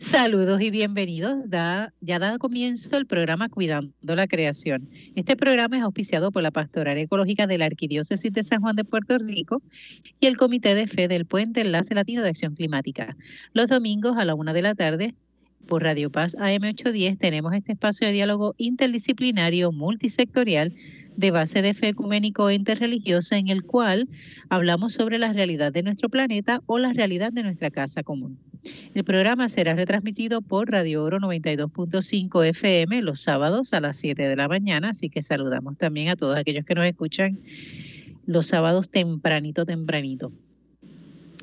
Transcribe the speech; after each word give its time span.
Saludos 0.00 0.60
y 0.60 0.70
bienvenidos. 0.70 1.50
Da, 1.50 1.92
ya 2.00 2.20
da 2.20 2.38
comienzo 2.38 2.96
el 2.96 3.04
programa 3.04 3.48
Cuidando 3.48 4.14
la 4.14 4.28
Creación. 4.28 4.86
Este 5.16 5.36
programa 5.36 5.76
es 5.76 5.82
auspiciado 5.82 6.30
por 6.30 6.44
la 6.44 6.52
Pastoral 6.52 6.98
Ecológica 6.98 7.48
de 7.48 7.58
la 7.58 7.64
Arquidiócesis 7.64 8.32
de 8.32 8.44
San 8.44 8.60
Juan 8.60 8.76
de 8.76 8.84
Puerto 8.84 9.18
Rico 9.18 9.60
y 10.20 10.26
el 10.28 10.36
Comité 10.36 10.76
de 10.76 10.86
Fe 10.86 11.08
del 11.08 11.26
Puente 11.26 11.62
Enlace 11.62 11.96
Latino 11.96 12.22
de 12.22 12.28
Acción 12.28 12.54
Climática. 12.54 13.16
Los 13.54 13.66
domingos 13.66 14.16
a 14.16 14.24
la 14.24 14.36
una 14.36 14.52
de 14.52 14.62
la 14.62 14.76
tarde 14.76 15.16
por 15.66 15.82
Radio 15.82 16.10
Paz 16.10 16.36
AM810 16.36 17.18
tenemos 17.18 17.52
este 17.54 17.72
espacio 17.72 18.06
de 18.06 18.12
diálogo 18.12 18.54
interdisciplinario 18.58 19.72
multisectorial 19.72 20.72
de 21.16 21.30
base 21.32 21.62
de 21.62 21.74
fe 21.74 21.88
ecuménico 21.88 22.48
e 22.48 22.54
interreligiosa 22.54 23.36
en 23.36 23.48
el 23.48 23.64
cual 23.64 24.08
hablamos 24.48 24.92
sobre 24.92 25.18
la 25.18 25.32
realidad 25.32 25.72
de 25.72 25.82
nuestro 25.82 26.08
planeta 26.08 26.62
o 26.66 26.78
la 26.78 26.92
realidad 26.92 27.32
de 27.32 27.42
nuestra 27.42 27.70
casa 27.70 28.04
común. 28.04 28.38
El 28.94 29.04
programa 29.04 29.48
será 29.48 29.74
retransmitido 29.74 30.42
por 30.42 30.70
Radio 30.70 31.02
Oro 31.02 31.18
92.5 31.18 32.46
FM 32.46 33.02
los 33.02 33.20
sábados 33.20 33.72
a 33.74 33.80
las 33.80 33.96
7 33.96 34.28
de 34.28 34.36
la 34.36 34.46
mañana, 34.46 34.90
así 34.90 35.10
que 35.10 35.22
saludamos 35.22 35.76
también 35.76 36.08
a 36.08 36.16
todos 36.16 36.36
aquellos 36.36 36.64
que 36.64 36.74
nos 36.74 36.86
escuchan 36.86 37.36
los 38.26 38.46
sábados 38.46 38.90
tempranito, 38.90 39.64
tempranito. 39.64 40.30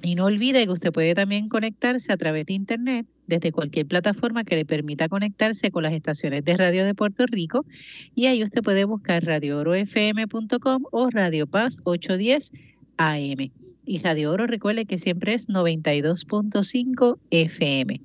Y 0.05 0.13
no 0.13 0.25
olvide 0.25 0.63
que 0.65 0.71
usted 0.71 0.91
puede 0.91 1.15
también 1.15 1.49
conectarse 1.49 2.13
a 2.13 2.17
través 2.17 2.45
de 2.45 2.53
Internet 2.53 3.07
desde 3.25 3.51
cualquier 3.51 3.87
plataforma 3.87 4.43
que 4.43 4.55
le 4.55 4.63
permita 4.63 5.09
conectarse 5.09 5.71
con 5.71 5.81
las 5.81 5.93
estaciones 5.93 6.45
de 6.45 6.55
radio 6.55 6.85
de 6.85 6.93
Puerto 6.93 7.25
Rico 7.25 7.65
y 8.13 8.27
ahí 8.27 8.43
usted 8.43 8.61
puede 8.61 8.85
buscar 8.85 9.25
radioorofm.com 9.25 10.83
o 10.91 11.09
Radio 11.09 11.47
Paz 11.47 11.79
810 11.85 12.51
AM. 12.97 13.49
Y 13.87 13.99
Radio 13.99 14.31
Oro, 14.31 14.45
recuerde 14.47 14.85
que 14.85 14.97
siempre 14.97 15.33
es 15.33 15.47
92.5 15.47 17.19
FM. 17.29 18.01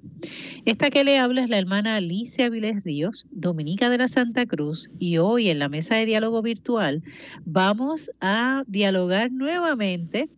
Esta 0.66 0.90
que 0.90 1.04
le 1.04 1.18
habla 1.18 1.42
es 1.42 1.48
la 1.48 1.58
hermana 1.58 1.96
Alicia 1.96 2.50
Viles 2.50 2.84
Ríos, 2.84 3.26
dominica 3.30 3.88
de 3.88 3.96
la 3.96 4.08
Santa 4.08 4.44
Cruz, 4.44 4.90
y 4.98 5.16
hoy 5.18 5.48
en 5.48 5.58
la 5.58 5.70
mesa 5.70 5.96
de 5.96 6.04
diálogo 6.04 6.42
virtual 6.42 7.02
vamos 7.46 8.10
a 8.20 8.64
dialogar 8.66 9.32
nuevamente 9.32 10.28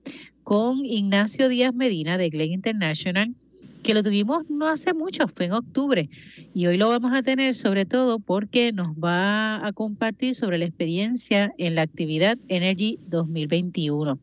con 0.44 0.84
Ignacio 0.84 1.48
Díaz 1.48 1.74
Medina 1.74 2.18
de 2.18 2.30
Glen 2.30 2.52
International, 2.52 3.34
que 3.82 3.94
lo 3.94 4.02
tuvimos 4.02 4.48
no 4.48 4.68
hace 4.68 4.94
mucho, 4.94 5.26
fue 5.28 5.46
en 5.46 5.52
octubre, 5.52 6.08
y 6.54 6.66
hoy 6.66 6.76
lo 6.76 6.88
vamos 6.88 7.12
a 7.14 7.22
tener 7.22 7.54
sobre 7.54 7.84
todo 7.84 8.18
porque 8.18 8.72
nos 8.72 8.94
va 8.96 9.66
a 9.66 9.72
compartir 9.72 10.34
sobre 10.34 10.58
la 10.58 10.64
experiencia 10.64 11.52
en 11.58 11.74
la 11.74 11.82
actividad 11.82 12.38
Energy 12.48 12.98
2021 13.08 14.18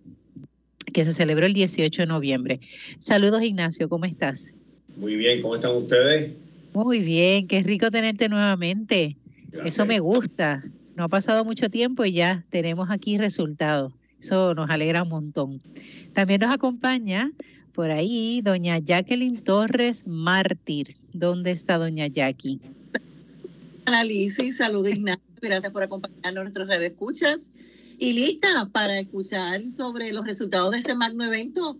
que 0.91 1.03
se 1.03 1.13
celebró 1.13 1.45
el 1.45 1.53
18 1.53 2.01
de 2.01 2.05
noviembre. 2.07 2.59
Saludos 2.97 3.43
Ignacio, 3.43 3.89
¿cómo 3.89 4.05
estás? 4.05 4.53
Muy 4.97 5.15
bien, 5.15 5.41
¿cómo 5.41 5.55
están 5.55 5.75
ustedes? 5.75 6.33
Muy 6.73 6.99
bien, 6.99 7.47
qué 7.47 7.63
rico 7.63 7.89
tenerte 7.89 8.29
nuevamente. 8.29 9.17
Eso 9.65 9.85
me 9.85 9.99
gusta. 9.99 10.63
No 10.95 11.05
ha 11.05 11.07
pasado 11.07 11.45
mucho 11.45 11.69
tiempo 11.69 12.05
y 12.05 12.13
ya 12.13 12.43
tenemos 12.49 12.89
aquí 12.89 13.17
resultados. 13.17 13.93
Eso 14.21 14.53
nos 14.53 14.69
alegra 14.69 15.03
un 15.03 15.09
montón. 15.09 15.61
También 16.13 16.41
nos 16.41 16.51
acompaña 16.51 17.31
por 17.73 17.91
ahí 17.91 18.41
doña 18.41 18.77
Jacqueline 18.79 19.41
Torres 19.41 20.05
Mártir. 20.05 20.97
¿Dónde 21.13 21.51
está 21.51 21.77
doña 21.77 22.07
Jackie? 22.07 22.59
Hola 23.87 24.03
Lizy, 24.03 24.51
saludos 24.51 24.91
Ignacio. 24.91 25.23
Gracias 25.41 25.71
por 25.71 25.83
acompañarnos 25.83 26.41
a 26.41 26.43
nuestras 26.43 26.67
redes 26.67 26.91
escuchas 26.91 27.51
y 27.97 28.13
lista 28.13 28.69
para 28.71 28.99
escuchar 28.99 29.69
sobre 29.69 30.11
los 30.13 30.25
resultados 30.25 30.71
de 30.71 30.79
ese 30.79 30.95
magno 30.95 31.25
evento, 31.25 31.77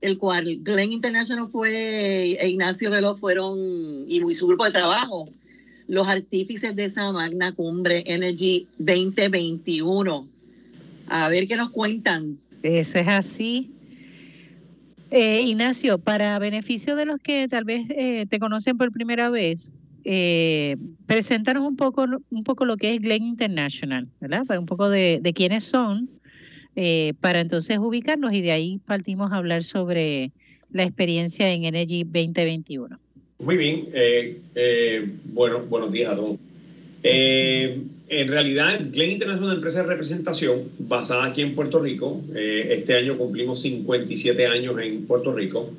el 0.00 0.18
cual 0.18 0.44
Glenn 0.62 0.92
International 0.92 1.48
fue 1.48 2.32
e 2.32 2.48
Ignacio 2.48 2.90
Velo 2.90 3.16
fueron, 3.16 3.58
y 4.08 4.20
su 4.34 4.46
grupo 4.46 4.64
de 4.64 4.70
trabajo, 4.70 5.28
los 5.88 6.06
artífices 6.08 6.74
de 6.76 6.84
esa 6.84 7.10
magna 7.12 7.52
cumbre 7.52 8.04
Energy 8.06 8.66
2021. 8.78 10.35
A 11.08 11.28
ver 11.28 11.46
qué 11.48 11.56
nos 11.56 11.70
cuentan. 11.70 12.38
Eso 12.62 12.98
es 12.98 13.08
así. 13.08 13.70
Eh, 15.10 15.42
Ignacio, 15.42 15.98
para 15.98 16.38
beneficio 16.38 16.96
de 16.96 17.06
los 17.06 17.20
que 17.20 17.46
tal 17.48 17.64
vez 17.64 17.88
eh, 17.90 18.26
te 18.28 18.38
conocen 18.38 18.76
por 18.76 18.90
primera 18.90 19.30
vez, 19.30 19.70
eh, 20.08 20.76
preséntanos 21.06 21.66
un 21.66 21.74
poco, 21.74 22.06
un 22.30 22.44
poco 22.44 22.64
lo 22.64 22.76
que 22.76 22.94
es 22.94 23.00
Glen 23.00 23.24
International, 23.24 24.06
¿verdad? 24.20 24.44
Para 24.46 24.60
un 24.60 24.66
poco 24.66 24.88
de, 24.88 25.20
quiénes 25.34 25.64
son, 25.64 26.08
eh, 26.76 27.12
para 27.20 27.40
entonces 27.40 27.78
ubicarnos 27.78 28.32
y 28.32 28.40
de 28.40 28.52
ahí 28.52 28.78
partimos 28.86 29.32
a 29.32 29.36
hablar 29.36 29.64
sobre 29.64 30.30
la 30.70 30.84
experiencia 30.84 31.52
en 31.52 31.64
Energy 31.64 32.04
2021. 32.04 33.00
Muy 33.40 33.56
bien, 33.56 33.88
eh, 33.94 34.40
eh, 34.54 35.10
bueno, 35.32 35.60
buenos 35.68 35.90
días 35.90 36.12
a 36.12 36.16
todos. 36.16 36.38
En 38.08 38.28
realidad, 38.28 38.80
Glen 38.92 39.12
International 39.12 39.38
es 39.38 39.44
una 39.44 39.54
empresa 39.54 39.82
de 39.82 39.88
representación 39.88 40.62
basada 40.78 41.26
aquí 41.26 41.42
en 41.42 41.54
Puerto 41.54 41.80
Rico. 41.80 42.22
este 42.34 42.94
año 42.94 43.16
cumplimos 43.16 43.62
57 43.62 44.46
años 44.46 44.78
en 44.80 45.06
Puerto 45.06 45.34
Rico. 45.34 45.70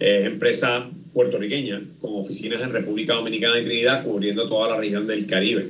Es 0.00 0.26
empresa 0.26 0.88
puertorriqueña 1.14 1.80
con 2.00 2.16
oficinas 2.16 2.60
en 2.60 2.72
República 2.72 3.14
Dominicana 3.14 3.60
y 3.60 3.64
Trinidad 3.64 4.04
cubriendo 4.04 4.48
toda 4.48 4.68
la 4.68 4.76
región 4.76 5.06
del 5.06 5.26
Caribe. 5.26 5.68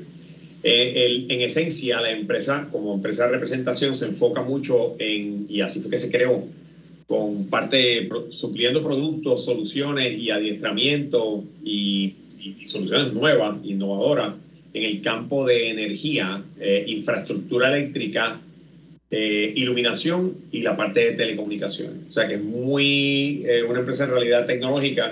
Eh, 0.62 1.26
en 1.28 1.40
esencia, 1.42 2.00
la 2.00 2.10
empresa 2.10 2.66
como 2.72 2.94
empresa 2.94 3.26
de 3.26 3.32
representación 3.32 3.94
se 3.94 4.06
enfoca 4.06 4.42
mucho 4.42 4.96
en, 4.98 5.46
y 5.48 5.60
así 5.60 5.80
fue 5.80 5.90
que 5.90 5.98
se 5.98 6.10
creó, 6.10 6.42
con 7.06 7.48
parte 7.48 8.08
supliendo 8.30 8.82
productos, 8.82 9.44
soluciones 9.44 10.18
y 10.18 10.30
adiestramiento 10.30 11.44
y, 11.62 12.14
soluciones 12.66 13.12
nuevas, 13.12 13.56
innovadoras 13.64 14.34
en 14.74 14.82
el 14.82 15.00
campo 15.02 15.46
de 15.46 15.70
energía, 15.70 16.42
eh, 16.60 16.84
infraestructura 16.86 17.74
eléctrica, 17.74 18.38
eh, 19.10 19.52
iluminación 19.56 20.34
y 20.52 20.62
la 20.62 20.76
parte 20.76 21.00
de 21.00 21.12
telecomunicaciones. 21.12 22.08
O 22.10 22.12
sea 22.12 22.26
que 22.26 22.34
es 22.34 22.44
muy 22.44 23.46
una 23.68 23.80
empresa 23.80 24.04
en 24.04 24.10
realidad 24.10 24.46
tecnológica 24.46 25.08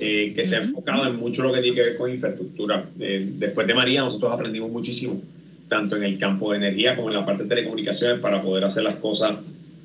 eh, 0.00 0.32
que 0.34 0.44
se 0.44 0.56
ha 0.56 0.62
enfocado 0.62 1.06
en 1.06 1.16
mucho 1.16 1.42
lo 1.42 1.52
que 1.52 1.62
tiene 1.62 1.76
que 1.76 1.82
ver 1.82 1.96
con 1.96 2.10
infraestructura. 2.10 2.84
Eh, 2.98 3.26
después 3.36 3.66
de 3.66 3.74
María, 3.74 4.00
nosotros 4.00 4.32
aprendimos 4.32 4.70
muchísimo, 4.70 5.22
tanto 5.68 5.96
en 5.96 6.02
el 6.02 6.18
campo 6.18 6.50
de 6.50 6.58
energía 6.58 6.96
como 6.96 7.08
en 7.08 7.14
la 7.14 7.24
parte 7.24 7.44
de 7.44 7.48
telecomunicaciones, 7.48 8.20
para 8.20 8.42
poder 8.42 8.64
hacer 8.64 8.82
las 8.82 8.96
cosas 8.96 9.36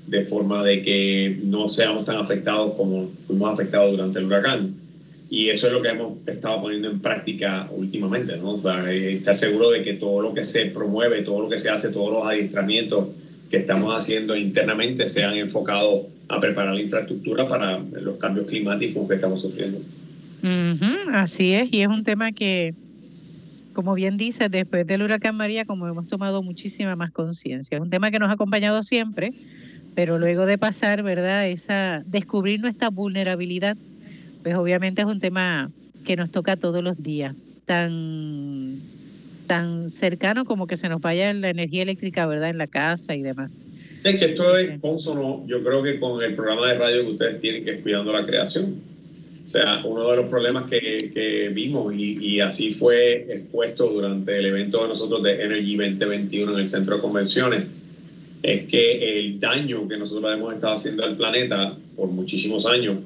de 0.08 0.26
forma 0.26 0.64
de 0.64 0.82
que 0.82 1.40
no 1.44 1.70
seamos 1.70 2.06
tan 2.06 2.18
afectados 2.18 2.74
como 2.74 3.08
fuimos 3.28 3.54
afectados 3.54 3.92
durante 3.92 4.18
el 4.18 4.26
huracán. 4.26 4.74
Y 5.30 5.50
eso 5.50 5.68
es 5.68 5.74
lo 5.74 5.82
que 5.82 5.90
hemos 5.90 6.28
estado 6.28 6.62
poniendo 6.62 6.90
en 6.90 7.00
práctica 7.00 7.68
últimamente, 7.72 8.38
¿no? 8.38 8.60
Eh, 8.88 9.14
estar 9.14 9.38
seguro 9.38 9.70
de 9.70 9.84
que 9.84 9.94
todo 9.94 10.22
lo 10.22 10.34
que 10.34 10.44
se 10.44 10.66
promueve, 10.66 11.22
todo 11.22 11.42
lo 11.42 11.50
que 11.50 11.60
se 11.60 11.70
hace, 11.70 11.90
todos 11.90 12.12
los 12.12 12.28
adiestramientos 12.28 13.08
que 13.52 13.58
estamos 13.58 13.98
haciendo 13.98 14.36
internamente 14.36 15.08
sean 15.08 15.36
enfocados 15.36 16.08
a 16.30 16.40
preparar 16.40 16.74
la 16.74 16.82
infraestructura 16.82 17.48
para 17.48 17.80
los 18.02 18.18
cambios 18.18 18.48
climáticos 18.48 19.08
que 19.08 19.16
estamos 19.16 19.42
sufriendo 19.42 19.80
así 21.14 21.54
es, 21.54 21.72
y 21.72 21.82
es 21.82 21.88
un 21.88 22.04
tema 22.04 22.32
que, 22.32 22.74
como 23.74 23.94
bien 23.94 24.18
dice, 24.18 24.50
después 24.50 24.86
del 24.88 25.02
huracán 25.02 25.36
María, 25.36 25.66
como 25.66 25.88
hemos 25.88 26.08
tomado 26.08 26.42
muchísima 26.44 26.96
más 26.96 27.12
conciencia, 27.12 27.78
es 27.78 27.82
un 27.82 27.90
tema 27.90 28.12
que 28.12 28.20
nos 28.20 28.30
ha 28.30 28.34
acompañado 28.34 28.84
siempre, 28.84 29.34
pero 29.96 30.18
luego 30.18 30.46
de 30.46 30.58
pasar, 30.58 31.04
¿verdad? 31.04 31.48
Esa, 31.48 32.04
descubrir 32.06 32.62
nuestra 32.62 32.90
vulnerabilidad, 32.90 33.76
pues 34.44 34.56
obviamente 34.56 35.02
es 35.02 35.08
un 35.08 35.20
tema 35.20 35.70
que 36.06 36.16
nos 36.16 36.32
toca 36.32 36.56
todos 36.56 36.84
los 36.84 37.02
días, 37.02 37.36
tan, 37.66 38.78
tan 39.48 39.92
cercano 39.92 40.46
como 40.46 40.68
que 40.68 40.78
se 40.78 40.90
nos 40.90 41.02
vaya 41.02 41.34
la 41.34 41.50
energía 41.50 41.84
eléctrica, 41.84 42.26
¿verdad? 42.26 42.50
En 42.50 42.58
la 42.58 42.68
casa 42.68 43.16
y 43.16 43.22
demás. 43.22 43.60
Es 44.04 44.18
que 44.18 44.26
esto 44.26 44.58
es 44.58 44.80
consono, 44.80 45.46
yo 45.46 45.62
creo 45.64 45.84
que 45.84 46.00
con 46.00 46.24
el 46.24 46.34
programa 46.36 46.68
de 46.68 46.80
radio 46.80 47.02
que 47.04 47.12
ustedes 47.12 47.42
tienen, 47.42 47.66
que 47.66 47.72
es 47.72 47.82
Cuidando 47.82 48.14
la 48.14 48.26
Creación 48.26 48.90
o 49.50 49.52
sea, 49.52 49.82
uno 49.84 50.12
de 50.12 50.18
los 50.18 50.28
problemas 50.28 50.70
que, 50.70 51.50
vimos 51.52 51.92
y, 51.96 52.40
así 52.40 52.76
fue 52.76 53.26
expuesto 53.34 53.88
durante 53.88 54.38
el 54.38 54.46
evento 54.46 54.84
de 54.84 54.90
nosotros 54.90 55.24
de 55.24 55.44
Energy 55.44 55.76
2021 55.76 56.54
en 56.54 56.60
el 56.60 56.70
centro 56.70 56.98
de 56.98 57.02
convenciones 57.02 57.64
es 58.44 58.68
que 58.68 59.20
el 59.20 59.40
daño 59.40 59.88
que 59.88 59.98
nosotros 59.98 60.32
hemos 60.32 60.54
estado 60.54 60.76
haciendo 60.76 61.04
al 61.04 61.18
planeta 61.18 61.74
por 61.96 62.10
muchísimos 62.10 62.68
años, 62.68 63.00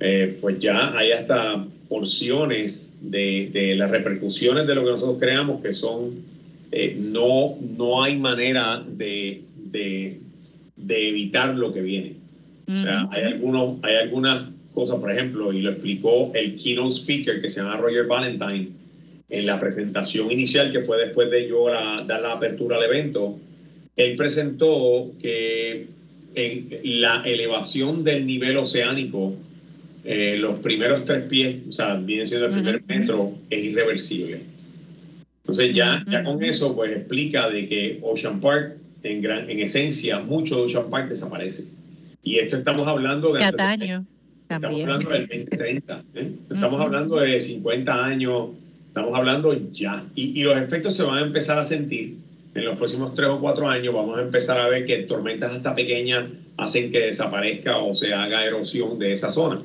eh, 0.00 0.38
pues 0.40 0.58
ya 0.58 0.96
hay 0.96 1.12
hasta 1.12 1.64
porciones 1.88 2.88
de, 3.00 3.74
las 3.76 3.90
repercusiones 3.90 4.66
de 4.66 4.74
lo 4.74 4.84
que 4.84 4.90
nosotros 4.90 5.18
creamos 5.20 5.60
que 5.60 5.72
son, 5.72 6.10
eh, 6.70 6.96
no, 6.98 7.56
no 7.76 8.02
hay 8.02 8.16
manera 8.16 8.82
de, 8.86 9.42
evitar 10.88 11.54
lo 11.54 11.72
que 11.72 11.82
viene. 11.82 12.14
o 12.66 12.82
sea, 12.82 13.08
hay, 13.10 13.24
algunos, 13.24 13.78
hay 13.82 13.96
algunas 13.96 14.42
cosas, 14.72 14.98
por 15.00 15.12
ejemplo, 15.12 15.52
y 15.52 15.60
lo 15.60 15.70
explicó 15.70 16.32
el 16.34 16.56
keynote 16.56 16.96
speaker 16.96 17.40
que 17.40 17.50
se 17.50 17.60
llama 17.60 17.76
Roger 17.76 18.06
Valentine 18.06 18.68
en 19.28 19.46
la 19.46 19.58
presentación 19.58 20.30
inicial 20.30 20.72
que 20.72 20.80
fue 20.80 20.98
después 20.98 21.30
de 21.30 21.48
yo 21.48 21.66
dar 21.68 22.20
la 22.20 22.32
apertura 22.32 22.76
al 22.76 22.84
evento. 22.84 23.38
Él 23.96 24.16
presentó 24.16 25.10
que 25.20 25.86
en 26.34 27.00
la 27.00 27.22
elevación 27.24 28.04
del 28.04 28.26
nivel 28.26 28.56
oceánico 28.56 29.34
eh, 30.04 30.36
los 30.38 30.58
primeros 30.58 31.04
tres 31.04 31.24
pies, 31.24 31.62
o 31.68 31.72
sea, 31.72 31.94
viene 31.94 32.26
siendo 32.26 32.46
el 32.46 32.52
primer 32.52 32.82
metro, 32.86 33.32
es 33.50 33.64
irreversible. 33.64 34.40
Entonces 35.42 35.74
ya, 35.74 36.04
ya 36.08 36.22
con 36.22 36.42
eso 36.42 36.74
pues 36.74 36.92
explica 36.92 37.48
de 37.50 37.68
que 37.68 37.98
Ocean 38.02 38.40
Park, 38.40 38.76
en, 39.02 39.20
gran, 39.20 39.50
en 39.50 39.60
esencia, 39.60 40.20
mucho 40.20 40.56
de 40.56 40.62
Ocean 40.62 40.90
Park 40.90 41.08
desaparece. 41.08 41.64
Y 42.22 42.38
esto 42.38 42.56
estamos 42.56 42.86
hablando 42.86 43.32
de... 43.32 43.40
Cataño. 43.40 44.06
Estamos 44.48 44.80
hablando 44.82 45.10
del 45.10 45.26
2030, 45.28 46.02
¿eh? 46.14 46.32
estamos 46.50 46.80
hablando 46.80 47.16
de 47.16 47.40
50 47.40 48.04
años, 48.04 48.50
estamos 48.86 49.14
hablando 49.18 49.56
ya. 49.72 50.04
Y, 50.14 50.38
y, 50.38 50.42
los 50.42 50.58
efectos 50.58 50.94
se 50.94 51.02
van 51.04 51.18
a 51.18 51.22
empezar 51.22 51.58
a 51.58 51.64
sentir 51.64 52.16
en 52.54 52.64
los 52.66 52.76
próximos 52.76 53.14
3 53.14 53.28
o 53.28 53.40
4 53.40 53.68
años. 53.68 53.94
Vamos 53.94 54.18
a 54.18 54.22
empezar 54.22 54.58
a 54.58 54.68
ver 54.68 54.84
que 54.84 55.04
tormentas 55.04 55.52
hasta 55.52 55.74
pequeñas 55.74 56.26
hacen 56.58 56.92
que 56.92 57.00
desaparezca 57.00 57.78
o 57.78 57.94
se 57.94 58.12
haga 58.12 58.44
erosión 58.44 58.98
de 58.98 59.14
esa 59.14 59.32
zona, 59.32 59.60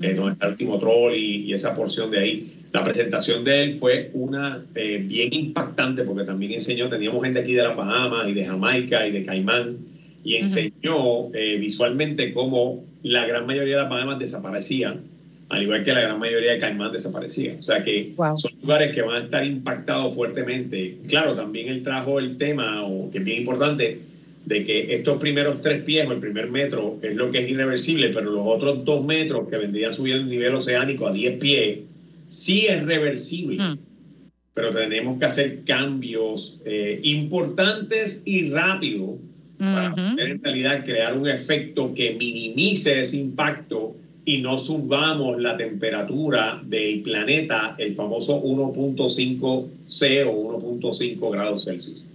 eh, 0.00 0.14
donde 0.14 0.32
está 0.32 0.46
el 0.46 0.52
último 0.52 0.78
troll 0.78 1.14
y, 1.14 1.44
y, 1.44 1.52
esa 1.54 1.74
porción 1.74 2.10
de 2.10 2.18
ahí. 2.18 2.52
La 2.72 2.84
presentación 2.84 3.44
de 3.44 3.62
él 3.62 3.76
fue 3.80 4.10
una 4.12 4.62
eh, 4.74 5.02
bien 5.04 5.32
impactante 5.32 6.02
porque 6.02 6.24
también 6.24 6.52
enseñó, 6.52 6.88
teníamos 6.88 7.24
gente 7.24 7.40
aquí 7.40 7.54
de 7.54 7.62
las 7.62 7.76
Bahamas 7.76 8.28
y 8.28 8.34
de 8.34 8.44
Jamaica 8.44 9.06
y 9.06 9.12
de 9.12 9.24
Caimán 9.24 9.76
y 10.22 10.36
enseñó 10.36 11.32
eh, 11.34 11.56
visualmente 11.58 12.32
cómo 12.34 12.84
la 13.02 13.26
gran 13.26 13.46
mayoría 13.46 13.76
de 13.76 13.82
las 13.82 13.90
Bahamas 13.90 14.18
desaparecían, 14.18 15.00
al 15.48 15.62
igual 15.62 15.82
que 15.82 15.92
la 15.92 16.02
gran 16.02 16.18
mayoría 16.18 16.52
de 16.52 16.58
Caimán 16.58 16.92
desaparecía. 16.92 17.54
O 17.58 17.62
sea 17.62 17.82
que 17.82 18.12
son 18.16 18.52
lugares 18.60 18.94
que 18.94 19.00
van 19.00 19.22
a 19.22 19.24
estar 19.24 19.46
impactados 19.46 20.14
fuertemente. 20.14 20.98
Claro, 21.08 21.34
también 21.34 21.68
él 21.68 21.82
trajo 21.82 22.18
el 22.18 22.36
tema, 22.36 22.84
o 22.84 23.10
que 23.10 23.18
es 23.18 23.24
bien 23.24 23.38
importante, 23.38 23.98
de 24.48 24.64
que 24.64 24.94
estos 24.94 25.18
primeros 25.18 25.60
tres 25.60 25.82
pies 25.84 26.08
o 26.08 26.12
el 26.12 26.20
primer 26.20 26.50
metro 26.50 26.96
es 27.02 27.14
lo 27.14 27.30
que 27.30 27.40
es 27.40 27.50
irreversible, 27.50 28.08
pero 28.08 28.30
los 28.30 28.46
otros 28.46 28.82
dos 28.82 29.04
metros 29.04 29.46
que 29.48 29.58
vendrían 29.58 29.92
subiendo 29.92 30.24
el 30.24 30.30
nivel 30.30 30.54
oceánico 30.54 31.06
a 31.06 31.12
10 31.12 31.38
pies, 31.38 31.80
sí 32.30 32.66
es 32.66 32.82
reversible. 32.84 33.62
Mm. 33.62 33.78
Pero 34.54 34.72
tenemos 34.72 35.18
que 35.18 35.26
hacer 35.26 35.64
cambios 35.64 36.60
eh, 36.64 36.98
importantes 37.02 38.22
y 38.24 38.48
rápidos 38.48 39.18
para 39.58 39.90
poder 39.90 40.30
en 40.30 40.42
realidad 40.42 40.84
crear 40.84 41.18
un 41.18 41.28
efecto 41.28 41.92
que 41.92 42.14
minimice 42.14 43.02
ese 43.02 43.16
impacto 43.16 43.94
y 44.24 44.38
no 44.38 44.58
subamos 44.58 45.40
la 45.40 45.56
temperatura 45.56 46.60
del 46.64 47.02
planeta, 47.02 47.74
el 47.78 47.94
famoso 47.94 48.40
1.5 48.40 49.66
C 49.86 50.24
o 50.24 50.60
1.5 50.60 51.32
grados 51.32 51.64
Celsius. 51.64 52.07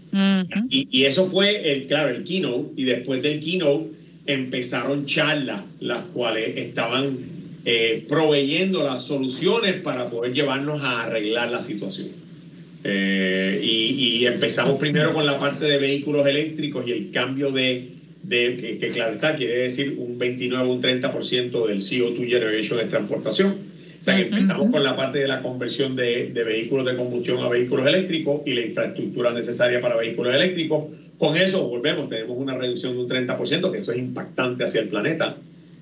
Y, 0.70 1.06
eso 1.06 1.28
fue, 1.28 1.72
el, 1.72 1.88
claro, 1.88 2.10
el 2.10 2.24
keynote, 2.24 2.74
y 2.76 2.84
después 2.84 3.22
del 3.22 3.40
keynote 3.40 3.88
empezaron 4.28 5.06
charlas, 5.06 5.62
las 5.80 6.04
cuales 6.08 6.56
estaban 6.58 7.18
eh, 7.66 8.06
proveyendo 8.08 8.84
las 8.84 9.04
soluciones 9.04 9.76
para 9.82 10.10
poder 10.10 10.34
llevarnos 10.34 10.84
a 10.84 11.04
arreglar 11.04 11.50
la 11.50 11.64
situación. 11.64 12.10
Eh, 12.84 13.60
y, 13.64 14.26
empezamos 14.26 14.80
primero 14.80 15.14
con 15.14 15.26
la 15.26 15.40
parte 15.40 15.66
de 15.66 15.78
vehículos 15.78 16.26
eléctricos 16.28 16.88
y 16.88 16.92
el 16.92 17.12
cambio 17.12 17.52
de, 17.52 17.90
de 18.24 18.78
que, 18.80 18.90
claro 18.90 19.14
está, 19.16 19.36
quiere 19.36 19.64
decir 19.64 19.96
un 19.98 20.18
29 20.18 20.68
o 20.68 20.74
un 20.74 20.82
30% 20.82 21.68
del 21.68 21.82
CO2 21.82 22.28
generation 22.28 22.80
en 22.80 22.90
transportación. 22.90 23.56
O 24.04 24.06
sea, 24.06 24.18
que 24.18 24.24
empezamos 24.24 24.70
con 24.70 24.84
la 24.84 24.98
parte 24.98 25.20
de 25.20 25.30
la 25.30 25.42
conversión 25.42 25.96
de, 25.96 26.34
de, 26.34 26.44
vehículos 26.44 26.86
de 26.86 26.98
combustión 26.98 27.42
a 27.42 27.48
vehículos 27.48 27.88
eléctricos 27.88 28.42
y 28.46 28.54
la 28.54 28.66
infraestructura 28.66 29.32
necesaria 29.32 29.80
para 29.80 29.96
vehículos 29.96 30.36
eléctricos. 30.36 30.90
Con 31.18 31.38
eso 31.38 31.66
volvemos, 31.70 32.10
tenemos 32.10 32.38
una 32.38 32.54
reducción 32.54 32.96
de 32.96 33.00
un 33.00 33.10
30%, 33.10 33.72
que 33.72 33.78
eso 33.78 33.94
es 33.94 34.00
impactante 34.00 34.66
hacia 34.66 34.82
el 34.82 34.90
planeta. 34.90 35.34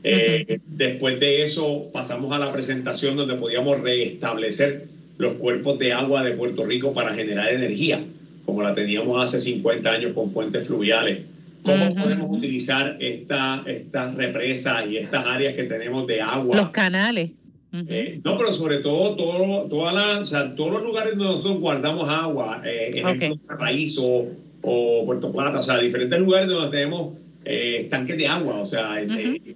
Eh, 0.04 0.60
después 0.68 1.20
de 1.20 1.42
eso 1.42 1.90
pasamos 1.92 2.32
a 2.32 2.38
la 2.38 2.52
presentación 2.52 3.16
donde 3.16 3.34
podíamos 3.34 3.82
restablecer 3.82 4.84
los 5.18 5.34
cuerpos 5.34 5.80
de 5.80 5.94
agua 5.94 6.24
de 6.24 6.34
Puerto 6.34 6.64
Rico 6.64 6.94
para 6.94 7.16
generar 7.16 7.52
energía, 7.52 8.02
como 8.46 8.62
la 8.62 8.76
teníamos 8.76 9.20
hace 9.20 9.40
50 9.40 9.90
años 9.90 10.14
con 10.14 10.32
fuentes 10.32 10.68
fluviales. 10.68 11.22
¿Cómo 11.64 11.96
podemos 11.96 12.30
utilizar 12.30 12.98
esta, 13.00 13.64
estas 13.66 14.14
represas 14.14 14.86
y 14.88 14.98
estas 14.98 15.26
áreas 15.26 15.56
que 15.56 15.64
tenemos 15.64 16.06
de 16.06 16.22
agua? 16.22 16.56
Los 16.56 16.70
canales. 16.70 17.32
Eh, 17.74 18.20
no, 18.24 18.38
pero 18.38 18.54
sobre 18.54 18.80
todo, 18.80 19.16
todo 19.16 19.68
toda 19.70 19.94
la, 19.94 20.20
o 20.20 20.26
sea, 20.26 20.54
todos 20.56 20.74
los 20.74 20.84
lugares 20.84 21.18
donde 21.18 21.36
nosotros 21.36 21.60
guardamos 21.60 22.10
agua, 22.10 22.62
eh, 22.66 22.92
ejemplo, 22.96 23.38
Paraíso 23.48 24.26
o 24.62 25.06
Puerto 25.06 25.32
Plata, 25.32 25.60
o 25.60 25.64
sea, 25.64 25.80
diferentes 25.80 26.20
lugares 26.20 26.50
donde 26.50 26.70
tenemos 26.70 27.14
eh, 27.46 27.88
tanques 27.90 28.18
de 28.18 28.28
agua, 28.28 28.60
o 28.60 28.66
sea, 28.66 29.02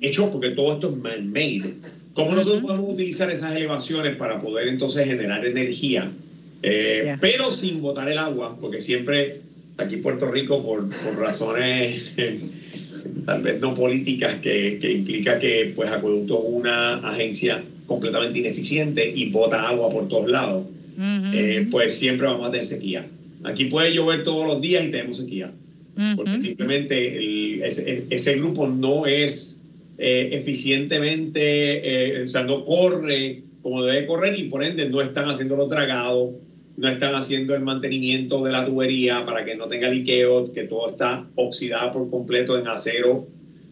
hechos 0.01 0.29
porque 0.31 0.51
todo 0.51 0.73
esto 0.73 0.89
es 0.89 0.97
man-made. 0.97 1.73
¿Cómo 2.13 2.31
nosotros 2.31 2.62
podemos 2.62 2.89
utilizar 2.89 3.29
esas 3.29 3.53
elevaciones 3.56 4.15
para 4.15 4.39
poder 4.39 4.69
entonces 4.69 5.06
generar 5.06 5.45
energía? 5.45 6.09
Eh, 6.63 7.17
pero 7.19 7.51
sin 7.51 7.81
botar 7.81 8.09
el 8.09 8.17
agua, 8.17 8.57
porque 8.59 8.79
siempre 8.79 9.41
aquí 9.77 9.95
en 9.95 10.01
Puerto 10.01 10.31
Rico, 10.31 10.63
por, 10.63 10.89
por 10.89 11.19
razones 11.19 12.12
tal 13.25 13.44
vez 13.44 13.59
no 13.59 13.75
políticas, 13.75 14.35
que, 14.35 14.79
que, 14.81 14.94
implica 14.94 15.38
que 15.38 15.73
pues 15.75 15.91
Acueducto 15.91 16.39
es 16.39 16.53
una 16.53 16.95
agencia 17.07 17.62
completamente 17.85 18.39
ineficiente 18.39 19.09
y 19.09 19.29
bota 19.29 19.67
agua 19.67 19.89
por 19.89 20.07
todos 20.07 20.29
lados, 20.29 20.65
eh, 21.33 21.67
pues 21.71 21.97
siempre 21.97 22.27
vamos 22.27 22.47
a 22.47 22.51
tener 22.51 22.65
sequía. 22.65 23.05
Aquí 23.43 23.65
puede 23.65 23.93
llover 23.93 24.23
todos 24.23 24.47
los 24.47 24.61
días 24.61 24.85
y 24.85 24.91
tenemos 24.91 25.17
sequía, 25.17 25.51
porque 26.15 26.39
simplemente 26.39 27.67
ese, 27.67 28.05
ese 28.09 28.35
grupo 28.35 28.67
no 28.67 29.05
es 29.05 29.59
eh, 29.97 30.29
eficientemente, 30.33 32.19
eh, 32.19 32.23
o 32.23 32.27
sea, 32.27 32.43
no 32.43 32.65
corre 32.65 33.43
como 33.61 33.83
debe 33.83 34.05
correr 34.05 34.38
y 34.38 34.49
por 34.49 34.63
ende 34.63 34.89
no 34.89 35.01
están 35.01 35.29
haciendo 35.29 35.55
los 35.55 35.69
dragados, 35.69 36.35
no 36.77 36.89
están 36.89 37.15
haciendo 37.15 37.55
el 37.55 37.63
mantenimiento 37.63 38.43
de 38.43 38.51
la 38.51 38.65
tubería 38.65 39.25
para 39.25 39.45
que 39.45 39.55
no 39.55 39.67
tenga 39.67 39.89
liqueos, 39.89 40.49
que 40.51 40.65
todo 40.65 40.91
está 40.91 41.25
oxidado 41.35 41.93
por 41.93 42.09
completo 42.11 42.59
en 42.59 42.67
acero. 42.67 43.25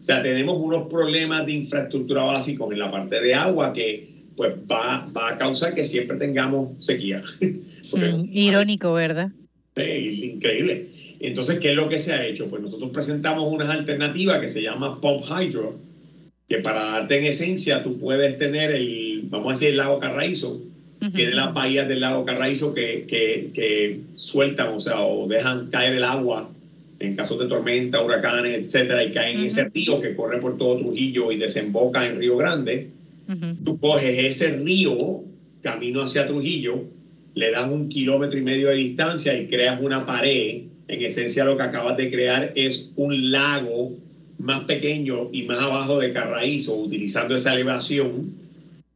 O 0.04 0.06
sea, 0.06 0.22
tenemos 0.22 0.58
unos 0.60 0.86
problemas 0.88 1.46
de 1.46 1.52
infraestructura 1.52 2.24
básicos 2.24 2.70
en 2.70 2.78
la 2.78 2.90
parte 2.90 3.22
de 3.22 3.34
agua 3.34 3.72
que 3.72 4.06
pues 4.36 4.54
va, 4.70 5.08
va 5.16 5.30
a 5.30 5.38
causar 5.38 5.74
que 5.74 5.82
siempre 5.82 6.18
tengamos 6.18 6.84
sequía. 6.84 7.22
Mm, 7.92 8.24
irónico, 8.32 8.92
¿verdad? 8.94 9.30
Sí, 9.76 10.32
increíble. 10.34 10.88
Entonces, 11.20 11.60
¿qué 11.60 11.70
es 11.70 11.76
lo 11.76 11.88
que 11.88 12.00
se 12.00 12.12
ha 12.12 12.26
hecho? 12.26 12.48
Pues 12.48 12.60
nosotros 12.60 12.90
presentamos 12.90 13.52
unas 13.52 13.68
alternativas 13.68 14.40
que 14.40 14.48
se 14.48 14.62
llama 14.62 15.00
Pump 15.00 15.22
Hydro, 15.28 15.78
que 16.48 16.58
para 16.58 16.82
darte 16.84 17.18
en 17.18 17.26
esencia 17.26 17.84
tú 17.84 18.00
puedes 18.00 18.36
tener 18.38 18.72
el, 18.72 19.24
vamos 19.26 19.48
a 19.48 19.52
decir, 19.52 19.68
el 19.68 19.76
lago 19.76 20.00
Carraízo, 20.00 20.60
que 21.14 21.24
es 21.24 21.34
las 21.34 21.52
bahías 21.54 21.86
del 21.86 22.00
lago 22.00 22.24
Carraízo 22.24 22.74
que, 22.74 23.04
que, 23.06 23.50
que, 23.54 24.00
sueltan, 24.14 24.68
o 24.68 24.80
sea, 24.80 25.00
o 25.02 25.28
dejan 25.28 25.68
caer 25.70 25.94
el 25.94 26.04
agua 26.04 26.50
en 27.00 27.16
casos 27.16 27.38
de 27.38 27.46
tormenta, 27.46 28.02
huracanes, 28.02 28.64
etcétera, 28.64 29.04
y 29.04 29.12
caen 29.12 29.38
en 29.38 29.46
ese 29.46 29.64
río 29.64 30.00
que 30.00 30.14
corre 30.14 30.38
por 30.38 30.56
todo 30.56 30.78
Trujillo 30.78 31.32
y 31.32 31.38
desemboca 31.38 32.06
en 32.06 32.18
Río 32.18 32.36
Grande. 32.36 32.88
Tú 33.64 33.78
coges 33.78 34.18
ese 34.18 34.56
río 34.56 35.22
camino 35.62 36.02
hacia 36.02 36.26
Trujillo, 36.26 36.84
le 37.34 37.50
das 37.50 37.70
un 37.70 37.88
kilómetro 37.88 38.38
y 38.38 38.42
medio 38.42 38.68
de 38.68 38.76
distancia 38.76 39.38
y 39.38 39.46
creas 39.46 39.80
una 39.80 40.06
pared. 40.06 40.62
En 40.86 41.02
esencia, 41.02 41.44
lo 41.44 41.56
que 41.56 41.62
acabas 41.62 41.96
de 41.96 42.10
crear 42.10 42.52
es 42.54 42.90
un 42.96 43.30
lago 43.30 43.92
más 44.38 44.64
pequeño 44.64 45.30
y 45.32 45.44
más 45.44 45.58
abajo 45.58 45.98
de 45.98 46.12
Carraízo, 46.12 46.74
utilizando 46.74 47.34
esa 47.34 47.54
elevación. 47.54 48.34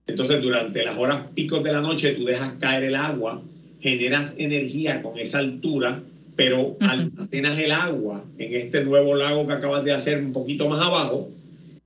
Entonces, 0.06 0.42
durante 0.42 0.84
las 0.84 0.96
horas 0.98 1.26
picos 1.34 1.64
de 1.64 1.72
la 1.72 1.80
noche, 1.80 2.12
tú 2.12 2.24
dejas 2.24 2.54
caer 2.60 2.84
el 2.84 2.94
agua, 2.94 3.42
generas 3.80 4.34
energía 4.38 5.02
con 5.02 5.18
esa 5.18 5.38
altura, 5.38 6.00
pero 6.38 6.76
almacenas 6.78 7.58
el 7.58 7.72
agua 7.72 8.24
en 8.38 8.54
este 8.54 8.84
nuevo 8.84 9.16
lago 9.16 9.48
que 9.48 9.54
acabas 9.54 9.82
de 9.82 9.90
hacer 9.90 10.22
un 10.22 10.32
poquito 10.32 10.68
más 10.68 10.80
abajo. 10.80 11.28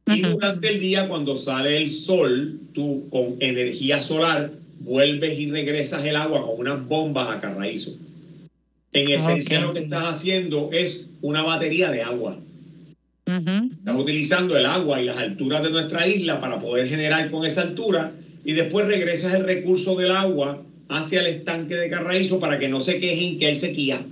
Y 0.06 0.20
durante 0.20 0.68
el 0.68 0.78
día, 0.78 1.08
cuando 1.08 1.38
sale 1.38 1.78
el 1.78 1.90
sol, 1.90 2.60
tú 2.74 3.08
con 3.08 3.36
energía 3.40 4.02
solar 4.02 4.50
vuelves 4.80 5.38
y 5.38 5.50
regresas 5.50 6.04
el 6.04 6.16
agua 6.16 6.46
con 6.46 6.60
unas 6.60 6.86
bombas 6.86 7.30
a 7.30 7.40
Carraízo. 7.40 7.92
En 8.92 9.10
esencia, 9.10 9.58
lo 9.62 9.72
que 9.72 9.84
estás 9.84 10.18
haciendo 10.18 10.68
es 10.70 11.08
una 11.22 11.42
batería 11.42 11.90
de 11.90 12.02
agua. 12.02 12.36
Estamos 13.24 14.02
utilizando 14.02 14.54
el 14.58 14.66
agua 14.66 15.00
y 15.00 15.06
las 15.06 15.16
alturas 15.16 15.62
de 15.62 15.70
nuestra 15.70 16.06
isla 16.06 16.42
para 16.42 16.60
poder 16.60 16.90
generar 16.90 17.30
con 17.30 17.46
esa 17.46 17.62
altura 17.62 18.12
y 18.44 18.52
después 18.52 18.84
regresas 18.84 19.32
el 19.32 19.44
recurso 19.44 19.96
del 19.96 20.10
agua 20.10 20.62
hacia 20.90 21.20
el 21.20 21.28
estanque 21.28 21.74
de 21.74 21.88
Carraízo 21.88 22.38
para 22.38 22.58
que 22.58 22.68
no 22.68 22.82
se 22.82 23.00
quejen 23.00 23.38
que 23.38 23.46
hay 23.46 23.54
sequía. 23.54 24.02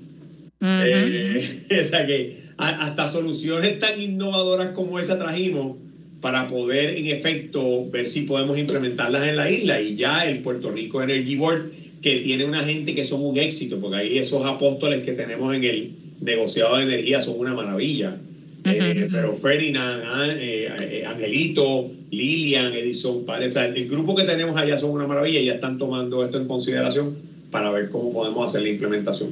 Eh, 0.62 1.66
o 1.80 1.84
sea 1.84 2.06
que 2.06 2.40
hasta 2.56 3.08
soluciones 3.08 3.78
tan 3.78 4.00
innovadoras 4.00 4.72
como 4.72 4.98
esa 4.98 5.18
trajimos 5.18 5.78
para 6.20 6.46
poder 6.46 6.98
en 6.98 7.06
efecto 7.06 7.88
ver 7.90 8.10
si 8.10 8.22
podemos 8.22 8.58
implementarlas 8.58 9.26
en 9.26 9.36
la 9.36 9.50
isla. 9.50 9.80
Y 9.80 9.96
ya 9.96 10.26
el 10.26 10.40
Puerto 10.40 10.70
Rico 10.70 11.02
Energy 11.02 11.36
Board 11.36 11.70
que 12.02 12.20
tiene 12.20 12.44
una 12.44 12.62
gente 12.64 12.94
que 12.94 13.04
son 13.04 13.22
un 13.22 13.36
éxito 13.36 13.78
porque 13.78 13.96
ahí 13.96 14.18
esos 14.18 14.44
apóstoles 14.44 15.04
que 15.04 15.12
tenemos 15.12 15.54
en 15.54 15.64
el 15.64 15.90
negociado 16.20 16.76
de 16.76 16.84
energía 16.84 17.22
son 17.22 17.38
una 17.38 17.54
maravilla. 17.54 18.16
Eh, 18.64 19.08
pero 19.10 19.36
Ferdinand, 19.36 20.02
ah, 20.04 20.28
eh, 20.30 21.04
Angelito, 21.06 21.90
Lilian, 22.10 22.74
Edison, 22.74 23.24
o 23.26 23.50
sea, 23.50 23.64
el 23.64 23.88
grupo 23.88 24.14
que 24.14 24.24
tenemos 24.24 24.56
allá 24.56 24.76
son 24.76 24.90
una 24.90 25.06
maravilla. 25.06 25.40
Y 25.40 25.46
ya 25.46 25.54
están 25.54 25.78
tomando 25.78 26.22
esto 26.24 26.38
en 26.38 26.46
consideración 26.46 27.14
para 27.50 27.70
ver 27.70 27.88
cómo 27.88 28.12
podemos 28.12 28.48
hacer 28.48 28.62
la 28.62 28.68
implementación. 28.68 29.30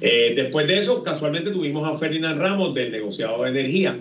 Eh, 0.00 0.34
después 0.36 0.66
de 0.66 0.78
eso, 0.78 1.02
casualmente 1.02 1.50
tuvimos 1.50 1.86
a 1.88 1.98
Ferdinand 1.98 2.38
Ramos 2.38 2.74
del 2.74 2.92
negociado 2.92 3.42
de 3.42 3.50
energía 3.50 3.96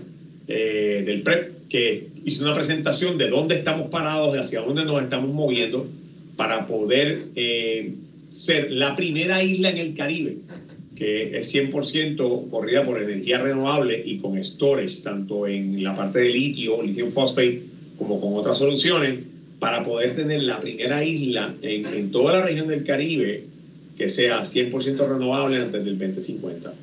eh, 0.47 1.03
del 1.05 1.21
PREP, 1.21 1.67
que 1.69 2.07
hizo 2.25 2.43
una 2.43 2.55
presentación 2.55 3.17
de 3.17 3.29
dónde 3.29 3.55
estamos 3.55 3.89
parados, 3.89 4.33
de 4.33 4.39
hacia 4.39 4.61
dónde 4.61 4.85
nos 4.85 5.01
estamos 5.01 5.33
moviendo 5.33 5.85
para 6.35 6.67
poder 6.67 7.27
eh, 7.35 7.93
ser 8.29 8.71
la 8.71 8.95
primera 8.95 9.41
isla 9.41 9.69
en 9.69 9.77
el 9.77 9.95
Caribe 9.95 10.37
que 10.95 11.37
es 11.37 11.53
100% 11.53 12.49
corrida 12.49 12.85
por 12.85 13.01
energía 13.01 13.37
renovable 13.37 14.01
y 14.03 14.17
con 14.17 14.41
storage, 14.41 15.01
tanto 15.03 15.45
en 15.45 15.83
la 15.83 15.95
parte 15.95 16.19
de 16.19 16.29
litio, 16.29 16.81
litio 16.81 17.09
phosphate, 17.11 17.61
como 17.97 18.19
con 18.21 18.35
otras 18.35 18.57
soluciones, 18.57 19.19
para 19.59 19.83
poder 19.83 20.15
tener 20.15 20.43
la 20.43 20.59
primera 20.59 21.03
isla 21.03 21.53
en 21.61 22.11
toda 22.11 22.39
la 22.39 22.45
región 22.45 22.67
del 22.67 22.85
Caribe 22.85 23.43
que 23.97 24.09
sea 24.09 24.41
100% 24.41 24.97
renovable 24.97 25.57
antes 25.57 25.85
del 25.85 25.97
2050. 25.97 26.73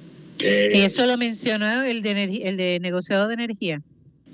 Eh, 0.40 0.73
¿Y 0.75 0.78
eso 0.81 1.07
lo 1.07 1.16
mencionó 1.16 1.83
el 1.83 2.02
de, 2.02 2.42
el 2.45 2.57
de 2.57 2.78
negociado 2.81 3.28
de 3.28 3.35
energía? 3.35 3.81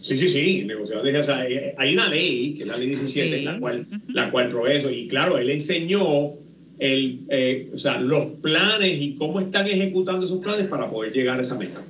Sí, 0.01 0.17
sí, 0.17 0.29
sí, 0.29 0.65
negociado 0.65 1.03
de 1.03 1.11
energía. 1.11 1.49
Eh, 1.49 1.75
hay 1.77 1.95
una 1.95 2.09
ley, 2.09 2.55
que 2.55 2.63
es 2.63 2.69
la 2.69 2.77
ley 2.77 2.89
17, 2.89 3.43
la, 3.43 3.59
cual, 3.59 3.87
la 4.09 4.31
cual 4.31 4.49
provee 4.49 4.77
eso. 4.77 4.91
Y 4.91 5.09
claro, 5.09 5.39
él 5.39 5.51
enseñó 5.51 6.31
el, 6.79 7.21
eh, 7.29 7.69
o 7.75 7.79
sea, 7.79 8.01
los 8.01 8.27
planes 8.41 9.01
y 9.01 9.17
cómo 9.17 9.41
están 9.41 9.67
ejecutando 9.67 10.27
esos 10.27 10.41
planes 10.41 10.69
para 10.69 10.89
poder 10.89 11.13
llegar 11.13 11.39
a 11.39 11.43
esa 11.43 11.57
meta. 11.57 11.83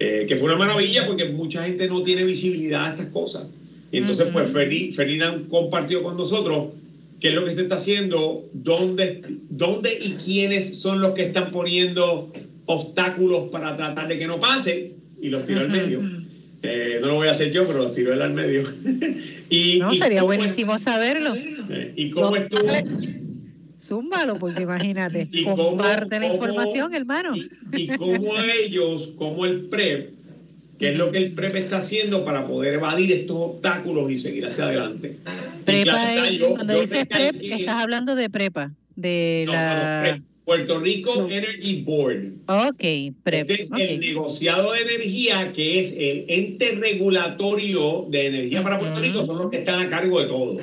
Eh, 0.00 0.26
que 0.28 0.36
fue 0.36 0.48
una 0.48 0.56
maravilla 0.56 1.06
porque 1.06 1.24
mucha 1.24 1.64
gente 1.64 1.88
no 1.88 2.02
tiene 2.02 2.24
visibilidad 2.24 2.86
a 2.86 2.90
estas 2.90 3.06
cosas. 3.06 3.48
Y 3.90 3.98
entonces, 3.98 4.28
pues, 4.32 4.52
Ferdinand 4.52 5.48
compartió 5.48 6.02
con 6.02 6.16
nosotros 6.16 6.68
qué 7.20 7.28
es 7.28 7.34
lo 7.34 7.44
que 7.44 7.54
se 7.54 7.62
está 7.62 7.76
haciendo, 7.76 8.44
dónde, 8.52 9.22
dónde 9.50 9.98
y 10.00 10.12
quiénes 10.24 10.78
son 10.78 11.00
los 11.00 11.14
que 11.14 11.24
están 11.24 11.50
poniendo 11.50 12.32
obstáculos 12.66 13.50
para 13.50 13.76
tratar 13.76 14.08
de 14.08 14.18
que 14.18 14.26
no 14.26 14.38
pase 14.38 14.92
y 15.20 15.28
los 15.28 15.46
tiró 15.46 15.60
al 15.60 15.70
medio. 15.70 16.00
Eh, 16.62 16.98
no 17.00 17.08
lo 17.08 17.14
voy 17.14 17.28
a 17.28 17.32
hacer 17.32 17.52
yo, 17.52 17.66
pero 17.66 17.84
los 17.84 17.94
tiró 17.94 18.12
él 18.12 18.22
al 18.22 18.34
medio. 18.34 18.62
y, 19.50 19.78
no, 19.78 19.94
sería 19.94 20.22
buenísimo 20.22 20.78
saberlo. 20.78 21.34
y 21.96 22.10
cómo 22.10 22.36
estuvo 22.36 22.68
Zúmbalo, 23.80 24.34
porque 24.34 24.62
imagínate, 24.62 25.28
comparte 25.44 26.18
la 26.18 26.26
información, 26.26 26.94
hermano. 26.94 27.36
Y, 27.72 27.88
cómo 27.96 28.36
ellos, 28.40 29.10
como 29.16 29.46
el 29.46 29.66
PREP, 29.66 30.10
qué 30.78 30.90
es 30.90 30.98
lo 30.98 31.12
que 31.12 31.18
el 31.18 31.32
PREP 31.32 31.54
está 31.54 31.78
haciendo 31.78 32.24
para 32.24 32.46
poder 32.46 32.74
evadir 32.74 33.12
estos 33.12 33.36
obstáculos 33.36 34.10
y 34.10 34.18
seguir 34.18 34.46
hacia 34.46 34.64
adelante. 34.64 35.16
Prepa 35.68 35.98
cuando 36.54 36.80
dices 36.80 37.04
PREP, 37.04 37.42
estás 37.42 37.82
hablando 37.82 38.14
de 38.14 38.30
prepa, 38.30 38.72
de 38.96 39.44
la... 39.46 40.20
Puerto 40.44 40.80
Rico 40.80 41.28
Energy 41.30 41.82
Board. 41.82 42.32
Ok, 42.46 43.12
PREP. 43.22 43.50
Este 43.50 43.54
es 43.60 43.70
el 43.70 44.00
negociado 44.00 44.72
de 44.72 44.80
energía, 44.80 45.52
que 45.52 45.78
es 45.78 45.92
el 45.92 46.24
ente 46.26 46.70
regulatorio 46.80 48.06
de 48.08 48.28
energía 48.28 48.62
para 48.62 48.78
Puerto 48.78 48.98
Rico, 48.98 49.26
son 49.26 49.36
los 49.36 49.50
que 49.50 49.58
están 49.58 49.80
a 49.80 49.90
cargo 49.90 50.18
de 50.22 50.26
todo. 50.26 50.58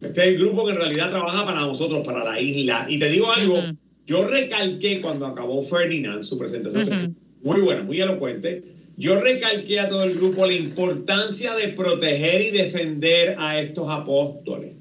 Este 0.00 0.20
es 0.20 0.28
el 0.28 0.38
grupo 0.38 0.64
que 0.64 0.74
en 0.74 0.76
realidad 0.76 1.10
trabaja 1.10 1.44
para 1.44 1.60
nosotros, 1.62 2.06
para 2.06 2.22
la 2.22 2.40
isla. 2.40 2.86
Y 2.88 3.00
te 3.00 3.10
digo 3.10 3.32
algo, 3.32 3.58
yo 4.06 4.28
recalqué 4.28 5.00
cuando 5.00 5.26
acabó 5.26 5.66
Ferdinand 5.66 6.22
su 6.22 6.38
presentación, 6.38 7.16
muy 7.42 7.62
buena, 7.62 7.82
muy 7.82 8.00
elocuente. 8.00 8.62
Yo 9.02 9.20
recalqué 9.20 9.80
a 9.80 9.88
todo 9.88 10.04
el 10.04 10.14
grupo 10.14 10.46
la 10.46 10.52
importancia 10.52 11.56
de 11.56 11.70
proteger 11.70 12.40
y 12.40 12.50
defender 12.52 13.34
a 13.36 13.58
estos 13.58 13.90
apóstoles, 13.90 14.76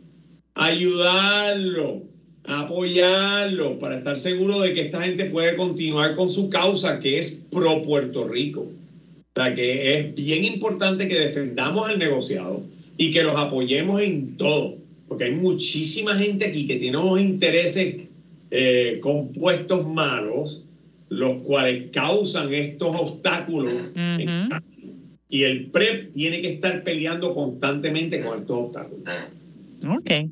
ayudarlos, 0.54 2.04
apoyarlos 2.44 3.80
para 3.80 3.98
estar 3.98 4.20
seguro 4.20 4.60
de 4.60 4.76
que 4.76 4.82
esta 4.82 5.02
gente 5.02 5.26
puede 5.26 5.56
continuar 5.56 6.14
con 6.14 6.30
su 6.30 6.52
causa 6.52 7.00
que 7.00 7.18
es 7.18 7.32
pro 7.50 7.82
Puerto 7.82 8.28
Rico. 8.28 8.62
O 8.62 9.34
sea 9.34 9.56
que 9.56 9.98
es 9.98 10.14
bien 10.14 10.46
importante 10.46 11.08
que 11.08 11.20
defendamos 11.20 11.90
al 11.90 11.98
negociado 11.98 12.62
y 12.98 13.12
que 13.12 13.24
los 13.24 13.36
apoyemos 13.36 14.02
en 14.02 14.38
todo 14.38 14.76
porque 15.08 15.24
hay 15.24 15.32
muchísima 15.32 16.16
gente 16.16 16.46
aquí 16.46 16.68
que 16.68 16.78
tiene 16.78 16.98
unos 16.98 17.20
intereses 17.20 17.96
eh, 18.52 19.00
compuestos 19.02 19.86
malos, 19.86 20.64
los 21.12 21.44
cuales 21.44 21.92
causan 21.92 22.54
estos 22.54 22.96
obstáculos. 22.96 23.74
y 25.30 25.44
el 25.44 25.68
PREP 25.68 26.14
tiene 26.14 26.42
que 26.42 26.54
estar 26.54 26.84
peleando 26.84 27.36
constantemente 27.36 28.22
con 28.22 28.40
estos 28.40 28.58
obstáculos. 28.58 29.04
Ok. 29.88 30.32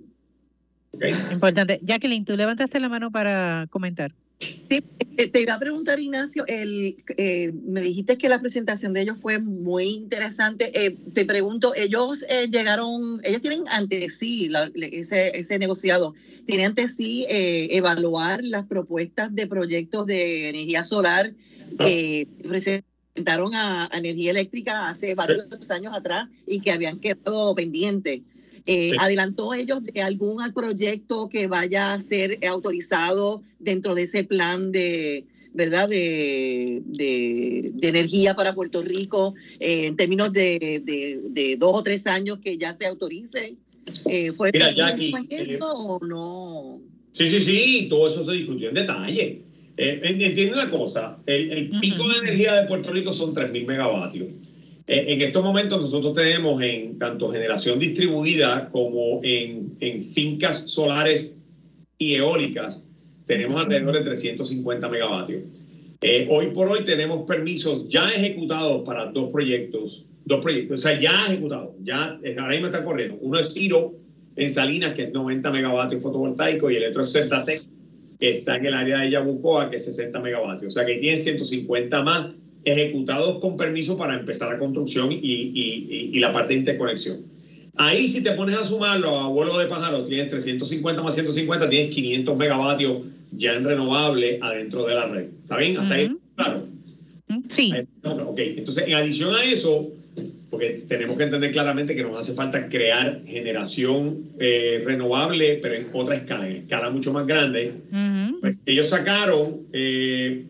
okay. 0.93 1.15
Importante. 1.31 1.79
Jacqueline, 1.83 2.23
tú 2.23 2.35
levantaste 2.37 2.79
la 2.79 2.87
mano 2.87 3.11
para 3.11 3.67
comentar. 3.69 4.13
Sí, 4.39 4.81
eh, 5.17 5.27
te 5.27 5.41
iba 5.41 5.53
a 5.53 5.59
preguntar, 5.59 5.99
Ignacio, 5.99 6.45
el, 6.47 7.03
eh, 7.17 7.51
me 7.65 7.81
dijiste 7.81 8.17
que 8.17 8.29
la 8.29 8.39
presentación 8.39 8.93
de 8.93 9.01
ellos 9.01 9.17
fue 9.19 9.39
muy 9.39 9.85
interesante. 9.85 10.85
Eh, 10.85 10.95
te 11.13 11.25
pregunto, 11.25 11.73
ellos 11.75 12.25
llegaron, 12.49 13.19
ellos 13.25 13.41
tienen 13.41 13.65
ante 13.69 14.09
sí, 14.09 14.49
ese, 14.75 15.37
ese 15.37 15.59
negociado, 15.59 16.13
tienen 16.45 16.67
ante 16.67 16.87
sí 16.87 17.25
evaluar 17.27 18.43
las 18.43 18.65
propuestas 18.65 19.35
de 19.35 19.47
proyectos 19.47 20.05
de 20.05 20.49
energía 20.49 20.85
solar 20.85 21.33
que 21.77 22.27
presentaron 22.47 23.53
a, 23.55 23.89
Energía 23.91 24.31
Eléctrica 24.31 24.89
hace 24.89 25.15
varios 25.15 25.69
años 25.71 25.93
atrás 25.93 26.29
y 26.47 26.61
que 26.61 26.71
habían 26.71 26.99
quedado 26.99 27.53
pendientes. 27.55 28.21
Eh, 28.65 28.91
¿Adelantó 28.99 29.53
ellos 29.53 29.83
de 29.83 30.01
algún 30.01 30.37
proyecto 30.53 31.29
que 31.29 31.47
vaya 31.47 31.93
a 31.93 31.99
ser 31.99 32.37
autorizado 32.47 33.41
dentro 33.59 33.95
de 33.95 34.03
ese 34.03 34.23
plan 34.23 34.71
de, 34.71 35.25
¿verdad? 35.53 35.87
De, 35.87 36.81
de, 36.85 37.71
energía 37.81 38.35
para 38.35 38.53
Puerto 38.53 38.81
Rico 38.81 39.33
eh, 39.59 39.87
en 39.87 39.95
términos 39.95 40.31
de, 40.33 40.81
de, 40.83 41.55
dos 41.57 41.75
o 41.75 41.83
tres 41.83 42.07
años 42.07 42.39
que 42.39 42.57
ya 42.57 42.73
se 42.73 42.85
autorice. 42.85 43.55
Eh, 44.05 44.31
¿Fue 44.33 44.51
Mira, 44.53 44.71
Jackie, 44.71 45.11
o 45.61 45.99
no? 46.05 46.79
Sí, 47.11 47.27
sí, 47.29 47.41
sí, 47.41 47.87
todo 47.89 48.09
eso 48.09 48.25
se 48.25 48.31
discutió 48.33 48.69
en 48.69 48.75
detalle. 48.75 49.41
entiende 49.77 50.53
una 50.53 50.69
cosa, 50.69 51.17
el, 51.25 51.51
el 51.51 51.69
pico 51.79 52.07
de 52.09 52.19
energía 52.19 52.53
de 52.53 52.67
Puerto 52.67 52.91
Rico 52.91 53.13
son 53.13 53.33
3.000 53.33 53.65
megavatios. 53.65 54.27
Eh, 54.89 55.13
en 55.13 55.21
estos 55.21 55.43
momentos 55.43 55.79
nosotros 55.79 56.15
tenemos 56.15 56.59
en 56.63 56.97
tanto 56.97 57.31
generación 57.31 57.77
distribuida 57.77 58.69
como 58.71 59.21
en, 59.21 59.77
en 59.81 60.03
fincas 60.05 60.63
solares 60.65 61.37
y 61.99 62.15
eólicas, 62.15 62.81
tenemos 63.27 63.61
alrededor 63.61 63.93
de 63.93 64.01
350 64.01 64.89
megavatios. 64.89 65.43
Eh, 66.01 66.27
hoy 66.31 66.47
por 66.55 66.69
hoy 66.69 66.85
tenemos 66.85 67.27
permisos 67.27 67.87
ya 67.87 68.09
ejecutados 68.09 68.81
para 68.83 69.11
dos 69.11 69.29
proyectos, 69.29 70.05
dos 70.25 70.41
proyectos, 70.41 70.79
o 70.79 70.81
sea, 70.81 70.99
ya 70.99 71.27
ejecutados, 71.27 71.75
ya 71.83 72.17
ahora 72.39 72.53
mismo 72.53 72.65
está 72.65 72.83
corriendo. 72.83 73.17
Uno 73.21 73.37
es 73.37 73.53
Ciro 73.53 73.93
en 74.37 74.49
Salinas, 74.49 74.95
que 74.95 75.03
es 75.03 75.13
90 75.13 75.51
megavatios 75.51 76.01
fotovoltaicos, 76.01 76.71
y 76.71 76.77
el 76.77 76.89
otro 76.89 77.03
es 77.03 77.11
Certatec, 77.11 77.61
que 78.19 78.39
está 78.39 78.55
en 78.55 78.65
el 78.65 78.73
área 78.73 79.01
de 79.01 79.11
Yabucoa, 79.11 79.69
que 79.69 79.75
es 79.75 79.85
60 79.85 80.19
megavatios. 80.19 80.69
O 80.69 80.73
sea, 80.73 80.85
que 80.87 80.95
tiene 80.95 81.19
150 81.19 82.03
más 82.03 82.31
ejecutados 82.65 83.39
con 83.39 83.57
permiso 83.57 83.97
para 83.97 84.19
empezar 84.19 84.49
la 84.49 84.59
construcción 84.59 85.09
y, 85.11 86.19
la 86.19 86.33
parte 86.33 86.53
de 86.53 86.59
interconexión. 86.59 87.17
Ahí 87.77 88.07
si 88.07 88.21
te 88.21 88.33
pones 88.33 88.57
a 88.57 88.63
sumarlo 88.63 89.17
a 89.19 89.27
vuelo 89.29 89.57
de 89.57 89.67
pájaros, 89.67 90.07
tienes 90.09 90.29
350 90.29 91.01
más 91.01 91.13
150, 91.15 91.69
tienes 91.69 91.95
500 91.95 92.37
megavatios 92.37 92.97
ya 93.31 93.53
en 93.53 93.63
renovable 93.63 94.39
adentro 94.41 94.85
de 94.85 94.95
la 94.95 95.07
red. 95.07 95.27
¿Está 95.43 95.57
bien? 95.57 95.77
Hasta 95.77 95.95
ahí, 95.95 96.11
claro. 96.35 96.65
Sí. 97.47 97.73
Ok, 98.03 98.39
entonces 98.39 98.83
en 98.87 98.95
adición 98.95 99.33
a 99.35 99.43
eso, 99.43 99.87
porque 100.49 100.81
tenemos 100.87 101.17
que 101.17 101.23
entender 101.23 101.51
claramente 101.51 101.95
que 101.95 102.03
nos 102.03 102.19
hace 102.19 102.33
falta 102.33 102.67
crear 102.67 103.21
generación 103.25 104.17
eh, 104.39 104.81
renovable, 104.85 105.59
pero 105.61 105.75
en 105.75 105.87
otra 105.93 106.15
escala, 106.15 106.49
en 106.49 106.57
escala 106.57 106.89
mucho 106.89 107.13
más 107.13 107.25
grande. 107.25 107.73
Pues 108.41 108.61
ellos 108.65 108.89
sacaron 108.89 109.61
eh, 109.71 110.43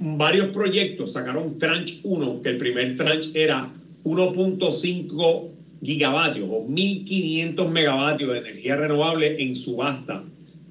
varios 0.00 0.48
proyectos 0.48 1.12
sacaron 1.12 1.58
tranche 1.58 2.00
1, 2.02 2.42
que 2.42 2.50
el 2.50 2.58
primer 2.58 2.96
tranche 2.96 3.30
era 3.34 3.68
1.5 4.04 5.48
gigavatios 5.82 6.48
o 6.50 6.66
1.500 6.66 7.68
megavatios 7.70 8.32
de 8.32 8.38
energía 8.38 8.76
renovable 8.76 9.42
en 9.42 9.56
subasta 9.56 10.22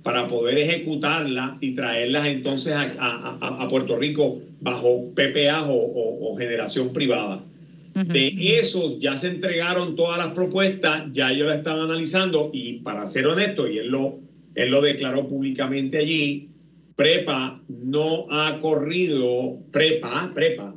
para 0.04 0.28
poder 0.28 0.58
ejecutarla 0.58 1.58
y 1.62 1.76
traerlas 1.76 2.28
entonces 2.28 2.74
a, 2.76 3.68
Puerto 3.70 3.96
Rico 3.98 4.40
bajo 4.62 5.12
PPA 5.16 5.66
o, 5.68 6.36
generación 6.38 6.92
privada. 6.92 7.42
De 7.94 8.58
esos 8.60 9.00
ya 9.00 9.16
se 9.16 9.30
entregaron 9.30 9.96
todas 9.96 10.18
las 10.18 10.34
propuestas, 10.34 11.14
ya 11.14 11.32
ellos 11.32 11.48
la 11.48 11.56
están 11.56 11.80
analizando 11.80 12.50
y 12.52 12.80
para 12.80 13.08
ser 13.08 13.28
honesto, 13.28 13.68
y 13.68 13.78
él 13.78 13.88
lo, 13.88 14.16
él 14.56 14.72
lo 14.72 14.82
declaró 14.82 15.28
públicamente 15.28 16.00
allí, 16.00 16.48
Prepa 16.96 17.60
no 17.68 18.28
ha 18.30 18.60
corrido, 18.60 19.58
Prepa, 19.72 20.32
Prepa, 20.34 20.74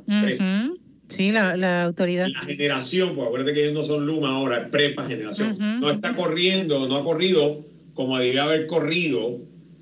Sí, 1.07 1.31
la, 1.31 1.83
autoridad. 1.83 2.27
La 2.27 2.41
generación, 2.41 3.15
pues 3.15 3.27
acuérdate 3.27 3.53
que 3.53 3.63
ellos 3.63 3.73
no 3.73 3.83
son 3.83 4.05
Luma 4.05 4.29
ahora, 4.29 4.61
es 4.61 4.67
prepa 4.67 5.05
generación. 5.05 5.55
No 5.79 5.89
está 5.89 6.13
corriendo, 6.13 6.87
no 6.87 6.97
ha 6.97 7.03
corrido 7.03 7.63
como 7.93 8.19
debía 8.19 8.43
haber 8.43 8.67
corrido 8.67 9.37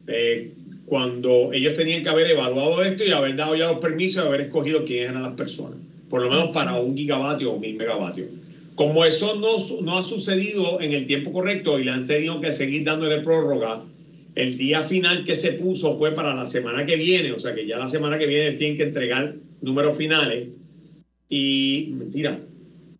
eh, 0.07 0.53
cuando 0.85 1.51
ellos 1.51 1.75
tenían 1.75 2.03
que 2.03 2.09
haber 2.09 2.29
evaluado 2.29 2.83
esto 2.83 3.03
y 3.03 3.11
haber 3.11 3.35
dado 3.35 3.55
ya 3.55 3.67
los 3.67 3.79
permisos 3.79 4.23
y 4.23 4.27
haber 4.27 4.41
escogido 4.41 4.85
quiénes 4.85 5.09
eran 5.09 5.23
las 5.23 5.33
personas, 5.33 5.79
por 6.09 6.21
lo 6.21 6.29
menos 6.29 6.49
para 6.49 6.75
un 6.79 6.95
gigavatio 6.95 7.53
o 7.53 7.59
mil 7.59 7.75
megavatios. 7.75 8.27
Como 8.75 9.03
eso 9.03 9.35
no, 9.35 9.57
no 9.81 9.97
ha 9.97 10.03
sucedido 10.03 10.79
en 10.79 10.93
el 10.93 11.07
tiempo 11.07 11.33
correcto 11.33 11.79
y 11.79 11.85
le 11.85 11.91
han 11.91 12.05
tenido 12.05 12.39
que 12.39 12.53
seguir 12.53 12.83
dándole 12.83 13.21
prórroga, 13.21 13.81
el 14.35 14.57
día 14.57 14.83
final 14.83 15.25
que 15.25 15.35
se 15.35 15.53
puso 15.53 15.97
fue 15.97 16.11
para 16.13 16.35
la 16.35 16.45
semana 16.45 16.85
que 16.85 16.97
viene, 16.97 17.31
o 17.31 17.39
sea 17.39 17.55
que 17.55 17.65
ya 17.65 17.77
la 17.77 17.89
semana 17.89 18.17
que 18.17 18.27
viene 18.27 18.51
tienen 18.57 18.77
que 18.77 18.83
entregar 18.83 19.33
números 19.61 19.97
finales 19.97 20.49
y 21.29 21.93
mentira, 21.97 22.37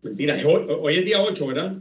mentira, 0.02 0.38
hoy, 0.44 0.96
es 0.96 1.04
día 1.04 1.20
8, 1.20 1.46
¿verdad? 1.46 1.74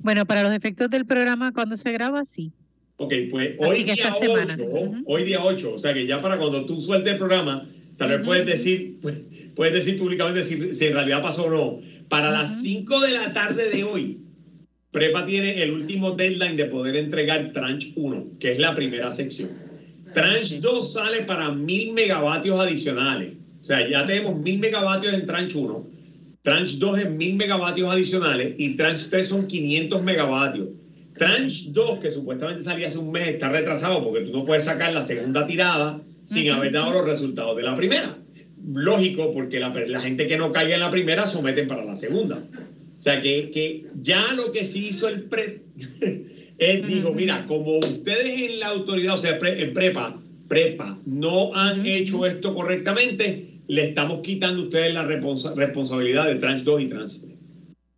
Bueno, 0.00 0.26
para 0.26 0.42
los 0.42 0.52
efectos 0.54 0.90
del 0.90 1.06
programa, 1.06 1.52
cuando 1.52 1.76
se 1.76 1.90
graba, 1.92 2.24
sí. 2.24 2.52
Ok, 2.98 3.14
pues 3.30 3.54
hoy 3.58 3.82
día 3.82 4.14
8, 4.14 4.34
hoy 5.06 5.24
día 5.24 5.42
8, 5.42 5.74
o 5.74 5.78
sea 5.78 5.94
que 5.94 6.06
ya 6.06 6.20
para 6.20 6.36
cuando 6.36 6.66
tú 6.66 6.80
sueltes 6.80 7.14
el 7.14 7.18
programa, 7.18 7.66
tal 7.96 8.10
vez 8.10 8.26
puedes 8.26 8.46
decir, 8.46 8.98
pues, 9.00 9.16
puedes 9.56 9.72
decir 9.72 9.98
públicamente 9.98 10.44
si, 10.44 10.74
si, 10.74 10.84
en 10.84 10.92
realidad 10.92 11.22
pasó 11.22 11.44
o 11.44 11.50
no. 11.50 11.80
Para 12.08 12.30
las 12.30 12.60
5 12.62 13.00
de 13.00 13.12
la 13.12 13.32
tarde 13.32 13.70
de 13.70 13.84
hoy, 13.84 14.18
Prepa 14.92 15.26
tiene 15.26 15.62
el 15.62 15.72
último 15.72 16.12
deadline 16.12 16.56
de 16.56 16.66
poder 16.66 16.96
entregar 16.96 17.52
Tranche 17.52 17.92
1, 17.96 18.26
que 18.38 18.52
es 18.52 18.58
la 18.58 18.74
primera 18.74 19.10
sección. 19.12 19.50
Tranche 20.14 20.60
2 20.60 20.92
sale 20.92 21.22
para 21.22 21.50
mil 21.50 21.92
megavatios 21.92 22.60
adicionales. 22.60 23.32
O 23.62 23.64
sea, 23.64 23.88
ya 23.88 24.04
tenemos 24.06 24.38
1000 24.40 24.58
megavatios 24.58 25.14
en 25.14 25.24
tranche 25.24 25.56
1, 25.56 25.86
tranche 26.42 26.76
2 26.78 26.98
es 26.98 27.10
1000 27.10 27.36
megavatios 27.36 27.90
adicionales 27.90 28.54
y 28.58 28.76
tranche 28.76 29.06
3 29.08 29.26
son 29.26 29.46
500 29.46 30.02
megavatios. 30.02 30.68
Tranche 31.14 31.66
2, 31.68 32.00
que 32.00 32.10
supuestamente 32.10 32.64
salía 32.64 32.88
hace 32.88 32.98
un 32.98 33.12
mes, 33.12 33.28
está 33.28 33.50
retrasado 33.50 34.02
porque 34.02 34.24
tú 34.24 34.36
no 34.36 34.44
puedes 34.44 34.64
sacar 34.64 34.92
la 34.92 35.04
segunda 35.04 35.46
tirada 35.46 36.00
sin 36.24 36.50
haber 36.50 36.72
dado 36.72 36.92
los 36.92 37.04
resultados 37.04 37.56
de 37.56 37.62
la 37.62 37.76
primera. 37.76 38.16
Lógico, 38.66 39.32
porque 39.32 39.60
la, 39.60 40.00
gente 40.00 40.26
que 40.26 40.36
no 40.36 40.52
caiga 40.52 40.74
en 40.74 40.80
la 40.80 40.90
primera 40.90 41.26
someten 41.26 41.68
para 41.68 41.84
la 41.84 41.96
segunda. 41.96 42.38
O 43.02 43.04
sea 43.04 43.20
que, 43.20 43.50
que 43.50 43.86
ya 44.00 44.32
lo 44.32 44.52
que 44.52 44.64
sí 44.64 44.86
hizo 44.86 45.08
el 45.08 45.24
PREP 45.24 45.60
es, 46.56 46.86
dijo, 46.86 47.12
mira, 47.12 47.44
como 47.48 47.78
ustedes 47.78 48.52
en 48.52 48.60
la 48.60 48.68
autoridad, 48.68 49.14
o 49.14 49.18
sea, 49.18 49.40
en 49.42 49.74
prepa, 49.74 50.22
prepa, 50.46 50.96
no 51.04 51.52
han 51.52 51.84
hecho 51.84 52.24
esto 52.26 52.54
correctamente, 52.54 53.58
le 53.66 53.88
estamos 53.88 54.20
quitando 54.20 54.62
a 54.62 54.64
ustedes 54.66 54.94
la 54.94 55.04
responsabilidad 55.04 56.28
de 56.28 56.36
Tranche 56.36 56.62
2 56.62 56.80
y 56.80 56.86
Tranche 56.86 57.18
3. 57.22 57.32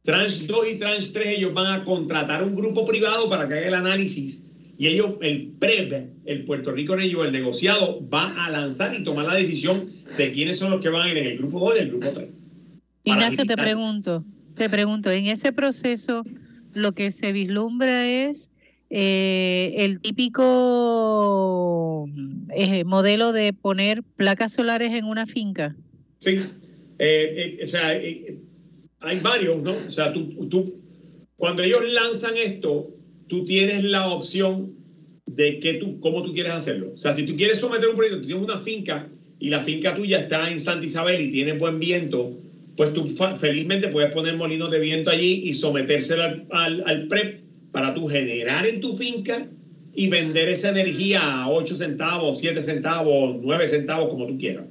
Tranche 0.05 0.47
2 0.47 0.69
y 0.73 0.75
Tranche 0.77 1.13
3, 1.13 1.27
ellos 1.37 1.53
van 1.53 1.83
a 1.83 1.85
contratar 1.85 2.43
un 2.43 2.57
grupo 2.57 2.87
privado 2.87 3.29
para 3.29 3.47
que 3.47 3.59
haga 3.59 3.69
el 3.69 3.75
análisis 3.75 4.43
y 4.79 4.87
ellos, 4.87 5.17
el 5.21 5.53
PREP, 5.59 6.13
el 6.25 6.47
Puerto 6.47 6.73
Rico 6.73 6.95
en 6.95 7.01
ello, 7.01 7.27
el 7.27 7.33
negociado, 7.33 8.01
va 8.09 8.43
a 8.43 8.51
lanzar 8.51 8.99
y 8.99 9.05
tomar 9.05 9.27
la 9.27 9.35
decisión 9.35 9.87
de 10.17 10.33
quiénes 10.33 10.59
son 10.59 10.71
los 10.71 10.81
que 10.81 10.89
van 10.89 11.03
a 11.03 11.11
ir 11.11 11.19
en 11.19 11.27
el 11.27 11.37
grupo 11.37 11.61
2 11.61 11.75
y 11.77 11.79
el 11.81 11.89
grupo 11.91 12.09
3. 12.09 12.29
Ignacio, 13.05 13.45
te 13.45 13.57
pregunto, 13.59 14.25
te 14.55 14.71
pregunto, 14.71 15.11
en 15.11 15.27
ese 15.27 15.53
proceso 15.53 16.25
lo 16.75 16.93
que 16.93 17.11
se 17.11 17.33
vislumbra 17.33 18.07
es 18.07 18.51
eh, 18.91 19.75
el 19.79 20.01
típico 20.01 20.89
eh, 22.55 22.85
modelo 22.85 23.33
de 23.33 23.53
poner 23.53 24.03
placas 24.03 24.53
solares 24.53 24.93
en 24.93 25.05
una 25.05 25.27
finca. 25.27 25.75
Sí, 26.21 26.41
eh, 26.99 27.61
o 27.65 27.69
sea, 27.69 27.89
hay 27.89 29.21
varios, 29.21 29.63
¿no? 29.63 29.75
O 29.89 29.91
sea, 29.91 30.13
tú, 30.13 30.49
tú, 30.49 30.81
cuando 31.37 31.63
ellos 31.63 31.83
lanzan 31.93 32.37
esto, 32.37 32.91
tú 33.27 33.45
tienes 33.45 33.85
la 33.85 34.09
opción 34.09 34.75
de 35.27 35.61
que 35.61 35.75
tú, 35.75 35.99
cómo 36.01 36.23
tú 36.23 36.33
quieres 36.33 36.53
hacerlo. 36.53 36.93
O 36.95 36.97
sea, 36.97 37.15
si 37.15 37.25
tú 37.25 37.37
quieres 37.37 37.59
someter 37.59 37.89
un 37.89 37.97
proyecto, 37.97 38.21
tú 38.21 38.27
tienes 38.27 38.45
una 38.45 38.61
finca 38.61 39.09
y 39.39 39.51
la 39.51 39.65
finca 39.65 39.95
tuya 39.95 40.21
está 40.21 40.51
en 40.51 40.61
Santa 40.61 40.87
Isabel 40.87 41.21
y 41.21 41.33
tiene 41.33 41.55
buen 41.55 41.79
viento, 41.79 42.31
pues 42.77 42.93
tú 42.93 43.09
felizmente 43.41 43.89
puedes 43.89 44.13
poner 44.13 44.37
molinos 44.37 44.71
de 44.71 44.81
viento 44.81 45.11
allí 45.11 45.43
y 45.45 45.55
sometérselo 45.55 46.23
al, 46.23 46.47
al, 46.51 46.85
al 46.87 47.07
PREP 47.09 47.41
para 47.73 47.95
tú 47.95 48.09
generar 48.09 48.67
en 48.67 48.81
tu 48.81 48.97
finca 48.97 49.47
y 49.95 50.09
vender 50.09 50.49
esa 50.49 50.71
energía 50.71 51.21
a 51.23 51.51
8 51.51 51.77
centavos, 51.77 52.39
7 52.39 52.63
centavos, 52.63 53.37
9 53.43 53.69
centavos, 53.69 54.09
como 54.09 54.27
tú 54.27 54.39
quieras. 54.39 54.67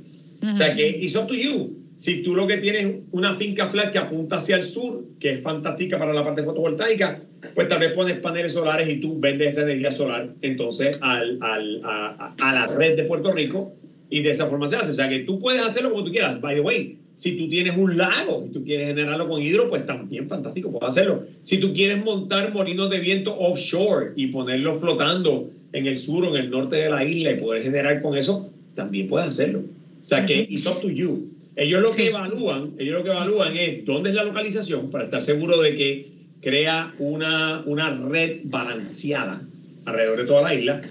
O 0.52 0.58
sea 0.58 0.76
que 0.76 0.90
it's 0.90 1.16
up 1.16 1.28
to 1.28 1.36
you. 1.36 1.78
Si 1.96 2.22
tú 2.24 2.36
lo 2.36 2.48
que 2.48 2.58
tienes 2.58 2.98
una 3.12 3.36
finca 3.36 3.70
flat 3.70 3.92
que 3.92 3.98
apunta 3.98 4.38
hacia 4.38 4.58
el 4.58 4.64
sur, 4.64 5.06
que 5.20 5.34
es 5.34 5.42
fantástica 5.42 5.98
para 5.98 6.14
la 6.14 6.24
parte 6.24 6.44
fotovoltaica, 6.44 7.22
pues 7.56 7.68
tal 7.70 7.80
vez 7.80 7.94
pones 7.94 8.20
paneles 8.20 8.54
solares 8.54 8.90
y 8.90 9.00
tú 9.00 9.20
vendes 9.20 9.54
esa 9.54 9.62
energía 9.62 9.94
solar 9.94 10.30
entonces 10.42 10.98
al, 11.02 11.38
al, 11.42 11.82
a, 11.86 12.34
a, 12.40 12.54
la 12.54 12.68
red 12.68 12.98
de 12.98 13.04
Puerto 13.04 13.32
Rico 13.32 13.74
y 14.10 14.22
de 14.22 14.32
esa 14.32 14.48
forma 14.48 14.68
se 14.68 14.76
hace. 14.76 14.92
O 14.92 14.96
sea 14.96 15.08
que 15.08 15.20
tú 15.20 15.40
puedes 15.40 15.62
hacerlo 15.62 15.92
como 15.92 16.04
tú 16.04 16.12
quieras. 16.12 16.42
By 16.42 16.56
the 16.56 16.62
way, 16.62 16.98
si 17.16 17.38
tú 17.38 17.50
tienes 17.50 17.78
un 17.78 17.98
lago 17.98 18.46
y 18.48 18.54
tú 18.54 18.64
quieres 18.64 18.88
generarlo 18.88 19.30
con 19.30 19.42
hidro, 19.42 19.70
pues 19.70 19.86
también 19.86 20.28
fantástico, 20.28 20.72
puedes 20.72 20.90
hacerlo. 20.90 21.24
Si 21.44 21.58
tú 21.58 21.74
quieres 21.74 22.04
montar 22.04 22.54
molinos 22.54 22.90
de 22.90 23.00
viento 23.00 23.36
offshore 23.38 24.14
y 24.16 24.28
ponerlos 24.28 24.80
flotando 24.80 25.50
en 25.74 25.88
el 25.88 25.98
sur 25.98 26.26
o 26.26 26.36
en 26.36 26.44
el 26.44 26.52
norte 26.52 26.78
de 26.78 26.90
la 26.90 27.06
isla 27.06 27.32
y 27.32 27.40
poder 27.40 27.64
generar 27.64 28.02
con 28.02 28.18
eso, 28.18 28.50
también 28.76 29.08
puedes 29.08 29.30
hacerlo. 29.30 29.60
O 29.60 30.06
sea 30.06 30.26
que 30.26 30.48
it's 30.50 30.66
up 30.66 30.82
to 30.82 30.90
you. 30.90 31.30
Ellos 31.56 31.82
lo 31.82 31.92
que 31.92 32.08
evalúan, 32.08 32.72
ellos 32.80 32.96
lo 32.96 33.04
que 33.04 33.12
evalúan 33.12 33.56
es 33.56 33.86
dónde 33.86 34.10
es 34.10 34.16
la 34.16 34.24
localización 34.24 34.90
para 34.90 35.06
estar 35.06 35.22
seguro 35.22 35.62
de 35.62 35.78
que 35.78 36.08
crea 36.42 36.94
una, 36.98 37.62
una 37.66 37.92
red 37.92 38.40
balanceada 38.46 39.42
alrededor 39.86 40.18
de 40.18 40.26
toda 40.26 40.42
la 40.42 40.56
isla. 40.56 40.82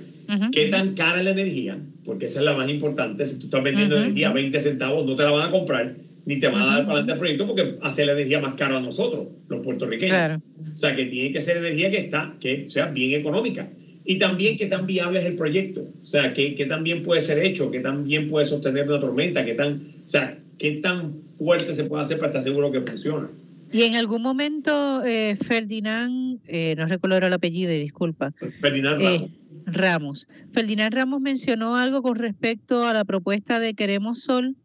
¿Qué 0.53 0.69
tan 0.69 0.95
cara 0.95 1.19
es 1.19 1.25
la 1.25 1.33
energía? 1.33 1.79
Porque 2.07 2.27
esa 2.27 2.39
es 2.39 2.45
la 2.47 2.57
más 2.57 2.71
importante. 2.71 3.27
Si 3.27 3.37
tú 3.37 3.47
estás 3.47 3.63
vendiendo 3.63 3.99
energía 3.99 4.31
a 4.31 4.33
20 4.33 4.61
centavos, 4.61 5.05
no 5.05 5.15
te 5.15 5.25
la 5.25 5.31
van 5.33 5.49
a 5.49 5.51
comprar 5.51 5.95
ni 6.25 6.39
te 6.39 6.49
van 6.49 6.63
a 6.63 6.67
dar 6.67 6.87
para 6.87 6.99
adelante 6.99 7.13
el 7.13 7.19
proyecto 7.19 7.47
porque 7.47 7.79
hace 7.83 8.07
la 8.07 8.13
energía 8.13 8.41
más 8.41 8.55
cara 8.55 8.77
a 8.77 8.81
nosotros, 8.81 9.29
los 9.49 9.61
puertorriqueños. 9.65 10.41
O 10.75 10.77
sea, 10.77 10.95
que 10.95 11.07
tiene 11.07 11.33
que 11.33 11.41
ser 11.41 11.59
energía 11.59 11.91
que, 11.91 11.99
está, 11.99 12.35
que 12.41 12.71
sea 12.71 12.87
bien 12.87 13.19
económica. 13.19 13.69
Y 14.05 14.19
también 14.19 14.57
qué 14.57 14.67
tan 14.67 14.87
viable 14.87 15.21
es 15.21 15.27
el 15.27 15.35
proyecto. 15.35 15.87
O 16.03 16.07
sea, 16.07 16.35
qué, 16.35 16.55
qué 16.55 16.67
tan 16.67 16.83
bien 16.83 17.03
puede 17.03 17.23
ser 17.23 17.45
hecho, 17.45 17.71
qué 17.71 17.81
tan 17.81 18.05
bien 18.05 18.29
puede 18.29 18.47
sostener 18.47 18.89
una 18.89 19.01
tormenta, 19.01 19.45
qué 19.45 19.55
tan, 19.55 19.81
o 20.05 20.09
sea, 20.09 20.39
qué 20.59 20.73
tan 20.81 21.15
fuerte 21.39 21.75
se 21.75 21.85
puede 21.85 22.05
hacer 22.05 22.19
para 22.19 22.29
estar 22.29 22.43
seguro 22.43 22.71
que 22.71 22.81
funciona. 22.81 23.29
Y 23.73 23.83
en 23.83 23.97
algún 23.97 24.23
momento, 24.23 25.03
eh, 25.05 25.37
Ferdinand, 25.41 26.41
eh, 26.47 26.75
no 26.77 26.87
recuerdo 26.87 27.17
el 27.27 27.33
apellido, 27.33 27.73
disculpa. 27.73 28.33
Ferdinand 28.61 29.01
eh, 29.01 29.05
Ramos. 29.05 29.39
Ramos. 29.65 30.29
Ferdinand 30.53 30.93
Ramos 30.93 31.21
mencionó 31.21 31.77
algo 31.77 32.03
con 32.03 32.17
respecto 32.17 32.87
a 32.87 32.93
la 32.93 33.05
propuesta 33.05 33.61
de 33.61 33.73
Queremos 33.75 34.21
Sol 34.21 34.57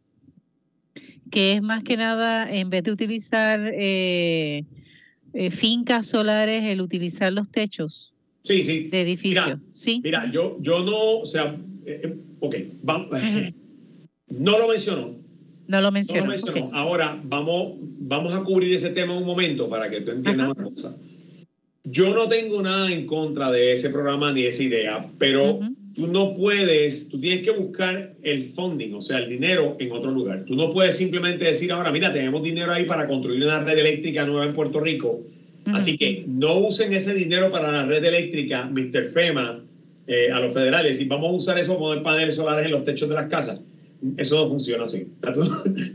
que 1.30 1.54
es 1.54 1.62
más 1.62 1.84
que 1.84 1.98
nada, 1.98 2.50
en 2.50 2.70
vez 2.70 2.84
de 2.84 2.92
utilizar 2.92 3.72
eh, 3.74 4.64
eh, 5.34 5.52
fincas 5.52 6.08
solares, 6.08 6.64
el 6.64 6.82
utilizar 6.82 7.32
los 7.34 7.50
techos 7.50 8.14
sí, 8.44 8.64
sí. 8.64 8.88
de 8.88 9.02
edificios. 9.02 9.46
Mira, 9.46 9.60
¿Sí? 9.72 10.02
mira, 10.04 10.32
yo, 10.32 10.58
yo 10.60 10.84
no, 10.84 11.20
o 11.20 11.26
sea, 11.26 11.56
eh, 11.86 12.18
ok, 12.40 12.56
vamos, 12.84 13.10
no 14.30 14.58
lo 14.58 14.68
mencionó. 14.68 15.16
No 15.68 15.82
lo 15.82 15.92
mencionó. 15.92 16.22
No 16.22 16.28
lo 16.28 16.32
mencionó. 16.32 16.70
Ahora, 16.74 17.20
vamos, 17.24 17.76
vamos 17.80 18.34
a 18.34 18.42
cubrir 18.44 18.74
ese 18.74 18.90
tema 18.90 19.18
un 19.18 19.26
momento 19.26 19.70
para 19.70 19.90
que 19.90 20.02
tú 20.02 20.12
entiendas 20.12 20.56
una 20.56 20.64
cosa. 20.64 20.96
Yo 21.84 22.14
no 22.14 22.28
tengo 22.28 22.62
nada 22.62 22.92
en 22.92 23.06
contra 23.06 23.52
de 23.52 23.74
ese 23.74 23.90
programa 23.90 24.32
ni 24.32 24.44
esa 24.44 24.64
idea, 24.64 25.06
pero 25.18 25.60
tú 25.98 26.06
no 26.06 26.36
puedes, 26.36 27.10
tú 27.10 27.20
tienes 27.20 27.44
que 27.44 27.52
buscar 27.52 28.14
el 28.22 28.52
funding, 28.54 28.94
o 28.94 29.02
sea, 29.02 29.18
el 29.18 29.30
dinero 29.30 29.76
en 29.80 29.92
otro 29.92 30.12
lugar. 30.12 30.46
Tú 30.46 30.56
no 30.56 30.72
puedes 30.72 30.96
simplemente 30.96 31.44
decir 31.44 31.72
ahora, 31.72 31.92
mira, 31.92 32.14
tenemos 32.14 32.44
dinero 32.44 32.72
ahí 32.72 32.86
para 32.86 33.08
construir 33.08 33.44
una 33.44 33.64
red 33.64 33.80
eléctrica 33.80 34.24
nueva 34.24 34.46
en 34.46 34.54
Puerto 34.54 34.80
Rico. 34.80 35.20
Así 35.74 35.98
que 35.98 36.24
no 36.28 36.60
usen 36.60 36.94
ese 36.94 37.14
dinero 37.14 37.52
para 37.52 37.72
la 37.72 37.86
red 37.86 38.06
eléctrica, 38.06 38.70
Mr. 38.72 39.12
FEMA, 39.12 39.60
eh, 40.06 40.32
a 40.32 40.40
los 40.40 40.54
federales, 40.54 41.02
y 41.02 41.06
vamos 41.06 41.30
a 41.30 41.34
usar 41.34 41.60
eso 41.60 41.74
para 41.74 41.80
poner 41.80 42.04
paneles 42.04 42.36
solares 42.36 42.68
en 42.68 42.72
los 42.72 42.86
techos 42.86 43.10
de 43.10 43.16
las 43.16 43.28
casas. 43.28 43.60
Eso 44.16 44.36
no 44.36 44.48
funciona 44.48 44.86
así. 44.86 45.08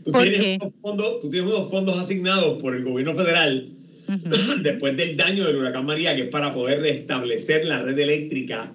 Tú, 0.05 0.13
tienes, 0.21 0.59
unos 0.61 0.75
fondos, 0.83 1.21
tú 1.21 1.31
tienes 1.31 1.49
unos 1.49 1.71
fondos 1.71 1.97
asignados 1.97 2.61
por 2.61 2.75
el 2.75 2.85
gobierno 2.85 3.15
federal 3.15 3.69
después 4.63 4.97
del 4.97 5.17
daño 5.17 5.47
del 5.47 5.57
huracán 5.57 5.87
María, 5.87 6.15
que 6.17 6.25
es 6.25 6.29
para 6.29 6.53
poder 6.53 6.81
restablecer 6.83 7.65
la 7.65 7.81
red 7.81 7.99
eléctrica 7.99 8.73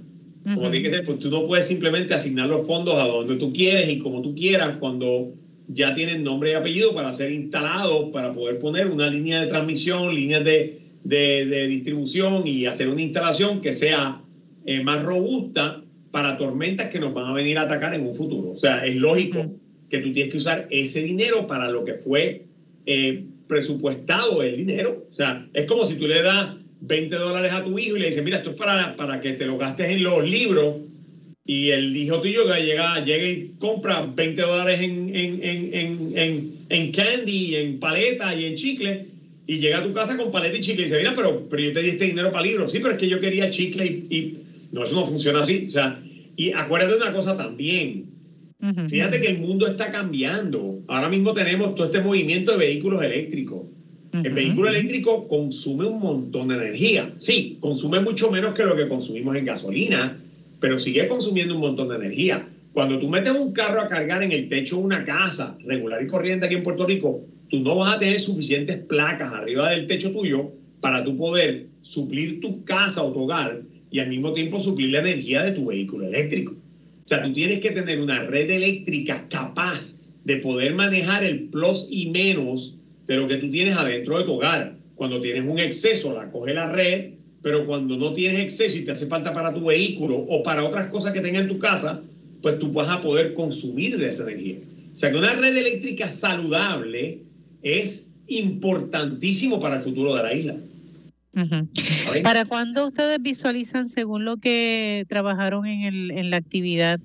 como 0.56 0.72
tiene 0.72 0.84
que 0.84 0.90
ser, 0.90 1.06
pues 1.06 1.20
tú 1.20 1.30
no 1.30 1.46
puedes 1.46 1.68
simplemente 1.68 2.14
asignar 2.14 2.48
los 2.48 2.66
fondos 2.66 2.96
a 2.96 3.08
donde 3.08 3.36
tú 3.36 3.52
quieres 3.52 3.90
y 3.90 4.00
como 4.00 4.22
tú 4.22 4.34
quieras 4.34 4.78
cuando 4.80 5.34
ya 5.68 5.94
tienen 5.94 6.24
nombre 6.24 6.52
y 6.52 6.54
apellido 6.54 6.94
para 6.94 7.14
ser 7.14 7.32
instalados, 7.32 8.10
para 8.12 8.34
poder 8.34 8.60
poner 8.60 8.88
una 8.88 9.10
línea 9.10 9.42
de 9.42 9.48
transmisión, 9.48 10.16
líneas 10.16 10.46
de, 10.46 10.80
de, 11.04 11.68
distribución 11.68 12.48
y 12.48 12.66
hacer 12.66 12.88
una 12.88 13.02
instalación 13.02 13.62
que 13.62 13.74
sea 13.74 14.22
eh, 14.66 14.82
más 14.84 15.04
robusta 15.04 15.82
para 16.12 16.38
tormentas 16.38 16.90
que 16.90 17.00
nos 17.00 17.14
van 17.14 17.26
a 17.26 17.34
venir 17.34 17.58
a 17.58 17.64
atacar 17.64 17.94
en 17.94 18.08
un 18.08 18.16
futuro. 18.16 18.52
O 18.52 18.58
sea, 18.58 18.86
es 18.86 18.96
lógico 18.96 19.46
que 19.90 20.00
tú 20.00 20.14
tienes 20.14 20.32
que 20.32 20.38
usar 20.38 20.68
ese 20.70 21.02
dinero 21.02 21.48
para 21.48 21.70
lo 21.70 21.84
que 21.84 21.94
fue 21.96 22.44
eh, 22.86 23.24
presupuestado 23.48 24.42
el 24.42 24.58
dinero. 24.58 25.06
O 25.12 25.14
sea, 25.14 25.46
es 25.54 25.66
como 25.66 25.86
si 25.86 25.96
tú 25.96 26.08
le 26.08 26.22
das 26.22 26.56
20 26.82 27.16
dólares 27.16 27.52
a 27.54 27.64
tu 27.64 27.78
hijo 27.80 27.98
y 27.98 28.00
le 28.00 28.08
dices, 28.08 28.24
mira, 28.24 28.38
esto 28.38 28.52
es 28.52 28.56
para, 28.56 28.96
para 28.96 29.20
que 29.22 29.34
te 29.34 29.46
lo 29.46 29.58
gastes 29.58 29.90
en 29.90 30.04
los 30.04 30.28
libros. 30.28 30.76
Y 31.46 31.70
el 31.70 31.96
hijo 31.96 32.22
tuyo 32.22 32.46
que 32.46 32.66
llega, 32.66 33.04
llega 33.06 33.30
y 33.30 33.52
compra 33.58 34.06
20 34.06 34.42
dólares 34.42 34.82
en, 34.82 35.16
en, 35.16 35.44
en, 35.44 36.18
en, 36.18 36.52
en 36.70 36.92
candy, 36.92 37.56
en 37.56 37.80
paleta 37.80 38.36
y 38.36 38.46
en 38.46 38.56
chicle, 38.56 39.06
y 39.48 39.60
llega 39.60 39.78
a 39.78 39.84
tu 39.84 39.94
casa 39.94 40.18
con 40.18 40.30
paleta 40.30 40.58
y 40.58 40.62
chicle 40.62 40.82
y 40.82 40.86
dice, 40.86 40.98
mira, 40.98 41.14
pero, 41.16 41.48
pero 41.50 41.64
yo 41.64 41.74
te 41.74 41.82
di 41.82 41.90
este 41.90 42.06
dinero 42.06 42.32
para 42.32 42.44
libros. 42.44 42.72
Sí, 42.72 42.80
pero 42.80 42.96
es 42.96 43.00
que 43.00 43.08
yo 43.08 43.20
quería 43.22 43.50
chicle 43.50 43.86
y, 43.86 44.16
y... 44.16 44.38
No, 44.74 44.84
eso 44.84 44.96
no 44.96 45.08
funciona 45.08 45.42
así. 45.42 45.66
O 45.68 45.72
sea, 45.72 45.98
y 46.36 46.52
acuérdate 46.52 46.96
de 46.96 47.02
una 47.02 47.14
cosa 47.14 47.38
también. 47.38 48.06
Fíjate 48.90 49.22
que 49.22 49.28
el 49.28 49.40
mundo 49.40 49.68
está 49.68 49.92
cambiando. 49.92 50.80
Ahora 50.88 51.08
mismo 51.10 51.34
tenemos 51.34 51.76
todo 51.76 51.86
este 51.86 52.02
movimiento 52.02 52.52
de 52.52 52.58
vehículos 52.58 53.02
eléctricos. 53.04 53.68
El 54.24 54.34
vehículo 54.34 54.70
eléctrico 54.70 55.28
consume 55.28 55.86
un 55.86 56.00
montón 56.00 56.48
de 56.48 56.56
energía. 56.56 57.12
Sí, 57.20 57.58
consume 57.60 58.00
mucho 58.00 58.30
menos 58.30 58.54
que 58.54 58.64
lo 58.64 58.76
que 58.76 58.88
consumimos 58.88 59.36
en 59.36 59.46
gasolina, 59.46 60.18
pero 60.60 60.80
sigue 60.80 61.08
consumiendo 61.08 61.56
un 61.56 61.62
montón 61.62 61.90
de 61.90 61.96
energía. 61.96 62.48
Cuando 62.74 63.00
tú 63.00 63.10
metes 63.10 63.32
un 63.32 63.54
carro 63.54 63.82
a 63.82 63.88
cargar 63.88 64.24
en 64.24 64.32
el 64.32 64.50
techo 64.50 64.78
de 64.78 64.84
una 64.84 65.04
casa 65.04 65.56
regular 65.64 66.02
y 66.02 66.08
corriente 66.08 66.46
aquí 66.46 66.56
en 66.56 66.64
Puerto 66.64 66.86
Rico, 66.86 67.20
tú 67.50 67.60
no 67.60 67.76
vas 67.76 67.96
a 67.96 68.00
tener 68.00 68.20
suficientes 68.20 68.78
placas 68.78 69.34
arriba 69.34 69.70
del 69.70 69.88
techo 69.88 70.12
tuyo 70.12 70.52
para 70.80 71.04
tú 71.04 71.16
poder 71.16 71.66
suplir 71.82 72.40
tu 72.40 72.64
casa 72.64 73.02
o 73.02 73.12
tu 73.12 73.22
hogar 73.22 73.60
y 73.90 74.00
al 74.00 74.10
mismo 74.10 74.34
tiempo 74.34 74.60
suplir 74.60 74.92
la 74.92 75.00
energía 75.00 75.44
de 75.44 75.52
tu 75.52 75.66
vehículo 75.66 76.06
eléctrico. 76.06 76.52
O 76.52 77.08
sea, 77.08 77.24
tú 77.24 77.34
tienes 77.34 77.62
que 77.62 77.72
tener 77.72 78.00
una 78.00 78.20
red 78.20 78.50
eléctrica 78.50 79.26
capaz 79.30 79.96
de 80.24 80.38
poder 80.38 80.74
manejar 80.74 81.24
el 81.24 81.44
plus 81.46 81.88
y 81.90 82.08
menos 82.08 82.77
de 83.08 83.16
lo 83.16 83.28
que 83.28 83.38
tú 83.38 83.50
tienes 83.50 83.76
adentro 83.76 84.20
de 84.20 84.26
tu 84.26 84.34
hogar. 84.34 84.76
Cuando 84.96 85.22
tienes 85.22 85.50
un 85.50 85.60
exceso, 85.60 86.14
la 86.14 86.30
coge 86.30 86.54
la 86.54 86.72
red, 86.72 87.14
pero 87.42 87.66
cuando 87.66 87.98
no 87.98 88.14
tienes 88.14 88.42
exceso 88.42 88.78
y 88.78 88.84
te 88.84 88.92
hace 88.92 89.08
falta 89.08 89.34
para 89.34 89.54
tu 89.54 89.66
vehículo 89.66 90.18
o 90.18 90.44
para 90.44 90.64
otras 90.64 90.90
cosas 90.90 91.14
que 91.14 91.22
tengas 91.22 91.44
en 91.44 91.48
tu 91.48 91.60
casa, 91.60 92.02
pues 92.42 92.60
tú 92.60 92.72
vas 92.72 92.90
a 92.90 93.02
poder 93.02 93.34
consumir 93.34 93.98
de 93.98 94.10
esa 94.10 94.24
energía. 94.24 94.58
O 94.96 94.98
sea 94.98 95.12
que 95.12 95.18
una 95.18 95.34
red 95.34 95.56
eléctrica 95.56 96.10
saludable 96.10 97.20
es 97.62 98.08
importantísimo 98.28 99.60
para 99.60 99.78
el 99.78 99.84
futuro 99.84 100.16
de 100.16 100.24
la 100.24 100.34
isla. 100.34 100.56
¿Para 102.24 102.46
cuándo 102.46 102.88
ustedes 102.88 103.22
visualizan, 103.22 103.90
según 103.90 104.26
lo 104.26 104.38
que 104.38 105.06
trabajaron 105.08 105.68
en, 105.68 105.84
el, 105.84 106.12
en 106.12 106.32
la 106.32 106.38
actividad, 106.38 107.00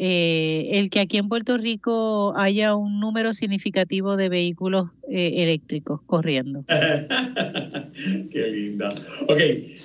eh, 0.00 0.68
el 0.78 0.90
que 0.90 1.00
aquí 1.00 1.18
en 1.18 1.28
Puerto 1.28 1.56
Rico 1.58 2.32
haya 2.36 2.76
un 2.76 3.00
número 3.00 3.34
significativo 3.34 4.16
de 4.16 4.28
vehículos 4.28 4.90
eh, 5.10 5.42
eléctricos 5.42 6.00
corriendo? 6.06 6.64
Qué 8.30 8.48
linda. 8.48 8.94
Ok, 9.22 9.40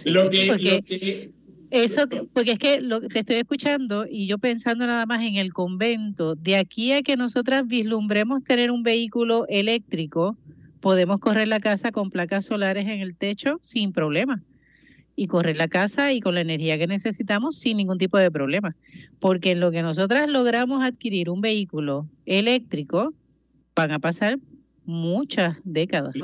lo 0.05 0.29
que... 0.29 0.45
Porque, 0.47 1.31
Eso, 1.71 2.03
porque 2.31 2.51
es 2.51 2.59
que 2.59 2.79
lo, 2.79 3.01
te 3.01 3.19
estoy 3.21 3.37
escuchando 3.37 4.05
y 4.07 4.27
yo 4.27 4.37
pensando 4.37 4.85
nada 4.85 5.07
más 5.07 5.23
en 5.23 5.37
el 5.37 5.51
convento, 5.51 6.35
de 6.35 6.57
aquí 6.57 6.91
a 6.91 7.01
que 7.01 7.17
nosotras 7.17 7.65
vislumbremos 7.65 8.43
tener 8.43 8.69
un 8.69 8.83
vehículo 8.83 9.47
eléctrico, 9.49 10.37
podemos 10.79 11.17
correr 11.21 11.47
la 11.47 11.59
casa 11.59 11.89
con 11.89 12.11
placas 12.11 12.45
solares 12.45 12.83
en 12.83 12.99
el 12.99 13.15
techo 13.15 13.57
sin 13.63 13.91
problema. 13.91 14.43
Y 15.15 15.27
correr 15.27 15.57
la 15.57 15.67
casa 15.67 16.11
y 16.11 16.19
con 16.19 16.35
la 16.35 16.41
energía 16.41 16.77
que 16.77 16.87
necesitamos 16.87 17.57
sin 17.57 17.77
ningún 17.77 17.99
tipo 17.99 18.17
de 18.17 18.31
problema. 18.31 18.75
Porque 19.19 19.51
en 19.51 19.59
lo 19.59 19.71
que 19.71 19.83
nosotras 19.83 20.29
logramos 20.29 20.83
adquirir 20.83 21.29
un 21.29 21.41
vehículo 21.41 22.07
eléctrico, 22.25 23.13
van 23.75 23.91
a 23.91 23.99
pasar 23.99 24.39
muchas 24.85 25.57
décadas. 25.63 26.15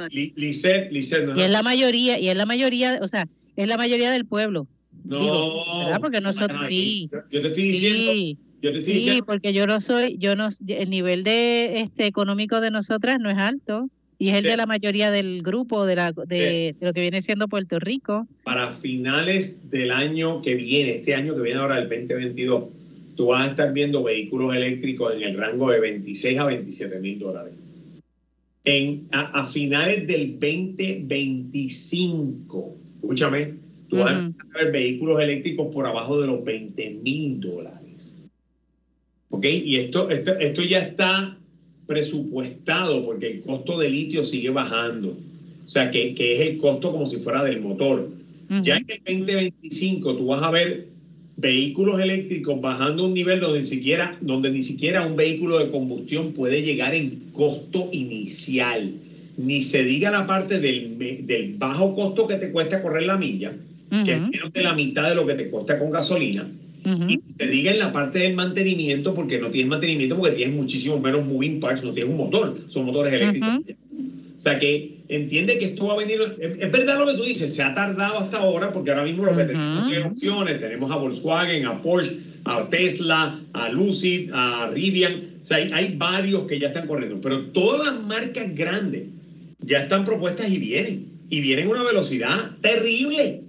y 1.36 1.41
es 1.41 1.49
la 1.49 1.63
mayoría, 1.63 2.19
y 2.19 2.30
es 2.30 2.36
la 2.36 2.45
mayoría, 2.45 2.99
o 3.02 3.08
sea, 3.08 3.28
es 3.56 3.67
la 3.67 3.78
mayoría 3.78 4.12
del 4.12 4.25
pueblo. 4.25 4.67
No, 5.04 5.19
Porque 6.02 6.21
nosotros, 6.21 6.63
sí. 6.67 7.10
Yo 7.12 7.41
te 7.41 7.47
estoy 7.47 7.63
diciendo. 7.63 8.39
Yo 8.62 8.73
te 8.73 8.82
sí, 8.82 9.21
porque 9.25 9.54
yo 9.54 9.65
no 9.67 9.80
soy, 9.80 10.17
yo 10.17 10.36
no, 10.36 10.49
el 10.67 10.89
nivel 10.89 11.23
de 11.23 11.80
este 11.80 12.06
económico 12.06 12.60
de 12.60 12.71
nosotras 12.71 13.15
no 13.19 13.30
es 13.30 13.38
alto. 13.38 13.89
Y 14.21 14.29
es 14.29 14.36
el 14.36 14.43
de 14.43 14.58
la 14.58 14.65
mayoría 14.65 15.12
del 15.12 15.41
grupo 15.41 15.86
de, 15.86 15.95
la, 15.95 16.12
de, 16.12 16.75
lo 16.82 16.91
que 16.91 16.99
viene 16.99 17.21
siendo 17.21 17.47
Puerto 17.47 17.79
Rico. 17.79 18.27
Para 18.43 18.73
finales 18.73 19.71
del 19.71 19.91
año 19.91 20.41
que 20.41 20.55
viene, 20.55 20.97
este 20.97 21.15
año 21.15 21.36
que 21.36 21.41
viene 21.41 21.62
ahora, 21.62 21.79
el 21.79 21.88
2022, 21.88 22.65
tú 23.15 23.27
vas 23.27 23.47
a 23.47 23.51
estar 23.51 23.71
viendo 23.71 24.03
vehículos 24.03 24.53
eléctricos 24.53 25.15
en 25.15 25.23
el 25.23 25.38
rango 25.38 25.71
de 25.71 25.79
26 25.79 26.38
a 26.38 26.43
27 26.43 26.99
mil 26.99 27.17
dólares. 27.17 27.53
En, 28.65 29.08
a, 29.13 29.47
finales 29.47 30.05
del 30.05 30.34
2025, 30.34 32.75
escúchame, 33.01 33.53
tú 33.88 33.99
vas 33.99 34.38
a 34.38 34.58
ver 34.58 34.73
vehículos 34.73 35.21
eléctricos 35.21 35.73
por 35.73 35.88
abajo 35.88 36.19
de 36.19 36.27
los 36.27 36.43
20 36.43 36.89
mil 37.01 37.39
dólares. 37.39 38.17
¿Ok? 39.29 39.45
Y 39.45 39.77
esto, 39.77 40.10
esto, 40.10 40.38
esto 40.38 40.62
ya 40.63 40.79
está 40.79 41.38
presupuestado 41.89 43.04
porque 43.04 43.32
el 43.32 43.41
costo 43.41 43.80
de 43.80 43.89
litio 43.89 44.23
sigue 44.23 44.52
bajando. 44.52 45.10
O 45.10 45.69
sea, 45.69 45.89
que, 45.89 46.13
que 46.13 46.36
es 46.36 46.41
el 46.41 46.58
costo 46.60 46.91
como 46.91 47.08
si 47.08 47.17
fuera 47.17 47.43
del 47.43 47.62
motor. 47.62 48.08
Ya 48.62 48.78
en 48.78 48.86
el 48.88 49.25
2025 49.25 50.15
tú 50.15 50.28
vas 50.28 50.43
a 50.43 50.52
ver 50.52 50.86
vehículos 51.38 51.99
eléctricos 51.99 52.62
bajando 52.62 53.06
un 53.06 53.13
nivel 53.13 53.39
donde 53.39 53.62
ni 53.62 53.65
siquiera, 53.65 54.17
donde 54.21 54.52
ni 54.52 54.63
siquiera 54.63 55.06
un 55.06 55.15
vehículo 55.15 55.60
de 55.60 55.69
combustión 55.69 56.34
puede 56.34 56.62
llegar 56.62 56.93
en 56.93 57.32
costo 57.34 57.89
inicial. 57.91 58.91
Ni 59.38 59.63
se 59.63 59.84
diga 59.84 60.12
la 60.12 60.28
parte 60.28 60.60
del, 60.60 60.97
del 61.25 61.56
bajo 61.58 61.95
costo 61.95 62.28
que 62.28 62.36
te 62.36 62.52
cuesta 62.52 62.84
correr 62.84 63.04
la 63.04 63.17
milla, 63.17 63.52
que 63.89 64.13
es 64.13 64.21
menos 64.21 64.54
de 64.54 64.63
la 64.63 64.75
mitad 64.75 65.10
de 65.10 65.15
lo 65.15 65.25
que 65.25 65.34
te 65.34 65.49
cuesta 65.49 65.80
con 65.80 65.89
gasolina 65.89 66.47
y 66.85 67.19
se 67.27 67.47
diga 67.47 67.71
en 67.71 67.79
la 67.79 67.91
parte 67.91 68.19
del 68.19 68.35
mantenimiento, 68.35 69.13
porque 69.13 69.37
no 69.37 69.49
tienes 69.49 69.69
mantenimiento, 69.69 70.15
porque 70.15 70.35
tienes 70.35 70.55
muchísimo 70.55 70.99
menos 70.99 71.25
moving 71.25 71.59
parts, 71.59 71.83
no 71.83 71.91
tienes 71.91 72.11
un 72.11 72.17
motor, 72.17 72.57
son 72.69 72.85
motores 72.85 73.13
eléctricos. 73.13 73.61
O 74.37 74.41
sea 74.41 74.57
que 74.57 74.93
entiende 75.09 75.59
que 75.59 75.65
esto 75.65 75.87
va 75.87 75.95
a 75.95 75.97
venir. 75.97 76.21
Es, 76.39 76.71
verdad 76.71 76.97
lo 76.97 77.05
que 77.07 77.15
tú 77.15 77.23
dices, 77.23 77.53
se 77.53 77.61
ha 77.61 77.75
tardado 77.75 78.19
hasta 78.19 78.37
ahora, 78.37 78.71
porque 78.71 78.91
ahora 78.91 79.03
mismo 79.03 79.25
lo 79.25 79.35
que 79.35 79.43
tenemos 79.43 79.91
es 79.91 80.05
opciones: 80.05 80.61
tenemos 80.61 80.89
a 80.91 80.95
Volkswagen, 80.95 81.65
a 81.65 81.81
Porsche, 81.81 82.17
a 82.45 82.65
Tesla, 82.69 83.37
a 83.51 83.69
Lucid, 83.69 84.31
a 84.33 84.69
Rivian. 84.73 85.23
O 85.43 85.45
sea, 85.45 85.57
hay, 85.57 85.71
hay 85.73 85.95
varios 85.97 86.43
que 86.43 86.57
ya 86.57 86.69
están 86.69 86.87
corriendo, 86.87 87.19
pero 87.21 87.41
todas 87.47 87.93
las 87.93 88.01
marcas 88.01 88.55
grandes 88.55 89.07
ya 89.59 89.83
están 89.83 90.05
propuestas 90.05 90.49
y 90.49 90.57
vienen. 90.57 91.05
Y 91.29 91.41
vienen 91.41 91.67
a 91.67 91.71
una 91.71 91.83
velocidad 91.83 92.51
terrible. 92.61 93.41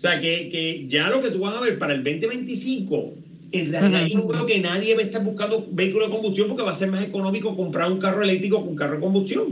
O 0.00 0.02
sea, 0.02 0.18
que, 0.18 0.48
que, 0.48 0.86
ya 0.88 1.10
lo 1.10 1.20
que 1.20 1.28
tú 1.28 1.40
vas 1.40 1.54
a 1.54 1.60
ver 1.60 1.78
para 1.78 1.92
el 1.92 2.02
2025, 2.02 3.12
en 3.52 3.70
realidad 3.70 4.06
yo 4.06 4.16
no 4.16 4.28
creo 4.28 4.46
que 4.46 4.58
nadie 4.58 4.94
va 4.94 5.02
a 5.02 5.04
estar 5.04 5.22
buscando 5.22 5.68
vehículo 5.72 6.06
de 6.06 6.12
combustión 6.12 6.48
porque 6.48 6.62
va 6.62 6.70
a 6.70 6.74
ser 6.74 6.90
más 6.90 7.04
económico 7.04 7.54
comprar 7.54 7.92
un 7.92 7.98
carro 7.98 8.22
eléctrico 8.22 8.62
que 8.62 8.70
un 8.70 8.76
carro 8.76 8.94
de 8.94 9.00
combustión. 9.00 9.48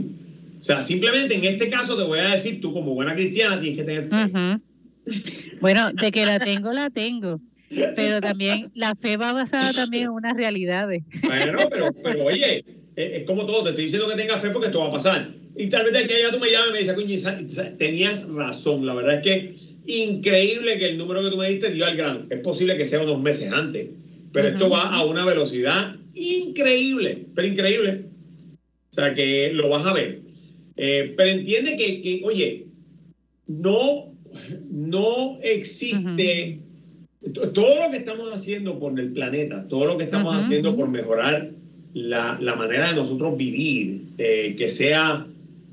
O 0.59 0.63
sea, 0.63 0.81
simplemente 0.81 1.35
en 1.35 1.45
este 1.45 1.69
caso 1.69 1.95
te 1.95 2.01
voy 2.01 2.17
a 2.17 2.29
decir, 2.29 2.61
tú 2.61 2.73
como 2.73 2.95
buena 2.95 3.13
cristiana 3.13 3.61
tienes 3.61 3.77
que 3.77 3.85
tener... 3.85 4.59
Bueno, 5.61 5.91
de 5.93 6.09
que 6.09 6.25
la 6.25 6.39
tengo, 6.39 6.73
la 6.73 6.89
tengo. 6.89 7.39
Pero 7.69 8.19
también 8.19 8.71
la 8.73 8.95
fe 8.95 9.17
va 9.17 9.33
basada 9.33 9.71
también 9.71 10.05
en 10.05 10.09
unas 10.09 10.33
realidades. 10.33 11.03
Bueno, 11.27 11.59
pero, 11.69 11.93
pero 12.03 12.25
oye, 12.25 12.65
es 12.95 13.23
como 13.25 13.45
todo, 13.45 13.65
te 13.65 13.69
estoy 13.69 13.83
diciendo 13.83 14.09
que 14.09 14.15
tengas 14.15 14.41
fe 14.41 14.49
porque 14.49 14.69
esto 14.69 14.79
va 14.79 14.87
a 14.87 14.93
pasar. 14.93 15.29
Y 15.55 15.67
tal 15.67 15.83
vez 15.83 15.93
de 15.93 16.07
que 16.07 16.21
ya 16.23 16.31
tú 16.31 16.39
me 16.39 16.49
llames 16.49 16.69
y 16.69 16.73
me 16.73 16.79
dices, 16.79 17.35
coño, 17.35 17.77
tenías 17.77 18.27
razón. 18.27 18.87
La 18.87 18.95
verdad 18.95 19.17
es 19.17 19.23
que 19.23 19.68
increíble 19.89 20.77
que 20.77 20.89
el 20.89 20.97
número 20.97 21.23
que 21.23 21.29
tú 21.29 21.37
me 21.37 21.49
diste 21.49 21.71
dio 21.71 21.85
al 21.85 21.97
grano. 21.97 22.25
Es 22.29 22.39
posible 22.39 22.77
que 22.77 22.85
sea 22.85 23.01
unos 23.01 23.21
meses 23.21 23.51
antes, 23.51 23.89
pero 24.31 24.49
esto 24.49 24.69
va 24.69 24.93
a 24.93 25.03
una 25.03 25.25
velocidad 25.25 25.95
increíble, 26.13 27.25
pero 27.33 27.47
increíble. 27.47 28.05
O 28.91 28.93
sea 28.93 29.13
que 29.13 29.51
lo 29.53 29.69
vas 29.69 29.85
a 29.85 29.93
ver. 29.93 30.21
Eh, 30.77 31.13
pero 31.17 31.31
entiende 31.31 31.75
que, 31.75 32.21
oye, 32.23 32.67
no, 33.47 34.13
no 34.69 35.39
existe 35.41 36.59
todo 37.53 37.83
lo 37.83 37.91
que 37.91 37.97
estamos 37.97 38.31
haciendo 38.31 38.79
por 38.79 38.97
el 38.99 39.11
planeta, 39.11 39.67
todo 39.67 39.85
lo 39.85 39.97
que 39.97 40.05
estamos 40.05 40.35
haciendo 40.35 40.75
por 40.75 40.87
mejorar 40.87 41.49
la, 41.93 42.55
manera 42.55 42.89
de 42.89 42.95
nosotros 42.95 43.35
vivir, 43.35 44.01
eh, 44.17 44.55
que 44.57 44.69
sea 44.69 45.25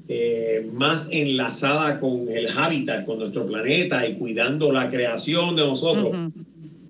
eh, 0.08 0.70
más 0.74 1.08
enlazada 1.10 1.98
con 1.98 2.28
el 2.30 2.48
hábitat, 2.56 3.04
con 3.04 3.18
nuestro 3.18 3.46
planeta 3.46 4.06
y 4.06 4.14
cuidando 4.14 4.72
la 4.72 4.88
creación 4.88 5.56
de 5.56 5.62
nosotros. 5.62 6.32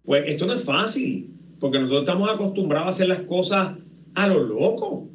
Pues 0.05 0.25
esto 0.27 0.47
no 0.47 0.55
es 0.55 0.63
fácil, 0.63 1.27
porque 1.59 1.79
nosotros 1.79 2.03
estamos 2.03 2.31
acostumbrados 2.31 2.87
a 2.87 2.91
hacer 2.91 3.09
las 3.09 3.21
cosas 3.21 3.77
a 4.15 4.27
lo 4.29 4.43
loco. 4.43 5.09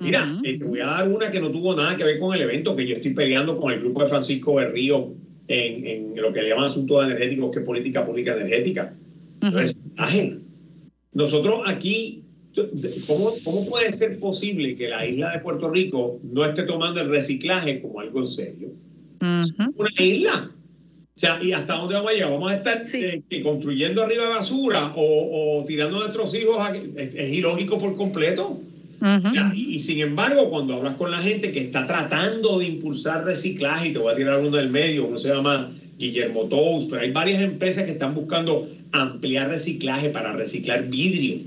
Mira, 0.00 0.38
eh, 0.44 0.58
te 0.58 0.64
voy 0.64 0.80
a 0.80 0.86
dar 0.86 1.08
una 1.10 1.30
que 1.30 1.40
no 1.40 1.50
tuvo 1.50 1.74
nada 1.74 1.96
que 1.96 2.04
ver 2.04 2.20
con 2.20 2.34
el 2.34 2.42
evento, 2.42 2.76
que 2.76 2.86
yo 2.86 2.96
estoy 2.96 3.14
peleando 3.14 3.58
con 3.58 3.72
el 3.72 3.80
grupo 3.80 4.04
de 4.04 4.08
Francisco 4.08 4.54
Berrío 4.54 5.08
en, 5.48 5.86
en 5.86 6.22
lo 6.22 6.32
que 6.32 6.42
le 6.42 6.50
llaman 6.50 6.66
asuntos 6.66 7.04
energéticos, 7.04 7.50
que 7.52 7.60
es 7.60 7.66
política 7.66 8.06
pública 8.06 8.34
energética. 8.34 8.94
Entonces, 9.42 9.82
nosotros 11.12 11.62
aquí, 11.66 12.22
¿cómo, 13.06 13.34
¿cómo 13.44 13.66
puede 13.66 13.92
ser 13.92 14.18
posible 14.18 14.76
que 14.76 14.88
la 14.88 15.06
isla 15.06 15.32
de 15.32 15.40
Puerto 15.40 15.70
Rico 15.70 16.18
no 16.22 16.44
esté 16.44 16.62
tomando 16.64 17.00
el 17.00 17.08
reciclaje 17.08 17.80
como 17.80 18.00
algo 18.00 18.20
en 18.20 18.26
serio? 18.26 18.68
Una 19.20 19.90
isla. 19.98 20.50
O 21.18 21.20
sea, 21.20 21.42
¿y 21.42 21.52
hasta 21.52 21.74
dónde 21.74 21.94
vamos 21.94 22.12
a 22.12 22.14
llegar? 22.14 22.30
¿Vamos 22.30 22.52
a 22.52 22.56
estar 22.56 22.84
eh, 22.92 23.42
construyendo 23.42 24.04
arriba 24.04 24.22
de 24.22 24.30
basura 24.30 24.92
o, 24.94 25.64
tirando 25.66 25.96
a 25.96 26.00
nuestros 26.00 26.32
hijos? 26.34 26.56
es, 26.94 27.32
ilógico 27.32 27.80
por 27.80 27.96
completo. 27.96 28.60
y, 29.52 29.80
sin 29.80 29.98
embargo, 29.98 30.48
cuando 30.48 30.74
hablas 30.74 30.94
con 30.94 31.10
la 31.10 31.18
gente 31.18 31.50
que 31.50 31.60
está 31.60 31.88
tratando 31.88 32.60
de 32.60 32.66
impulsar 32.66 33.24
reciclaje, 33.24 33.88
y 33.88 33.92
te 33.92 33.98
voy 33.98 34.12
a 34.12 34.16
tirar 34.16 34.38
uno 34.38 34.56
del 34.56 34.70
medio, 34.70 35.06
uno 35.06 35.18
se 35.18 35.28
llama 35.28 35.72
Guillermo 35.98 36.44
Tous, 36.44 36.86
pero 36.88 37.02
hay 37.02 37.10
varias 37.10 37.42
empresas 37.42 37.84
que 37.84 37.92
están 37.92 38.14
buscando 38.14 38.68
ampliar 38.92 39.48
reciclaje 39.48 40.10
para 40.10 40.34
reciclar 40.34 40.88
vidrio, 40.88 41.38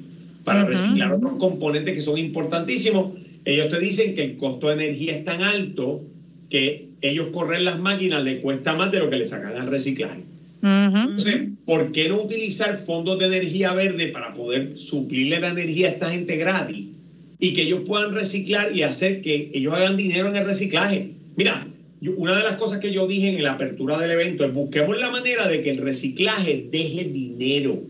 para 0.44 0.66
reciclar 0.66 1.12
otros 1.12 1.34
componentes 1.38 1.96
que 1.96 2.02
son 2.02 2.18
importantísimos. 2.18 3.14
Ellos 3.46 3.70
te 3.70 3.80
dicen 3.80 4.16
que 4.16 4.24
el 4.24 4.38
costo 4.38 4.68
de 4.68 4.74
energía 4.74 5.18
es 5.18 5.26
tan 5.26 5.42
alto 5.44 6.02
que 6.50 6.90
ellos 7.02 7.28
correr 7.32 7.62
las 7.62 7.80
máquinas 7.80 8.24
les 8.24 8.42
cuesta 8.42 8.74
más 8.74 8.92
de 8.92 9.00
lo 9.00 9.10
que 9.10 9.18
le 9.18 9.26
sacan 9.26 9.56
al 9.56 9.68
reciclaje. 9.68 10.22
Entonces, 10.64 11.50
¿por 11.66 11.92
qué 11.92 12.08
no 12.10 12.22
utilizar 12.22 12.84
fondos 12.86 13.18
de 13.18 13.26
energía 13.26 13.74
verde 13.74 14.08
para 14.08 14.34
poder 14.34 14.78
suplirle 14.78 15.40
la 15.40 15.50
energía 15.50 15.88
a 15.88 15.92
esta 15.92 16.12
gente 16.12 16.38
gratis 16.38 16.86
y 17.40 17.56
que 17.56 17.64
ellos 17.64 17.82
puedan 17.88 18.14
reciclar 18.14 18.76
y 18.76 18.84
hacer 18.84 19.22
que 19.24 19.50
ellos 19.54 19.74
hagan 19.74 19.98
dinero 19.98 20.30
en 20.30 20.36
el 20.36 20.46
reciclaje? 20.46 21.14
Mira, 21.36 21.66
una 22.18 22.38
de 22.38 22.44
las 22.44 22.58
cosas 22.58 22.80
que 22.80 22.92
yo 22.92 23.08
dije 23.08 23.30
en 23.30 23.44
la 23.44 23.54
apertura 23.54 23.98
del 23.98 24.12
evento 24.12 24.46
es 24.46 24.54
busquemos 24.54 24.98
la 25.00 25.10
manera 25.10 25.48
de 25.48 25.62
que 25.62 25.72
el 25.72 25.78
reciclaje 25.78 26.68
deje 26.72 27.06
dinero. 27.06 27.82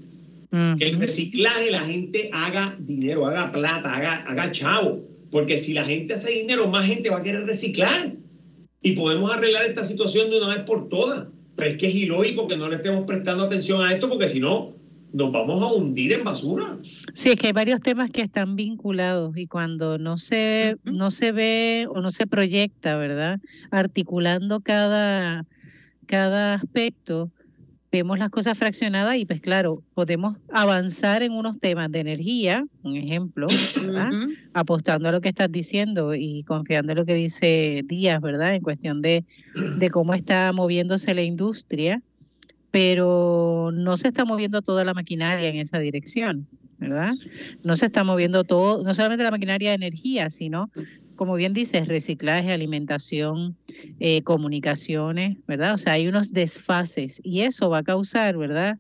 Que 0.52 0.90
el 0.90 1.00
reciclaje 1.00 1.72
la 1.72 1.84
gente 1.84 2.30
haga 2.34 2.76
dinero, 2.78 3.26
haga 3.26 3.52
plata, 3.52 3.94
haga, 3.94 4.18
haga 4.28 4.52
chavo. 4.52 5.00
Porque 5.32 5.58
si 5.58 5.74
la 5.74 5.86
gente 5.86 6.14
hace 6.14 6.32
dinero, 6.32 6.68
más 6.68 6.86
gente 6.86 7.10
va 7.10 7.20
a 7.20 7.24
querer 7.24 7.46
reciclar. 7.46 8.12
Y 8.82 8.92
podemos 8.92 9.32
arreglar 9.32 9.64
esta 9.64 9.86
situación 9.86 10.30
de 10.30 10.40
una 10.42 10.56
vez 10.56 10.66
por 10.66 10.90
todas. 10.90 11.30
Pero 11.56 11.70
es 11.70 11.78
que 11.78 11.88
es 11.88 11.96
ilógico 11.96 12.48
que 12.48 12.58
no 12.58 12.68
le 12.68 12.78
estemos 12.78 13.06
prestando 13.06 13.46
atención 13.46 13.82
a 13.82 13.94
esto 13.94 14.10
porque 14.10 14.28
si 14.28 14.40
no, 14.42 14.74
nos 15.14 15.32
vamos 15.32 15.62
a 15.62 15.68
hundir 15.68 16.14
en 16.14 16.24
basura. 16.24 16.78
Sí, 17.14 17.30
es 17.30 17.36
que 17.36 17.48
hay 17.48 17.54
varios 17.54 17.82
temas 17.82 18.10
que 18.10 18.22
están 18.22 18.56
vinculados 18.56 19.36
y 19.38 19.48
cuando 19.48 19.98
no 19.98 20.18
se, 20.18 20.78
no 20.84 21.12
se 21.12 21.32
ve 21.32 21.88
o 21.90 22.02
no 22.02 22.12
se 22.12 22.28
proyecta, 22.28 22.98
¿verdad? 22.98 23.40
Articulando 23.72 24.62
cada, 24.62 25.46
cada 26.06 26.54
aspecto, 26.54 27.32
vemos 27.92 28.20
las 28.20 28.30
cosas 28.30 28.58
fraccionadas 28.58 29.18
y 29.18 29.26
pues 29.26 29.42
claro, 29.42 29.84
podemos 29.94 30.38
avanzar 30.52 31.24
en 31.24 31.34
unos 31.34 31.60
temas 31.60 31.92
de 31.92 32.00
energía, 32.00 32.66
un 32.84 32.96
ejemplo, 32.96 33.48
¿verdad? 33.82 34.12
apostando 34.54 35.10
a 35.10 35.12
lo 35.12 35.22
que 35.22 35.30
estás 35.30 35.52
diciendo 35.52 36.16
y 36.16 36.44
confiando 36.44 36.94
en 36.94 37.00
lo 37.00 37.06
que 37.06 37.16
dice 37.16 37.82
Díaz, 37.86 38.22
¿verdad? 38.22 38.56
En 38.56 38.62
cuestión 38.62 39.02
de, 39.02 39.26
de 39.78 39.90
cómo 39.90 40.14
está 40.14 40.52
moviéndose 40.54 41.14
la 41.14 41.24
industria 41.24 42.02
pero 42.72 43.72
no 43.74 43.98
se 43.98 44.08
está 44.08 44.26
moviendo 44.26 44.62
toda 44.62 44.84
la 44.86 44.94
maquinaria 44.94 45.50
en 45.50 45.58
esa 45.58 45.78
dirección, 45.78 46.48
¿verdad? 46.80 47.12
No 47.64 47.76
se 47.76 47.86
está 47.86 48.04
moviendo 48.04 48.46
todo, 48.46 48.82
no 48.84 48.96
solamente 48.96 49.26
la 49.26 49.32
maquinaria 49.32 49.72
de 49.72 49.76
energía, 49.76 50.30
sino, 50.30 50.72
como 51.22 51.36
bien 51.36 51.54
dices, 51.54 51.88
reciclaje, 51.88 52.52
alimentación, 52.52 53.56
eh, 54.00 54.24
comunicaciones, 54.24 55.38
¿verdad? 55.46 55.76
O 55.76 55.78
sea, 55.78 55.94
hay 55.94 56.08
unos 56.08 56.34
desfases 56.34 57.22
y 57.24 57.42
eso 57.42 57.70
va 57.70 57.78
a 57.78 57.84
causar, 57.84 58.38
¿verdad? 58.38 58.80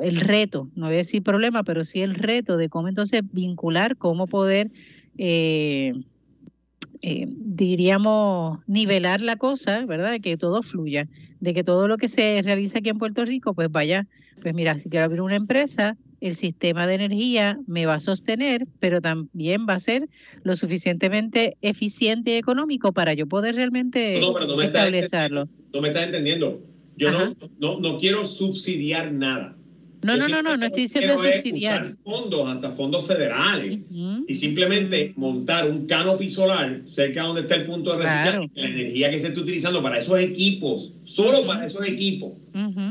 el 0.00 0.20
reto, 0.20 0.70
no 0.74 0.86
voy 0.86 0.94
a 0.94 0.98
decir 1.04 1.22
problema, 1.22 1.62
pero 1.62 1.84
sí 1.84 2.00
el 2.00 2.14
reto 2.14 2.56
de 2.56 2.70
cómo 2.70 2.88
entonces 2.88 3.20
vincular, 3.30 3.98
cómo 3.98 4.26
poder... 4.26 4.70
Eh, 5.18 5.92
eh, 7.02 7.26
diríamos, 7.28 8.60
nivelar 8.66 9.20
la 9.20 9.36
cosa, 9.36 9.84
¿verdad? 9.84 10.12
De 10.12 10.20
que 10.20 10.38
todo 10.38 10.62
fluya, 10.62 11.06
de 11.40 11.52
que 11.52 11.64
todo 11.64 11.86
lo 11.86 11.98
que 11.98 12.08
se 12.08 12.40
realiza 12.42 12.78
aquí 12.78 12.88
en 12.88 12.98
Puerto 12.98 13.26
Rico, 13.26 13.52
pues 13.52 13.70
vaya, 13.70 14.06
pues 14.40 14.54
mira, 14.54 14.78
si 14.78 14.88
quiero 14.88 15.04
abrir 15.04 15.20
una 15.20 15.36
empresa, 15.36 15.98
el 16.22 16.36
sistema 16.36 16.86
de 16.86 16.94
energía 16.94 17.58
me 17.66 17.84
va 17.84 17.94
a 17.94 18.00
sostener, 18.00 18.66
pero 18.78 19.00
también 19.00 19.66
va 19.68 19.74
a 19.74 19.78
ser 19.80 20.08
lo 20.44 20.54
suficientemente 20.54 21.56
eficiente 21.62 22.30
y 22.30 22.34
económico 22.34 22.92
para 22.92 23.12
yo 23.12 23.26
poder 23.26 23.56
realmente 23.56 24.20
establecerlo. 24.62 25.48
no 25.74 25.80
me 25.80 25.88
estás 25.88 26.04
entendiendo. 26.04 26.60
Yo 26.96 27.10
no, 27.10 27.34
no, 27.58 27.80
no 27.80 27.98
quiero 27.98 28.26
subsidiar 28.26 29.12
nada. 29.12 29.56
No, 30.02 30.16
no, 30.16 30.28
no, 30.28 30.42
no, 30.42 30.56
no 30.56 30.66
estoy 30.66 30.82
diciendo 30.82 31.16
subsidiar. 31.16 31.94
Fondos, 32.02 32.48
hasta 32.48 32.72
fondos 32.72 33.06
federales, 33.06 33.78
y 34.26 34.34
simplemente 34.34 35.12
montar 35.16 35.68
un 35.70 35.86
canopy 35.86 36.28
solar 36.28 36.80
cerca 36.90 37.22
donde 37.22 37.42
está 37.42 37.54
el 37.54 37.64
punto 37.64 37.92
de 37.92 38.04
reciclaje, 38.04 38.50
la 38.54 38.68
energía 38.68 39.10
que 39.10 39.20
se 39.20 39.28
está 39.28 39.40
utilizando 39.40 39.80
para 39.80 39.98
esos 39.98 40.18
equipos, 40.18 40.92
solo 41.04 41.46
para 41.46 41.66
esos 41.66 41.86
equipos, 41.86 42.32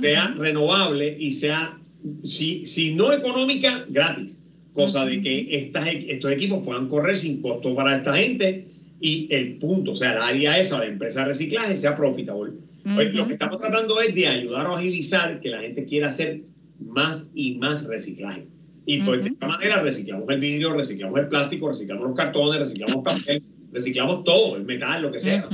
sea 0.01 0.33
renovable 0.37 1.17
y 1.19 1.33
sea, 1.33 1.77
si, 2.23 2.65
si 2.65 2.93
no 2.95 3.11
económica, 3.11 3.85
gratis. 3.89 4.37
Cosa 4.73 5.05
de 5.05 5.21
que 5.21 5.47
estas, 5.49 5.87
estos 5.87 6.31
equipos 6.31 6.63
puedan 6.63 6.87
correr 6.87 7.17
sin 7.17 7.41
costo 7.41 7.75
para 7.75 7.97
esta 7.97 8.15
gente 8.15 8.67
y 9.01 9.27
el 9.31 9.55
punto, 9.55 9.91
o 9.91 9.95
sea, 9.95 10.13
el 10.13 10.21
área 10.21 10.59
esa, 10.59 10.79
la 10.79 10.85
empresa 10.85 11.21
de 11.21 11.27
reciclaje, 11.27 11.75
sea 11.75 11.95
profitable. 11.95 12.53
Lo 12.85 13.27
que 13.27 13.33
estamos 13.33 13.59
tratando 13.59 13.99
es 13.99 14.15
de 14.15 14.27
ayudar 14.27 14.65
a 14.65 14.77
agilizar 14.77 15.39
que 15.39 15.49
la 15.49 15.59
gente 15.59 15.85
quiera 15.85 16.07
hacer 16.07 16.41
más 16.79 17.29
y 17.33 17.55
más 17.55 17.83
reciclaje. 17.83 18.45
Y 18.85 19.01
pues 19.01 19.23
de 19.23 19.29
esta 19.29 19.47
manera 19.47 19.81
reciclamos 19.81 20.27
el 20.29 20.39
vidrio, 20.39 20.73
reciclamos 20.73 21.19
el 21.19 21.27
plástico, 21.27 21.69
reciclamos 21.69 22.07
los 22.07 22.15
cartones, 22.15 22.61
reciclamos 22.61 23.03
papel, 23.03 23.43
reciclamos 23.71 24.23
todo, 24.23 24.55
el 24.55 24.63
metal, 24.63 25.01
lo 25.01 25.11
que 25.11 25.19
sea. 25.19 25.47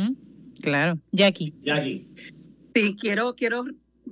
Claro. 0.62 1.00
Jackie. 1.12 1.54
Jackie. 1.64 2.08
Sí, 2.74 2.96
quiero, 3.00 3.34
quiero 3.36 3.66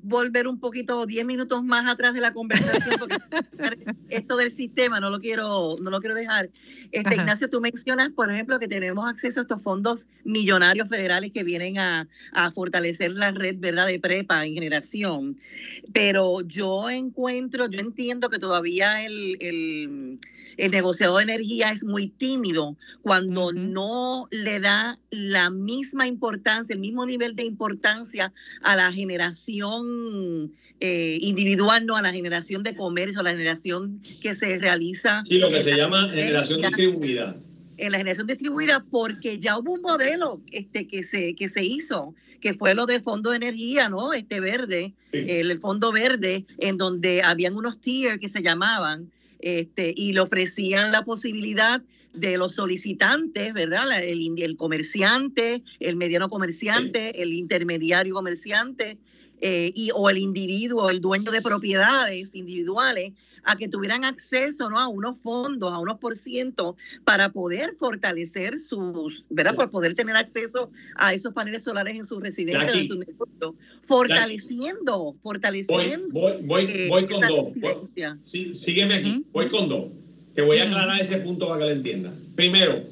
volver 0.05 0.47
un 0.47 0.59
poquito, 0.59 1.05
10 1.05 1.25
minutos 1.25 1.63
más 1.63 1.87
atrás 1.87 2.13
de 2.13 2.21
la 2.21 2.31
conversación, 2.31 2.95
porque 2.99 3.17
esto 4.09 4.37
del 4.37 4.51
sistema 4.51 4.99
no 4.99 5.09
lo 5.09 5.19
quiero, 5.19 5.75
no 5.81 5.89
lo 5.89 5.99
quiero 5.99 6.15
dejar. 6.15 6.49
Este, 6.91 7.15
Ignacio, 7.15 7.49
tú 7.49 7.59
mencionas, 7.59 8.11
por 8.11 8.31
ejemplo, 8.31 8.59
que 8.59 8.67
tenemos 8.67 9.09
acceso 9.09 9.39
a 9.39 9.43
estos 9.43 9.61
fondos 9.63 10.07
millonarios 10.23 10.89
federales 10.89 11.31
que 11.31 11.43
vienen 11.43 11.79
a, 11.79 12.07
fortalecer 12.53 13.11
la 13.11 13.31
red 13.31 13.55
¿verdad? 13.57 13.87
de 13.87 13.99
prepa 13.99 14.45
en 14.45 14.53
generación. 14.53 15.39
Pero 15.91 16.41
yo 16.41 16.89
encuentro, 16.89 17.67
yo 17.67 17.79
entiendo 17.79 18.29
que 18.29 18.37
todavía 18.37 19.03
el, 19.03 19.37
el, 19.39 20.19
el 20.57 20.71
negociador 20.71 21.17
de 21.17 21.33
energía 21.33 21.71
es 21.71 21.83
muy 21.83 22.07
tímido 22.07 22.77
cuando 23.01 23.51
no 23.51 24.27
le 24.29 24.59
da 24.59 24.99
la 25.09 25.49
misma 25.49 26.07
importancia, 26.07 26.73
el 26.73 26.79
mismo 26.79 27.05
nivel 27.05 27.35
de 27.35 27.43
importancia 27.43 28.31
a 28.61 28.75
la 28.75 28.91
generación 28.91 29.94
eh, 30.81 31.17
individual, 31.21 31.85
no 31.85 31.95
a 31.95 32.01
la 32.01 32.11
generación 32.11 32.61
de 32.61 32.75
comercio, 32.75 33.21
a 33.21 33.23
la 33.23 33.31
generación 33.31 34.01
que 34.21 34.33
se 34.33 34.57
realiza. 34.57 35.23
Sí, 35.25 35.37
lo 35.37 35.49
que 35.49 35.61
se 35.61 35.75
llama 35.75 36.09
generación 36.09 36.61
distribuida. 36.61 37.37
En 37.77 37.91
la 37.91 37.97
generación 37.97 38.27
distribuida, 38.27 38.85
porque 38.91 39.39
ya 39.39 39.57
hubo 39.57 39.73
un 39.73 39.81
modelo 39.81 40.41
este, 40.51 40.87
que, 40.87 41.03
se, 41.03 41.33
que 41.35 41.47
se 41.47 41.63
hizo, 41.63 42.13
que 42.41 42.53
fue 42.53 42.75
lo 42.75 42.85
del 42.85 43.01
Fondo 43.01 43.31
de 43.31 43.37
Energía, 43.37 43.89
¿no? 43.89 44.13
Este 44.13 44.39
verde, 44.39 44.93
el, 45.11 45.59
Fondo 45.59 45.91
Verde, 45.91 46.45
en 46.59 46.77
donde 46.77 47.21
habían 47.21 47.55
unos 47.55 47.79
tiers 47.79 48.19
que 48.19 48.29
se 48.29 48.43
llamaban, 48.43 49.11
este, 49.39 49.93
y 49.95 50.13
le 50.13 50.19
ofrecían 50.19 50.91
la 50.91 51.03
posibilidad 51.03 51.81
de 52.13 52.37
los 52.37 52.55
solicitantes, 52.55 53.53
¿verdad? 53.53 54.03
El, 54.03 54.35
el 54.37 54.57
comerciante, 54.57 55.63
el 55.79 55.95
mediano 55.95 56.29
comerciante, 56.29 57.21
el 57.21 57.33
intermediario 57.33 58.13
comerciante 58.13 58.97
eh, 59.41 59.71
y, 59.75 59.89
o 59.93 60.09
el 60.09 60.17
individuo, 60.17 60.89
el 60.89 61.01
dueño 61.01 61.31
de 61.31 61.41
propiedades 61.41 62.35
individuales, 62.35 63.13
a 63.45 63.55
que 63.55 63.67
tuvieran 63.67 64.03
acceso 64.03 64.69
¿no? 64.69 64.79
a 64.79 64.87
unos 64.87 65.17
fondos, 65.21 65.71
a 65.71 65.77
unos 65.77 65.99
por 65.99 66.15
ciento, 66.17 66.75
para 67.03 67.29
poder 67.29 67.73
fortalecer 67.73 68.59
sus, 68.59 69.23
¿verdad? 69.29 69.55
Por 69.55 69.69
poder 69.69 69.93
tener 69.93 70.15
acceso 70.15 70.71
a 70.95 71.13
esos 71.13 71.33
paneles 71.33 71.63
solares 71.63 71.95
en 71.95 72.05
su 72.05 72.19
residencia, 72.19 72.73
en 72.73 72.87
su 72.87 72.97
negocio, 72.97 73.55
fortaleciendo, 73.83 75.15
fortaleciendo. 75.21 76.07
Voy, 76.11 76.33
voy, 76.41 76.65
eh, 76.67 76.87
voy, 76.89 77.05
con 77.05 77.21
dos. 77.27 77.53
sí, 78.23 78.55
sígueme 78.55 78.95
aquí, 78.95 79.25
voy 79.31 79.47
con 79.47 79.69
dos. 79.69 79.89
Te 80.33 80.41
voy 80.41 80.57
a 80.57 80.63
aclarar 80.63 80.99
ese 80.99 81.17
punto 81.17 81.47
para 81.47 81.59
que 81.59 81.65
lo 81.65 81.71
entiendas. 81.71 82.13
Primero, 82.35 82.83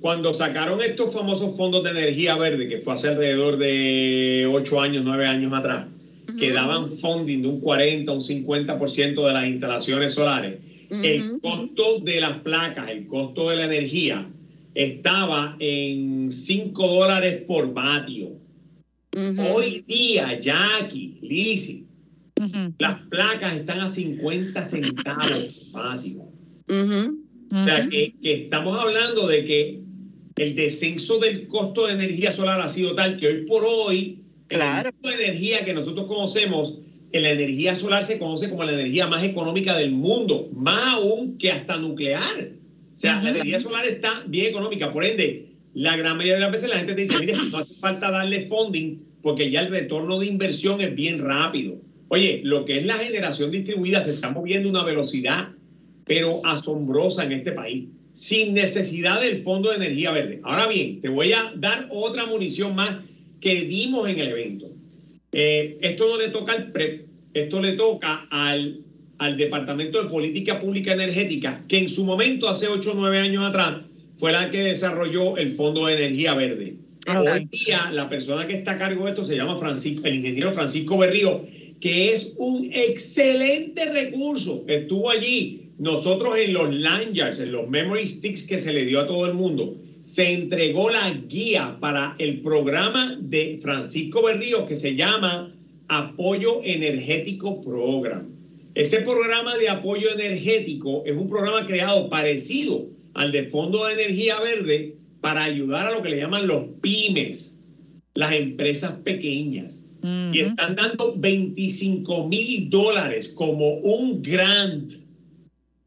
cuando 0.00 0.32
sacaron 0.32 0.80
estos 0.80 1.12
famosos 1.12 1.56
fondos 1.56 1.82
de 1.82 1.90
energía 1.90 2.36
verde, 2.36 2.68
que 2.68 2.78
fue 2.78 2.94
hace 2.94 3.08
alrededor 3.08 3.56
de 3.56 4.48
8 4.50 4.80
años, 4.80 5.04
9 5.04 5.26
años 5.26 5.52
atrás, 5.52 5.86
que 6.38 6.52
daban 6.52 6.92
funding 6.98 7.42
de 7.42 7.48
un 7.48 7.60
40 7.60 8.12
un 8.12 8.20
50% 8.20 9.26
de 9.26 9.32
las 9.32 9.46
instalaciones 9.46 10.14
solares, 10.14 10.58
el 10.90 11.40
costo 11.40 12.00
de 12.00 12.20
las 12.20 12.38
placas, 12.38 12.90
el 12.90 13.06
costo 13.06 13.50
de 13.50 13.56
la 13.56 13.64
energía, 13.64 14.26
estaba 14.74 15.56
en 15.58 16.30
5 16.30 16.86
dólares 16.86 17.42
por 17.46 17.72
vatio. 17.72 18.30
Hoy 19.52 19.84
día, 19.86 20.38
Jackie, 20.40 21.18
Lizzie, 21.22 21.84
las 22.78 23.00
placas 23.08 23.58
están 23.58 23.80
a 23.80 23.90
50 23.90 24.64
centavos 24.64 25.70
por 25.72 25.82
vatio. 25.82 26.22
O 27.50 27.64
sea, 27.64 27.88
que, 27.88 28.14
estamos 28.22 28.78
hablando 28.78 29.26
de 29.26 29.44
que 29.44 29.87
el 30.38 30.54
descenso 30.54 31.18
del 31.18 31.46
costo 31.48 31.86
de 31.86 31.94
energía 31.94 32.32
solar 32.32 32.60
ha 32.60 32.68
sido 32.68 32.94
tal 32.94 33.16
que 33.16 33.26
hoy 33.26 33.46
por 33.46 33.64
hoy, 33.64 34.20
claro. 34.46 34.90
de 35.02 35.14
energía 35.14 35.64
que 35.64 35.74
nosotros 35.74 36.06
conocemos, 36.06 36.78
la 37.12 37.30
energía 37.30 37.74
solar 37.74 38.04
se 38.04 38.18
conoce 38.18 38.50
como 38.50 38.64
la 38.64 38.72
energía 38.72 39.06
más 39.06 39.22
económica 39.22 39.76
del 39.76 39.90
mundo, 39.90 40.48
más 40.52 40.94
aún 40.94 41.38
que 41.38 41.50
hasta 41.50 41.76
nuclear. 41.76 42.50
O 42.94 42.98
sea, 42.98 43.22
la 43.22 43.30
energía 43.30 43.60
solar 43.60 43.86
está 43.86 44.24
bien 44.26 44.46
económica, 44.46 44.90
por 44.90 45.04
ende, 45.04 45.46
la 45.74 45.96
gran 45.96 46.16
mayoría 46.16 46.34
de 46.34 46.40
las 46.40 46.52
veces 46.52 46.68
la 46.68 46.76
gente 46.76 46.94
te 46.94 47.02
dice, 47.02 47.18
mire, 47.18 47.34
no 47.50 47.58
hace 47.58 47.74
falta 47.74 48.10
darle 48.10 48.46
funding 48.46 48.98
porque 49.22 49.50
ya 49.50 49.60
el 49.60 49.70
retorno 49.70 50.18
de 50.18 50.26
inversión 50.26 50.80
es 50.80 50.94
bien 50.94 51.20
rápido. 51.20 51.76
Oye, 52.08 52.40
lo 52.44 52.64
que 52.64 52.78
es 52.78 52.86
la 52.86 52.98
generación 52.98 53.50
distribuida 53.50 54.00
se 54.00 54.12
está 54.12 54.30
moviendo 54.30 54.68
a 54.68 54.72
una 54.72 54.84
velocidad, 54.84 55.48
pero 56.06 56.40
asombrosa 56.44 57.24
en 57.24 57.32
este 57.32 57.52
país, 57.52 57.84
sin 58.18 58.52
necesidad 58.52 59.20
del 59.20 59.44
Fondo 59.44 59.70
de 59.70 59.76
Energía 59.76 60.10
Verde. 60.10 60.40
Ahora 60.42 60.66
bien, 60.66 61.00
te 61.00 61.08
voy 61.08 61.32
a 61.32 61.52
dar 61.54 61.86
otra 61.88 62.26
munición 62.26 62.74
más 62.74 62.96
que 63.40 63.62
dimos 63.62 64.08
en 64.08 64.18
el 64.18 64.28
evento. 64.28 64.66
Eh, 65.30 65.78
esto 65.82 66.08
no 66.08 66.18
le 66.18 66.30
toca 66.30 66.52
al 66.52 66.72
PREP, 66.72 67.06
esto 67.32 67.62
le 67.62 67.74
toca 67.74 68.26
al, 68.30 68.80
al 69.18 69.36
Departamento 69.36 70.02
de 70.02 70.10
Política 70.10 70.58
Pública 70.58 70.94
Energética, 70.94 71.62
que 71.68 71.78
en 71.78 71.88
su 71.88 72.04
momento, 72.04 72.48
hace 72.48 72.66
8 72.66 72.90
o 72.90 72.94
9 72.94 73.18
años 73.20 73.48
atrás, 73.48 73.82
fue 74.18 74.32
la 74.32 74.50
que 74.50 74.62
desarrolló 74.64 75.36
el 75.36 75.54
Fondo 75.54 75.86
de 75.86 75.94
Energía 75.94 76.34
Verde. 76.34 76.74
Hoy 77.06 77.48
día, 77.52 77.88
la 77.92 78.08
persona 78.08 78.48
que 78.48 78.54
está 78.54 78.72
a 78.72 78.78
cargo 78.78 79.04
de 79.04 79.12
esto 79.12 79.24
se 79.24 79.36
llama 79.36 79.60
Francisco, 79.60 80.04
el 80.04 80.16
ingeniero 80.16 80.52
Francisco 80.52 80.98
Berrío, 80.98 81.46
que 81.80 82.12
es 82.12 82.32
un 82.36 82.68
excelente 82.72 83.84
recurso. 83.86 84.64
Estuvo 84.66 85.08
allí. 85.08 85.67
Nosotros 85.78 86.36
en 86.36 86.52
los 86.52 86.74
lanyards, 86.74 87.38
en 87.38 87.52
los 87.52 87.68
memory 87.68 88.06
sticks 88.06 88.42
que 88.42 88.58
se 88.58 88.72
le 88.72 88.84
dio 88.84 89.00
a 89.00 89.06
todo 89.06 89.26
el 89.26 89.34
mundo, 89.34 89.76
se 90.04 90.32
entregó 90.32 90.90
la 90.90 91.10
guía 91.10 91.76
para 91.78 92.16
el 92.18 92.40
programa 92.40 93.16
de 93.20 93.60
Francisco 93.62 94.22
Berrío 94.22 94.66
que 94.66 94.74
se 94.74 94.96
llama 94.96 95.54
Apoyo 95.86 96.60
Energético 96.64 97.62
Program. 97.62 98.26
Ese 98.74 99.02
programa 99.02 99.56
de 99.56 99.68
apoyo 99.68 100.10
energético 100.10 101.02
es 101.06 101.16
un 101.16 101.28
programa 101.28 101.66
creado 101.66 102.08
parecido 102.08 102.86
al 103.14 103.32
de 103.32 103.44
Fondo 103.44 103.84
de 103.84 103.94
Energía 103.94 104.40
Verde 104.40 104.96
para 105.20 105.44
ayudar 105.44 105.88
a 105.88 105.90
lo 105.92 106.02
que 106.02 106.10
le 106.10 106.18
llaman 106.18 106.46
los 106.46 106.64
pymes, 106.80 107.56
las 108.14 108.32
empresas 108.32 108.92
pequeñas. 109.04 109.78
Y 110.32 110.40
están 110.40 110.76
dando 110.76 111.14
25 111.16 112.28
mil 112.28 112.70
dólares 112.70 113.28
como 113.34 113.78
un 113.78 114.22
grant 114.22 115.07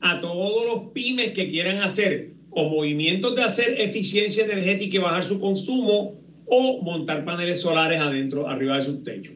a 0.02 0.22
todos 0.22 0.66
los 0.66 0.92
pymes 0.94 1.32
que 1.32 1.50
quieran 1.50 1.82
hacer 1.82 2.32
o 2.50 2.70
movimientos 2.70 3.36
de 3.36 3.44
hacer 3.44 3.80
eficiencia 3.80 4.44
energética 4.44 4.98
y 4.98 5.00
bajar 5.00 5.24
su 5.24 5.40
consumo 5.40 6.20
o 6.46 6.82
montar 6.82 7.24
paneles 7.24 7.62
solares 7.62 8.00
adentro, 8.00 8.48
arriba 8.48 8.78
de 8.78 8.84
sus 8.84 9.04
techos. 9.04 9.36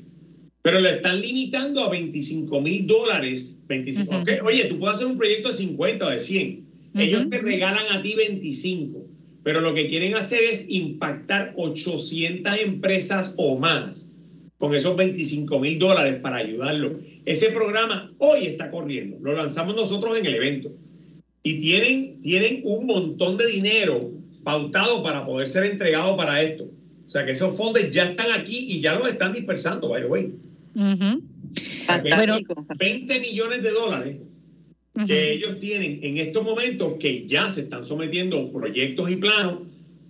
Pero 0.62 0.80
le 0.80 0.96
están 0.96 1.22
limitando 1.22 1.84
a 1.84 1.90
25 1.90 2.60
mil 2.62 2.88
dólares. 2.88 3.56
25. 3.68 4.24
Oye, 4.44 4.66
tú 4.66 4.80
puedes 4.80 4.96
hacer 4.96 5.08
un 5.08 5.18
proyecto 5.18 5.50
de 5.50 5.54
50 5.54 6.06
o 6.06 6.10
de 6.10 6.20
100. 6.20 6.66
Ellos 6.96 7.30
te 7.30 7.38
regalan 7.40 7.86
a 7.92 8.02
ti 8.02 8.16
25 8.16 9.16
pero 9.46 9.62
lo 9.62 9.76
que 9.76 9.88
quieren 9.88 10.16
hacer 10.16 10.44
es 10.44 10.66
impactar 10.68 11.54
800 11.56 12.58
empresas 12.62 13.32
o 13.38 13.60
más 13.60 14.04
con 14.58 14.74
esos 14.74 14.98
25 14.98 15.60
mil 15.60 15.78
dólares 15.78 16.20
para 16.20 16.38
ayudarlo. 16.38 17.00
Ese 17.26 17.50
programa 17.50 18.12
hoy 18.20 18.46
está 18.48 18.70
corriendo, 18.70 19.18
lo 19.22 19.34
lanzamos 19.34 19.76
nosotros 19.76 20.18
en 20.18 20.26
el 20.26 20.36
evento 20.36 20.72
y 21.42 21.62
tienen, 21.62 22.22
tienen 22.22 22.62
un 22.64 22.86
montón 22.86 23.38
de 23.38 23.48
dinero 23.48 24.12
pautado 24.44 25.04
para 25.04 25.26
poder 25.26 25.48
ser 25.48 25.66
entregado 25.66 26.16
para 26.16 26.42
esto. 26.42 26.66
O 27.08 27.12
sea 27.12 27.26
que 27.26 27.32
esos 27.32 27.56
fondos 27.56 27.82
ya 27.92 28.06
están 28.06 28.32
aquí 28.32 28.58
y 28.70 28.82
ya 28.82 28.96
los 28.96 29.10
están 29.10 29.34
dispersando, 29.34 29.90
by 29.90 30.02
the 30.02 30.08
way. 30.08 30.32
20 32.78 33.20
millones 33.20 33.64
de 33.64 33.72
dólares 33.72 34.18
que 35.08 35.34
ellos 35.34 35.60
tienen 35.60 36.00
en 36.04 36.18
estos 36.18 36.44
momentos 36.44 36.94
que 37.00 37.28
ya 37.28 37.50
se 37.50 37.62
están 37.62 37.86
sometiendo 37.86 38.52
proyectos 38.52 39.10
y 39.12 39.18
planos 39.18 39.60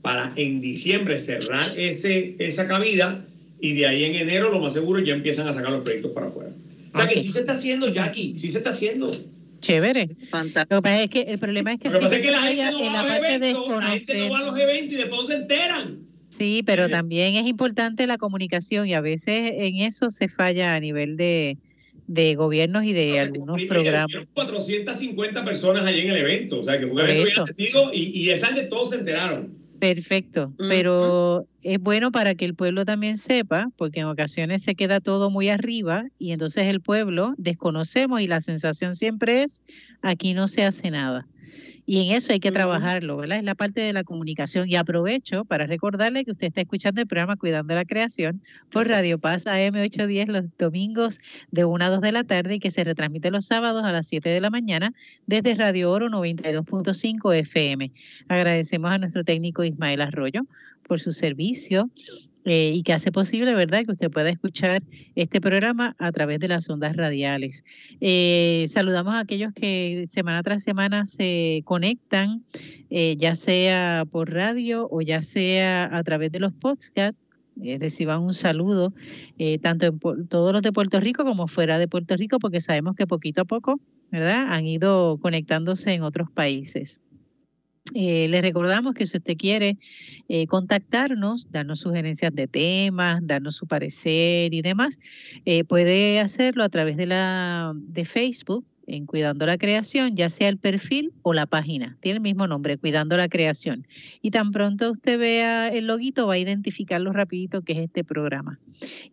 para 0.02 0.32
en 0.36 0.62
diciembre 0.62 1.18
cerrar 1.18 1.66
ese, 1.76 2.36
esa 2.38 2.68
cabida 2.68 3.26
y 3.60 3.74
de 3.74 3.88
ahí 3.88 4.04
en 4.04 4.16
enero 4.16 4.52
lo 4.52 4.60
más 4.60 4.74
seguro 4.74 5.00
ya 5.00 5.16
empiezan 5.16 5.48
a 5.48 5.54
sacar 5.54 5.72
los 5.72 5.84
proyectos 5.84 6.12
para 6.12 6.28
afuera. 6.28 6.52
O 6.96 6.98
sea 6.98 7.08
que 7.10 7.20
sí 7.20 7.32
se 7.32 7.42
está 7.42 7.54
haciendo, 7.54 7.90
Jackie, 7.90 8.38
sí 8.38 8.50
se 8.50 8.60
está 8.60 8.70
haciendo. 8.70 9.16
Chévere. 9.60 10.10
Fantástico. 10.30 10.76
Lo 10.76 10.82
que 10.82 10.84
pasa 10.84 11.04
es 11.04 11.10
que 11.10 11.20
el 11.22 11.40
problema 11.40 11.74
es 11.74 11.80
que, 11.80 11.90
Lo 11.90 12.00
que, 12.00 12.06
pasa 12.06 12.16
es 12.16 12.22
que 12.22 12.32
la 12.32 12.42
gente 12.42 12.72
no 12.72 12.94
va 12.94 13.00
a 13.02 13.04
los 13.04 13.18
eventos, 13.18 13.78
la 13.80 13.90
gente 13.92 14.20
no 14.20 14.30
va 14.30 14.40
a 14.40 14.44
los 14.44 14.58
eventos 14.58 14.94
y 14.94 14.98
después 14.98 15.22
no 15.22 15.28
se 15.28 15.34
enteran. 15.36 16.00
Sí, 16.30 16.64
pero 16.66 16.90
también 16.90 17.36
es 17.36 17.48
importante 17.48 18.08
la 18.08 18.18
comunicación 18.18 18.88
y 18.88 18.94
a 18.94 19.02
veces 19.02 19.54
en 19.56 19.78
eso 19.78 20.10
se 20.10 20.28
falla 20.28 20.74
a 20.74 20.80
nivel 20.80 21.18
de, 21.18 21.58
de 22.08 22.36
gobiernos 22.36 22.84
y 22.86 22.94
de 22.94 23.20
algunos 23.20 23.62
programas. 23.64 24.12
450 24.34 25.46
personas 25.46 25.86
allí 25.86 26.02
en 26.02 26.12
el 26.12 26.18
evento, 26.18 26.60
o 26.60 26.64
sea, 26.64 26.80
que 26.80 26.88
fue 26.88 27.04
un 27.04 27.10
evento 27.10 27.46
y, 27.94 28.22
y 28.22 28.30
esas 28.30 28.56
de 28.56 28.64
todos 28.64 28.90
se 28.90 28.98
enteraron. 28.98 29.65
Perfecto, 29.80 30.54
pero 30.58 31.46
es 31.62 31.80
bueno 31.80 32.12
para 32.12 32.34
que 32.36 32.46
el 32.46 32.56
pueblo 32.56 32.86
también 32.86 33.18
sepa, 33.18 33.68
porque 33.78 34.00
en 34.00 34.08
ocasiones 34.08 34.64
se 34.64 34.76
queda 34.76 35.00
todo 35.00 35.30
muy 35.30 35.50
arriba 35.50 36.06
y 36.18 36.32
entonces 36.32 36.64
el 36.68 36.82
pueblo 36.82 37.34
desconocemos 37.38 38.22
y 38.22 38.28
la 38.28 38.42
sensación 38.42 38.94
siempre 38.94 39.44
es, 39.44 39.62
aquí 40.02 40.34
no 40.34 40.48
se 40.48 40.64
hace 40.64 40.92
nada. 40.92 41.28
Y 41.86 42.08
en 42.08 42.16
eso 42.16 42.34
hay 42.34 42.40
que 42.40 42.52
trabajarlo, 42.52 43.18
¿verdad? 43.18 43.38
Es 43.38 43.44
la 43.44 43.54
parte 43.54 43.82
de 43.82 43.94
la 43.94 44.04
comunicación. 44.04 44.68
Y 44.68 44.76
aprovecho 44.76 45.46
para 45.46 45.68
recordarle 45.68 46.26
que 46.26 46.32
usted 46.32 46.48
está 46.48 46.62
escuchando 46.62 47.02
el 47.02 47.08
programa 47.08 47.36
Cuidando 47.36 47.76
la 47.76 47.86
Creación 47.86 48.42
por 48.72 48.88
Radio 48.88 49.20
Paz 49.20 49.46
AM810 49.46 50.28
los 50.28 50.46
domingos 50.58 51.20
de 51.52 51.66
1 51.66 51.86
a 51.86 51.90
2 51.90 52.02
de 52.02 52.12
la 52.12 52.24
tarde 52.24 52.56
y 52.56 52.60
que 52.60 52.72
se 52.72 52.84
retransmite 52.84 53.30
los 53.30 53.46
sábados 53.46 53.84
a 53.84 53.92
las 53.92 54.08
7 54.08 54.30
de 54.30 54.40
la 54.40 54.50
mañana 54.50 54.94
desde 55.28 55.54
Radio 55.54 55.92
Oro 55.92 56.10
92.5 56.10 57.36
FM. 57.36 57.92
Agradecemos 58.30 58.90
a 58.90 58.98
nuestro 58.98 59.24
técnico 59.24 59.64
Ismael 59.64 60.02
Arroyo 60.02 60.42
por 60.88 61.00
su 61.00 61.12
servicio 61.12 61.90
eh, 62.48 62.74
y 62.76 62.84
que 62.84 62.94
hace 62.94 63.12
posible, 63.12 63.56
¿verdad?, 63.56 63.84
que 63.86 63.92
usted 63.92 64.12
pueda 64.12 64.30
escuchar 64.30 64.84
este 65.16 65.42
programa 65.42 65.96
a 65.98 66.12
través 66.12 66.40
de 66.40 66.48
las 66.48 66.70
ondas 66.70 66.96
radiales. 66.96 67.66
Eh, 68.02 68.66
saludamos 68.68 69.16
a 69.16 69.22
aquellos 69.22 69.52
que 69.52 70.04
semana 70.06 70.44
tras 70.44 70.62
semana 70.62 71.06
se 71.06 71.64
conectan, 71.66 72.44
eh, 72.92 73.16
ya 73.18 73.34
sea 73.34 74.06
por 74.10 74.32
radio 74.32 74.88
o 74.92 75.02
ya 75.02 75.24
sea 75.24 75.90
a 75.92 76.04
través 76.04 76.32
de 76.32 76.40
los 76.40 76.54
podcasts. 76.54 77.20
reciban 77.80 78.22
un 78.22 78.34
saludo 78.34 78.94
tanto 79.62 79.86
en 79.86 80.28
todos 80.28 80.52
los 80.54 80.62
de 80.62 80.72
Puerto 80.74 81.00
Rico 81.00 81.24
como 81.24 81.48
fuera 81.48 81.80
de 81.80 81.88
Puerto 81.88 82.16
Rico, 82.16 82.38
porque 82.38 82.60
sabemos 82.60 82.96
que 82.96 83.08
poquito 83.08 83.42
a 83.42 83.46
poco, 83.46 83.80
¿verdad? 84.12 84.48
Han 84.50 84.68
ido 84.68 85.18
conectándose 85.22 85.94
en 85.94 86.04
otros 86.04 86.30
países. 86.30 87.02
Eh, 87.94 88.28
les 88.30 88.42
recordamos 88.42 88.96
que 88.96 89.06
si 89.06 89.18
usted 89.18 89.38
quiere 89.38 89.78
eh, 90.28 90.48
contactarnos, 90.48 91.52
darnos 91.52 91.82
sugerencias 91.82 92.34
de 92.34 92.48
temas, 92.48 93.20
darnos 93.22 93.58
su 93.58 93.68
parecer 93.68 94.54
y 94.54 94.62
demás, 94.64 95.00
eh, 95.46 95.64
puede 95.64 96.20
hacerlo 96.20 96.64
a 96.64 96.70
través 96.70 96.98
de 96.98 97.06
la 97.06 97.74
de 97.76 98.06
Facebook 98.06 98.66
en 98.88 99.06
Cuidando 99.06 99.46
la 99.46 99.58
Creación, 99.58 100.16
ya 100.16 100.30
sea 100.30 100.50
el 100.50 100.58
perfil 100.58 101.14
o 101.24 101.34
la 101.34 101.46
página. 101.46 101.98
Tiene 102.02 102.18
el 102.18 102.22
mismo 102.22 102.48
nombre, 102.48 102.78
Cuidando 102.78 103.18
la 103.18 103.28
Creación. 103.28 103.88
Y 104.22 104.32
tan 104.32 104.52
pronto 104.52 104.92
usted 104.92 105.20
vea 105.20 105.68
el 105.70 105.88
loguito, 105.88 106.28
va 106.28 106.34
a 106.34 106.38
identificarlo 106.38 107.12
rapidito 107.12 107.62
que 107.62 107.74
es 107.74 107.80
este 107.80 108.04
programa. 108.04 108.60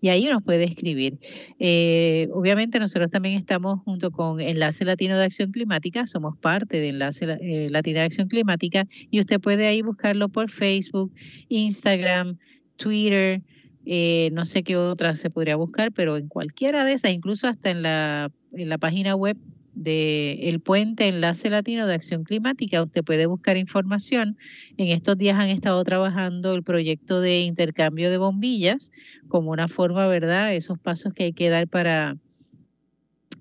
Y 0.01 0.09
ahí 0.09 0.25
nos 0.25 0.43
puede 0.43 0.65
escribir. 0.65 1.19
Eh, 1.59 2.29
obviamente 2.33 2.79
nosotros 2.79 3.11
también 3.11 3.37
estamos 3.37 3.81
junto 3.85 4.11
con 4.11 4.41
Enlace 4.41 4.85
Latino 4.85 5.17
de 5.17 5.25
Acción 5.25 5.51
Climática, 5.51 6.07
somos 6.07 6.37
parte 6.37 6.79
de 6.79 6.89
Enlace 6.89 7.25
eh, 7.41 7.69
Latino 7.71 8.01
de 8.01 8.07
Acción 8.07 8.29
Climática 8.29 8.87
y 9.11 9.21
usted 9.21 9.41
puede 9.41 9.67
ahí 9.67 9.83
buscarlo 9.83 10.29
por 10.29 10.51
Facebook, 10.51 11.13
Instagram, 11.49 12.39
Twitter, 12.77 13.43
eh, 13.85 14.31
no 14.33 14.45
sé 14.45 14.63
qué 14.63 14.77
otra 14.77 15.15
se 15.15 15.31
podría 15.31 15.57
buscar, 15.57 15.93
pero 15.93 16.17
en 16.17 16.29
cualquiera 16.29 16.85
de 16.85 16.93
esas, 16.93 17.13
incluso 17.13 17.49
hasta 17.49 17.71
en 17.71 17.83
la, 17.83 18.31
en 18.53 18.69
la 18.69 18.79
página 18.79 19.17
web 19.17 19.37
de 19.75 20.49
el 20.49 20.61
puente 20.61 21.09
Enlace 21.09 21.51
Latino 21.51 21.87
de 21.87 21.95
Acción 21.95 22.25
Climática. 22.25 22.83
Usted 22.83 23.03
puede 23.03 23.27
buscar 23.27 23.57
información. 23.57 24.37
En 24.77 24.89
estos 24.89 25.17
días 25.17 25.39
han 25.39 25.49
estado 25.49 25.83
trabajando 25.85 26.55
el 26.55 26.63
proyecto 26.63 27.21
de 27.21 27.41
intercambio 27.41 28.11
de 28.11 28.19
bombillas 28.19 28.93
como 29.29 29.51
una 29.51 29.69
forma, 29.69 30.07
¿verdad? 30.07 30.55
Esos 30.55 30.79
pasos 30.79 31.15
que 31.15 31.25
hay 31.25 31.33
que 31.33 31.49
dar 31.49 31.69
para 31.69 32.17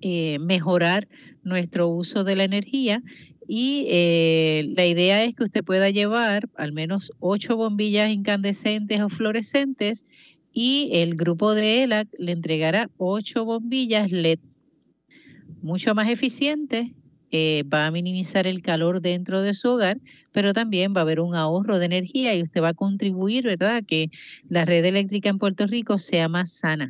eh, 0.01 0.39
mejorar 0.39 1.07
nuestro 1.43 1.87
uso 1.87 2.23
de 2.23 2.35
la 2.35 2.43
energía. 2.43 3.01
Y 3.47 3.87
eh, 3.89 4.71
la 4.77 4.85
idea 4.85 5.23
es 5.25 5.35
que 5.35 5.43
usted 5.43 5.63
pueda 5.63 5.89
llevar 5.89 6.47
al 6.55 6.71
menos 6.71 7.11
ocho 7.19 7.57
bombillas 7.57 8.09
incandescentes 8.09 9.01
o 9.01 9.09
fluorescentes 9.09 10.05
y 10.53 10.89
el 10.93 11.15
grupo 11.15 11.53
de 11.53 11.83
ELAC 11.83 12.07
le 12.17 12.31
entregará 12.31 12.89
ocho 12.97 13.45
bombillas 13.45 14.11
LED 14.11 14.39
mucho 15.61 15.95
más 15.95 16.09
eficiente 16.09 16.93
eh, 17.31 17.63
va 17.73 17.87
a 17.87 17.91
minimizar 17.91 18.45
el 18.45 18.61
calor 18.61 19.01
dentro 19.01 19.41
de 19.41 19.53
su 19.53 19.69
hogar, 19.69 19.97
pero 20.33 20.51
también 20.53 20.93
va 20.93 20.99
a 20.99 21.03
haber 21.03 21.21
un 21.21 21.35
ahorro 21.35 21.79
de 21.79 21.85
energía 21.85 22.35
y 22.35 22.43
usted 22.43 22.61
va 22.61 22.69
a 22.69 22.73
contribuir, 22.73 23.45
¿verdad?, 23.45 23.77
a 23.77 23.81
que 23.81 24.09
la 24.49 24.65
red 24.65 24.83
eléctrica 24.83 25.29
en 25.29 25.39
Puerto 25.39 25.65
Rico 25.65 25.97
sea 25.97 26.27
más 26.27 26.51
sana 26.51 26.89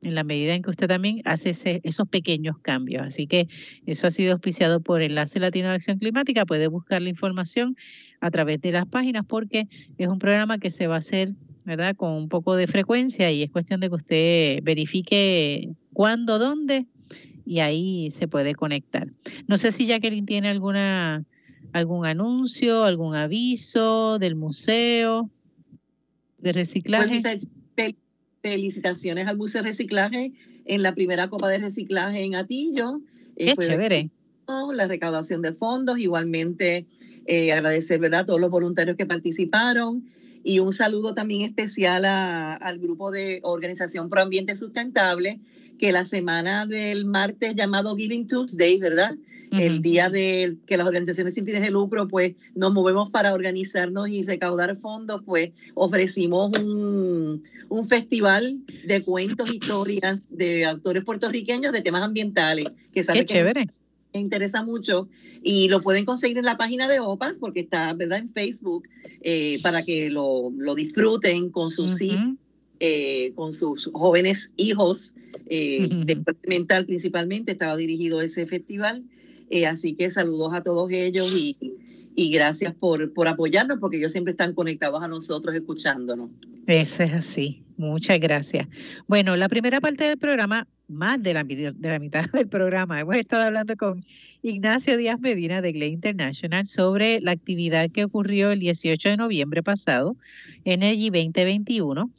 en 0.00 0.14
la 0.14 0.24
medida 0.24 0.54
en 0.54 0.62
que 0.62 0.70
usted 0.70 0.86
también 0.86 1.22
hace 1.24 1.80
esos 1.82 2.08
pequeños 2.08 2.58
cambios. 2.60 3.06
Así 3.06 3.26
que 3.26 3.48
eso 3.86 4.06
ha 4.06 4.10
sido 4.10 4.32
auspiciado 4.32 4.80
por 4.80 5.02
Enlace 5.02 5.40
Latino 5.40 5.68
de 5.68 5.74
Acción 5.74 5.98
Climática. 5.98 6.44
Puede 6.44 6.68
buscar 6.68 7.00
la 7.00 7.08
información 7.08 7.76
a 8.20 8.30
través 8.30 8.60
de 8.60 8.72
las 8.72 8.86
páginas 8.86 9.24
porque 9.26 9.66
es 9.96 10.08
un 10.08 10.18
programa 10.18 10.58
que 10.58 10.70
se 10.70 10.86
va 10.86 10.96
a 10.96 10.98
hacer 10.98 11.34
¿verdad? 11.64 11.96
Con 11.96 12.12
un 12.12 12.28
poco 12.28 12.56
de 12.56 12.66
frecuencia 12.66 13.30
y 13.30 13.42
es 13.42 13.50
cuestión 13.50 13.80
de 13.80 13.88
que 13.88 13.94
usted 13.94 14.58
verifique 14.62 15.70
cuándo, 15.92 16.38
dónde 16.38 16.86
y 17.44 17.60
ahí 17.60 18.10
se 18.10 18.28
puede 18.28 18.54
conectar. 18.54 19.08
No 19.46 19.56
sé 19.56 19.72
si 19.72 19.86
Jacqueline 19.86 20.26
tiene 20.26 20.48
alguna 20.48 21.24
algún 21.72 22.06
anuncio, 22.06 22.84
algún 22.84 23.16
aviso 23.16 24.18
del 24.18 24.36
museo 24.36 25.28
de 26.38 26.52
reciclaje. 26.52 27.20
Pues, 27.74 27.94
felicitaciones 28.42 29.26
al 29.26 29.38
Museo 29.38 29.62
de 29.62 29.68
Reciclaje 29.68 30.32
en 30.66 30.82
la 30.82 30.94
primera 30.94 31.28
Copa 31.28 31.48
de 31.48 31.58
Reciclaje 31.58 32.22
en 32.24 32.34
Atillo. 32.34 33.00
Eh, 33.36 33.54
Qué 33.58 33.66
chévere. 33.66 34.10
La 34.74 34.86
recaudación 34.86 35.40
de 35.40 35.54
fondos, 35.54 35.98
igualmente 35.98 36.86
eh, 37.26 37.52
agradecer 37.52 37.98
¿verdad? 37.98 38.20
a 38.20 38.26
todos 38.26 38.40
los 38.40 38.50
voluntarios 38.50 38.98
que 38.98 39.06
participaron 39.06 40.04
y 40.44 40.58
un 40.58 40.72
saludo 40.72 41.14
también 41.14 41.40
especial 41.40 42.04
al 42.04 42.78
grupo 42.78 43.10
de 43.10 43.40
Organización 43.42 44.10
Pro 44.10 44.20
Ambiente 44.20 44.54
Sustentable, 44.54 45.40
que 45.78 45.92
la 45.92 46.04
semana 46.04 46.66
del 46.66 47.04
martes 47.04 47.54
llamado 47.54 47.96
Giving 47.96 48.26
Tuesday, 48.26 48.78
¿verdad? 48.78 49.16
El 49.52 49.82
día 49.82 50.10
de 50.10 50.56
que 50.66 50.76
las 50.76 50.84
organizaciones 50.84 51.34
sin 51.34 51.44
fines 51.44 51.62
de 51.62 51.70
lucro, 51.70 52.08
pues 52.08 52.34
nos 52.56 52.72
movemos 52.72 53.10
para 53.10 53.32
organizarnos 53.32 54.08
y 54.08 54.24
recaudar 54.24 54.74
fondos, 54.74 55.22
pues 55.24 55.52
ofrecimos 55.74 56.50
un, 56.58 57.40
un 57.68 57.86
festival 57.86 58.58
de 58.84 59.04
cuentos, 59.04 59.54
historias 59.54 60.26
de 60.30 60.64
autores 60.64 61.04
puertorriqueños 61.04 61.72
de 61.72 61.82
temas 61.82 62.02
ambientales. 62.02 62.66
Que 62.92 63.04
sabe 63.04 63.20
Qué 63.20 63.26
chévere 63.26 63.68
me 64.14 64.20
interesa 64.20 64.62
mucho 64.62 65.08
y 65.42 65.68
lo 65.68 65.82
pueden 65.82 66.04
conseguir 66.04 66.38
en 66.38 66.44
la 66.44 66.56
página 66.56 66.88
de 66.88 67.00
OPAS 67.00 67.38
porque 67.38 67.60
está 67.60 67.92
verdad 67.92 68.18
en 68.18 68.28
Facebook 68.28 68.88
eh, 69.20 69.58
para 69.62 69.82
que 69.82 70.08
lo, 70.08 70.50
lo, 70.56 70.74
disfruten 70.74 71.50
con 71.50 71.70
sus 71.70 72.00
hijos, 72.00 72.36
eh, 72.80 73.32
con 73.34 73.52
sus 73.52 73.90
jóvenes 73.92 74.52
hijos 74.56 75.14
eh, 75.46 75.88
de 75.90 76.22
mental 76.46 76.86
principalmente 76.86 77.52
estaba 77.52 77.76
dirigido 77.76 78.20
ese 78.20 78.46
festival 78.46 79.04
así 79.68 79.94
que 79.94 80.10
saludos 80.10 80.52
a 80.52 80.62
todos 80.62 80.90
ellos 80.90 81.30
y, 81.32 81.56
y 82.16 82.32
gracias 82.32 82.74
por, 82.74 83.12
por 83.12 83.28
apoyarnos 83.28 83.78
porque 83.78 83.98
ellos 83.98 84.12
siempre 84.12 84.32
están 84.32 84.54
conectados 84.54 85.02
a 85.02 85.08
nosotros 85.08 85.54
escuchándonos. 85.54 86.30
Eso 86.66 87.02
es 87.02 87.12
así. 87.12 87.62
Muchas 87.76 88.18
gracias. 88.18 88.68
Bueno, 89.06 89.36
la 89.36 89.48
primera 89.48 89.80
parte 89.80 90.04
del 90.04 90.18
programa, 90.18 90.66
más 90.88 91.22
de 91.22 91.34
la, 91.34 91.42
de 91.42 91.74
la 91.80 91.98
mitad 91.98 92.24
del 92.32 92.48
programa, 92.48 93.00
hemos 93.00 93.16
estado 93.16 93.44
hablando 93.44 93.76
con 93.76 94.04
Ignacio 94.42 94.96
Díaz 94.96 95.18
Medina 95.20 95.62
de 95.62 95.72
Gley 95.72 95.92
International 95.92 96.66
sobre 96.66 97.20
la 97.20 97.32
actividad 97.32 97.90
que 97.90 98.04
ocurrió 98.04 98.50
el 98.50 98.60
18 98.60 99.10
de 99.10 99.16
noviembre 99.16 99.62
pasado, 99.62 100.16
Energy 100.64 101.10
2021. 101.10 102.10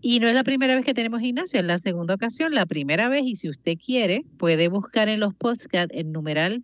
Y 0.00 0.20
no 0.20 0.28
es 0.28 0.34
la 0.34 0.44
primera 0.44 0.76
vez 0.76 0.84
que 0.84 0.94
tenemos 0.94 1.22
Ignacio, 1.22 1.60
es 1.60 1.66
la 1.66 1.78
segunda 1.78 2.14
ocasión, 2.14 2.54
la 2.54 2.66
primera 2.66 3.08
vez, 3.08 3.22
y 3.24 3.36
si 3.36 3.48
usted 3.48 3.76
quiere, 3.76 4.24
puede 4.38 4.68
buscar 4.68 5.08
en 5.08 5.18
los 5.20 5.34
podcasts 5.34 5.94
el 5.94 6.12
numeral 6.12 6.62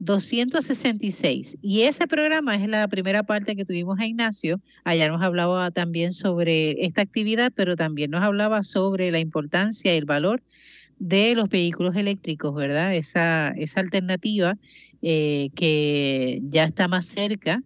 266. 0.00 1.58
Y 1.60 1.82
ese 1.82 2.06
programa 2.06 2.54
es 2.54 2.68
la 2.68 2.86
primera 2.88 3.22
parte 3.22 3.56
que 3.56 3.64
tuvimos 3.64 3.98
a 3.98 4.06
Ignacio. 4.06 4.60
Allá 4.84 5.08
nos 5.08 5.22
hablaba 5.22 5.70
también 5.70 6.12
sobre 6.12 6.84
esta 6.84 7.02
actividad, 7.02 7.52
pero 7.54 7.76
también 7.76 8.10
nos 8.10 8.22
hablaba 8.22 8.62
sobre 8.62 9.10
la 9.10 9.18
importancia 9.18 9.92
y 9.92 9.98
el 9.98 10.04
valor 10.04 10.42
de 10.98 11.34
los 11.34 11.48
vehículos 11.48 11.96
eléctricos, 11.96 12.54
¿verdad? 12.54 12.94
Esa, 12.94 13.50
esa 13.50 13.80
alternativa 13.80 14.56
eh, 15.02 15.50
que 15.54 16.40
ya 16.42 16.64
está 16.64 16.88
más 16.88 17.06
cerca 17.06 17.62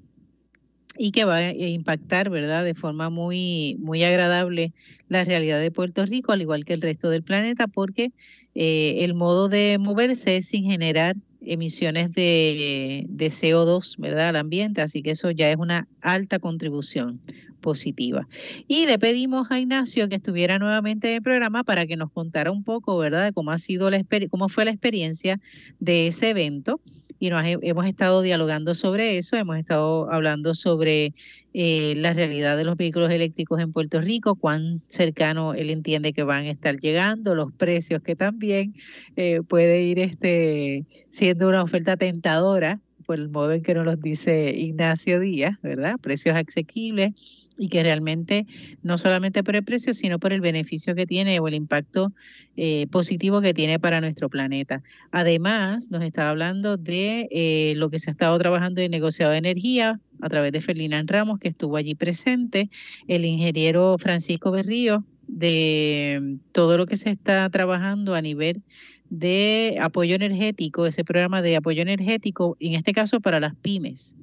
y 0.99 1.11
que 1.13 1.25
va 1.25 1.37
a 1.37 1.53
impactar, 1.53 2.29
¿verdad? 2.29 2.65
De 2.65 2.75
forma 2.75 3.09
muy, 3.09 3.77
muy 3.81 4.05
agradable 4.05 4.73
la 5.09 5.25
realidad 5.25 5.61
de 5.61 5.71
Puerto 5.71 6.05
Rico, 6.05 6.33
al 6.33 6.43
igual 6.43 6.65
que 6.65 6.75
el 6.75 6.83
resto 6.83 7.09
del 7.09 7.23
planeta, 7.23 7.67
porque 7.67 8.13
eh, 8.55 8.99
el 9.01 9.15
modo 9.15 9.49
de 9.49 9.79
moverse 9.81 10.37
es 10.37 10.47
sin 10.47 10.65
generar 10.65 11.17
emisiones 11.41 12.13
de, 12.13 13.07
de, 13.09 13.27
CO2 13.27 13.97
¿verdad? 13.99 14.29
al 14.29 14.37
ambiente, 14.37 14.83
así 14.83 15.03
que 15.03 15.13
eso 15.13 15.31
ya 15.31 15.51
es 15.51 15.57
una 15.57 15.89
alta 16.01 16.39
contribución 16.39 17.21
positiva. 17.63 18.29
Y 18.69 18.85
le 18.85 18.99
pedimos 18.99 19.51
a 19.51 19.59
Ignacio 19.59 20.11
que 20.11 20.17
estuviera 20.17 20.59
nuevamente 20.59 21.09
en 21.09 21.15
el 21.15 21.23
programa 21.23 21.65
para 21.65 21.87
que 21.87 21.97
nos 21.97 22.11
contara 22.11 22.51
un 22.51 22.65
poco, 22.65 22.99
¿verdad?, 22.99 23.25
de 23.25 23.33
cómo 23.33 23.53
ha 23.53 23.59
sido 23.59 23.89
la 23.89 24.03
cómo 24.31 24.51
fue 24.51 24.67
la 24.67 24.73
experiencia 24.73 25.41
de 25.81 26.09
ese 26.09 26.29
evento 26.29 26.81
y 27.23 27.31
nos 27.31 27.45
hemos 27.47 27.87
estado 27.87 28.21
dialogando 28.21 28.75
sobre 28.75 29.17
eso, 29.17 29.37
hemos 29.37 29.57
estado 29.57 30.13
hablando 30.13 30.55
sobre 30.55 31.15
eh, 31.55 31.95
la 31.97 32.13
realidad 32.13 32.57
de 32.57 32.65
los 32.65 32.77
vehículos 32.77 33.13
eléctricos 33.13 33.61
en 33.61 33.73
Puerto 33.73 34.01
Rico, 34.01 34.35
cuán 34.35 34.83
cercano 34.89 35.55
él 35.55 35.71
entiende 35.71 36.13
que 36.13 36.25
van 36.25 36.47
a 36.47 36.51
estar 36.51 36.77
llegando, 36.79 37.37
los 37.37 37.53
precios 37.53 38.03
que 38.03 38.17
también 38.17 38.75
eh, 39.15 39.41
puede 39.47 39.85
ir 39.85 40.01
este, 40.01 40.85
siendo 41.11 41.49
una 41.49 41.63
oferta 41.63 41.97
tentadora 41.97 42.81
por 43.07 43.21
el 43.21 43.29
modo 43.29 43.53
en 43.53 43.63
que 43.63 43.75
nos 43.75 43.85
los 43.85 44.01
dice 44.01 44.53
Ignacio 44.57 45.21
Díaz, 45.21 45.61
¿verdad? 45.63 46.01
Precios 46.01 46.35
asequibles 46.35 47.42
y 47.59 47.69
que 47.69 47.83
realmente 47.83 48.47
no 48.83 48.99
solamente 48.99 49.43
por 49.43 49.57
el 49.57 49.65
precio, 49.65 49.95
sino 49.95 50.19
por 50.19 50.33
el 50.33 50.41
beneficio 50.41 50.95
que 50.95 51.07
tiene 51.07 51.39
o 51.41 51.49
el 51.49 51.55
impacto 51.55 52.13
eh, 52.57 52.87
positivo 52.91 53.41
que 53.41 53.55
tiene 53.55 53.79
para 53.79 54.01
nuestro 54.01 54.29
planeta. 54.29 54.83
Además, 55.11 55.91
nos 55.91 56.03
está 56.03 56.29
hablando 56.29 56.77
de 56.77 57.29
eh, 57.31 57.75
lo 57.77 57.91
que 57.91 57.99
se 57.99 58.11
ha 58.11 58.13
estado 58.13 58.39
trabajando 58.39 58.81
en 58.81 58.91
negociado 58.91 59.33
de 59.33 59.39
energía 59.39 60.01
a 60.21 60.29
través 60.29 60.53
de 60.53 60.61
Ferdinand 60.61 61.11
Ramos, 61.11 61.39
que 61.39 61.49
estuvo 61.49 61.77
allí 61.77 61.95
presente, 61.95 62.71
el 63.09 63.25
ingeniero 63.25 63.97
Francisco 63.99 64.51
Berrío, 64.51 65.05
de 65.27 66.39
todo 66.53 66.77
lo 66.77 66.87
que 66.87 66.97
se 66.97 67.11
está 67.11 67.49
trabajando 67.49 68.15
a 68.15 68.21
nivel 68.21 68.63
de 69.09 69.79
apoyo 69.83 70.15
energético, 70.15 70.87
ese 70.87 71.05
programa 71.05 71.43
de 71.43 71.57
apoyo 71.57 71.83
energético, 71.83 72.57
en 72.61 72.75
este 72.75 72.93
caso 72.93 73.21
para 73.21 73.41
las 73.41 73.55
pymes, 73.57 74.17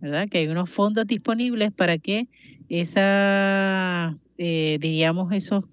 ¿verdad? 0.00 0.28
Que 0.28 0.38
hay 0.38 0.48
unos 0.48 0.70
fondos 0.70 1.06
disponibles 1.06 1.72
para 1.72 1.98
que 1.98 2.28
esa, 2.68 4.16
eh, 4.38 4.78
diríamos, 4.80 5.32
esos 5.32 5.64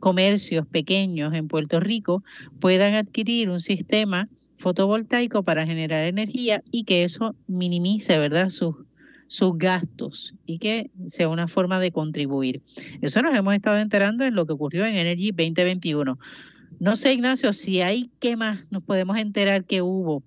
comercios 0.00 0.66
pequeños 0.66 1.34
en 1.34 1.48
Puerto 1.48 1.80
Rico 1.80 2.24
puedan 2.58 2.94
adquirir 2.94 3.50
un 3.50 3.60
sistema 3.60 4.28
fotovoltaico 4.58 5.42
para 5.42 5.64
generar 5.66 6.04
energía 6.04 6.62
y 6.70 6.84
que 6.84 7.04
eso 7.04 7.34
minimice, 7.46 8.18
¿verdad?, 8.18 8.50
sus, 8.50 8.76
sus 9.26 9.56
gastos 9.56 10.34
y 10.44 10.58
que 10.58 10.90
sea 11.06 11.28
una 11.28 11.48
forma 11.48 11.78
de 11.78 11.92
contribuir. 11.92 12.62
Eso 13.00 13.22
nos 13.22 13.34
hemos 13.36 13.54
estado 13.54 13.78
enterando 13.78 14.24
en 14.24 14.34
lo 14.34 14.44
que 14.44 14.52
ocurrió 14.52 14.84
en 14.84 14.96
Energy 14.96 15.30
2021. 15.30 16.18
No 16.80 16.96
sé, 16.96 17.12
Ignacio, 17.12 17.52
si 17.52 17.80
hay 17.80 18.10
qué 18.18 18.36
más 18.36 18.64
nos 18.70 18.82
podemos 18.82 19.16
enterar 19.18 19.64
que 19.64 19.82
hubo, 19.82 20.22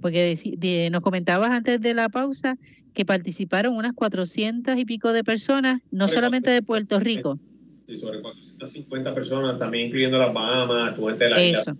porque 0.00 0.88
nos 0.90 1.02
comentabas 1.02 1.50
antes 1.50 1.80
de 1.80 1.94
la 1.94 2.08
pausa 2.08 2.58
que 2.96 3.04
participaron 3.04 3.76
unas 3.76 3.92
400 3.92 4.78
y 4.78 4.86
pico 4.86 5.12
de 5.12 5.22
personas, 5.22 5.82
no 5.90 6.08
solamente 6.08 6.50
de 6.50 6.62
Puerto 6.62 6.98
Rico. 6.98 7.38
Sí, 7.86 7.98
sobre 7.98 8.22
450 8.22 9.14
personas, 9.14 9.58
también 9.58 9.88
incluyendo 9.88 10.18
las 10.18 10.32
Bahamas, 10.32 10.92
estuvo 10.92 11.08
gente 11.08 11.24
de 11.24 11.30
la 11.30 11.44
isla, 11.44 11.76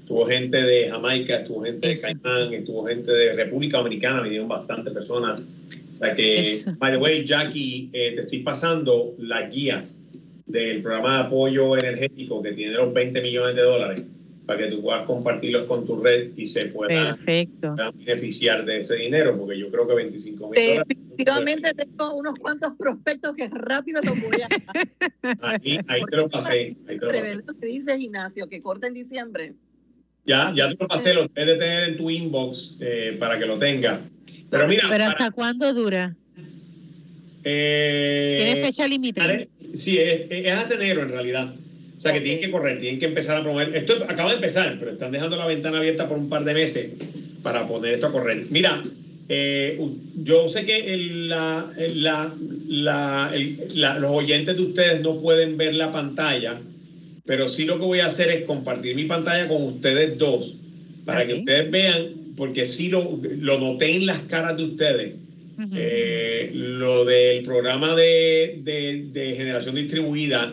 estuvo 0.00 0.26
gente 0.26 0.60
de 0.60 0.90
Jamaica, 0.90 1.36
estuvo 1.36 1.62
gente 1.62 1.86
de 1.86 2.00
Caimán, 2.00 2.52
estuvo 2.52 2.84
gente 2.84 3.12
de 3.12 3.34
República 3.34 3.78
Dominicana, 3.78 4.20
vinieron 4.20 4.48
bastantes 4.48 4.92
personas. 4.92 5.40
O 5.40 5.96
sea 5.96 6.12
que, 6.16 6.64
by 6.76 6.90
the 6.90 6.98
way, 6.98 7.24
Jackie, 7.24 7.88
eh, 7.92 8.14
te 8.16 8.22
estoy 8.22 8.40
pasando 8.40 9.14
las 9.18 9.48
guías 9.48 9.94
del 10.46 10.82
programa 10.82 11.18
de 11.18 11.22
apoyo 11.28 11.76
energético 11.76 12.42
que 12.42 12.50
tiene 12.50 12.74
los 12.74 12.92
20 12.92 13.22
millones 13.22 13.54
de 13.54 13.62
dólares 13.62 14.02
para 14.46 14.58
que 14.58 14.66
tú 14.66 14.82
puedas 14.82 15.06
compartirlos 15.06 15.66
con 15.66 15.86
tu 15.86 16.00
red 16.00 16.30
y 16.36 16.46
se 16.46 16.66
puedan, 16.66 17.16
beneficiar 17.94 18.64
de 18.64 18.80
ese 18.80 18.96
dinero, 18.96 19.36
porque 19.38 19.58
yo 19.58 19.70
creo 19.70 19.86
que 19.86 19.94
25 19.94 20.50
mil 20.50 20.60
dólares. 20.60 20.84
Definitivamente 20.88 21.74
tengo 21.74 22.14
unos 22.14 22.34
cuantos 22.36 22.72
prospectos 22.76 23.36
que 23.36 23.48
rápido 23.48 24.00
los 24.02 24.20
voy 24.20 24.42
a. 24.42 24.48
ahí, 25.42 25.78
ahí 25.86 26.02
te 26.10 26.16
lo 26.16 26.28
pasé. 26.28 26.76
Ahí 26.88 26.98
te 26.98 27.06
lo 27.06 27.08
pasé. 27.08 27.42
que 27.60 27.66
dice 27.66 27.96
Ignacio, 27.96 28.48
que 28.48 28.60
corta 28.60 28.88
en 28.88 28.94
diciembre. 28.94 29.54
Ya, 30.24 30.52
ya 30.54 30.68
te 30.68 30.76
lo 30.78 30.88
pasé, 30.88 31.14
lo 31.14 31.28
debes 31.28 31.46
de 31.46 31.54
tener 31.56 31.88
en 31.90 31.96
tu 31.96 32.10
inbox 32.10 32.78
eh, 32.80 33.16
para 33.18 33.38
que 33.38 33.46
lo 33.46 33.58
tenga. 33.58 34.00
Pero 34.50 34.68
mira. 34.68 34.88
¿Pero 34.90 35.04
hasta 35.04 35.30
cuándo 35.30 35.72
dura? 35.72 36.16
Eh, 37.44 38.38
¿Tiene 38.42 38.64
fecha 38.64 38.86
limitada? 38.86 39.38
Sí, 39.76 39.98
es, 39.98 40.30
es 40.30 40.52
hasta 40.52 40.74
enero 40.74 41.02
en 41.02 41.10
realidad. 41.10 41.54
O 42.02 42.04
sea 42.04 42.12
que 42.12 42.20
tienen 42.20 42.40
que 42.40 42.50
correr, 42.50 42.80
tienen 42.80 42.98
que 42.98 43.06
empezar 43.06 43.36
a 43.36 43.42
promover. 43.42 43.76
Esto 43.76 43.94
acaba 44.08 44.30
de 44.30 44.34
empezar, 44.34 44.74
pero 44.76 44.90
están 44.90 45.12
dejando 45.12 45.36
la 45.36 45.46
ventana 45.46 45.78
abierta 45.78 46.08
por 46.08 46.18
un 46.18 46.28
par 46.28 46.42
de 46.42 46.52
meses 46.52 46.90
para 47.44 47.68
poner 47.68 47.94
esto 47.94 48.08
a 48.08 48.12
correr. 48.12 48.46
Mira, 48.50 48.82
eh, 49.28 49.80
yo 50.24 50.48
sé 50.48 50.66
que 50.66 50.96
la, 51.28 51.70
los 54.00 54.10
oyentes 54.10 54.56
de 54.56 54.62
ustedes 54.62 55.00
no 55.00 55.20
pueden 55.20 55.56
ver 55.56 55.74
la 55.74 55.92
pantalla, 55.92 56.58
pero 57.24 57.48
sí 57.48 57.66
lo 57.66 57.78
que 57.78 57.84
voy 57.84 58.00
a 58.00 58.06
hacer 58.06 58.30
es 58.30 58.46
compartir 58.46 58.96
mi 58.96 59.04
pantalla 59.04 59.46
con 59.46 59.62
ustedes 59.62 60.18
dos 60.18 60.56
para 61.04 61.24
que 61.24 61.34
ustedes 61.34 61.70
vean, 61.70 62.08
porque 62.36 62.66
sí 62.66 62.88
lo, 62.88 63.20
lo 63.38 63.60
noté 63.60 63.94
en 63.94 64.06
las 64.06 64.18
caras 64.22 64.56
de 64.56 64.64
ustedes. 64.64 65.14
Eh, 65.76 66.50
lo 66.52 67.04
del 67.04 67.44
programa 67.44 67.94
de, 67.94 68.58
de, 68.64 69.34
generación 69.36 69.76
distribuida, 69.76 70.52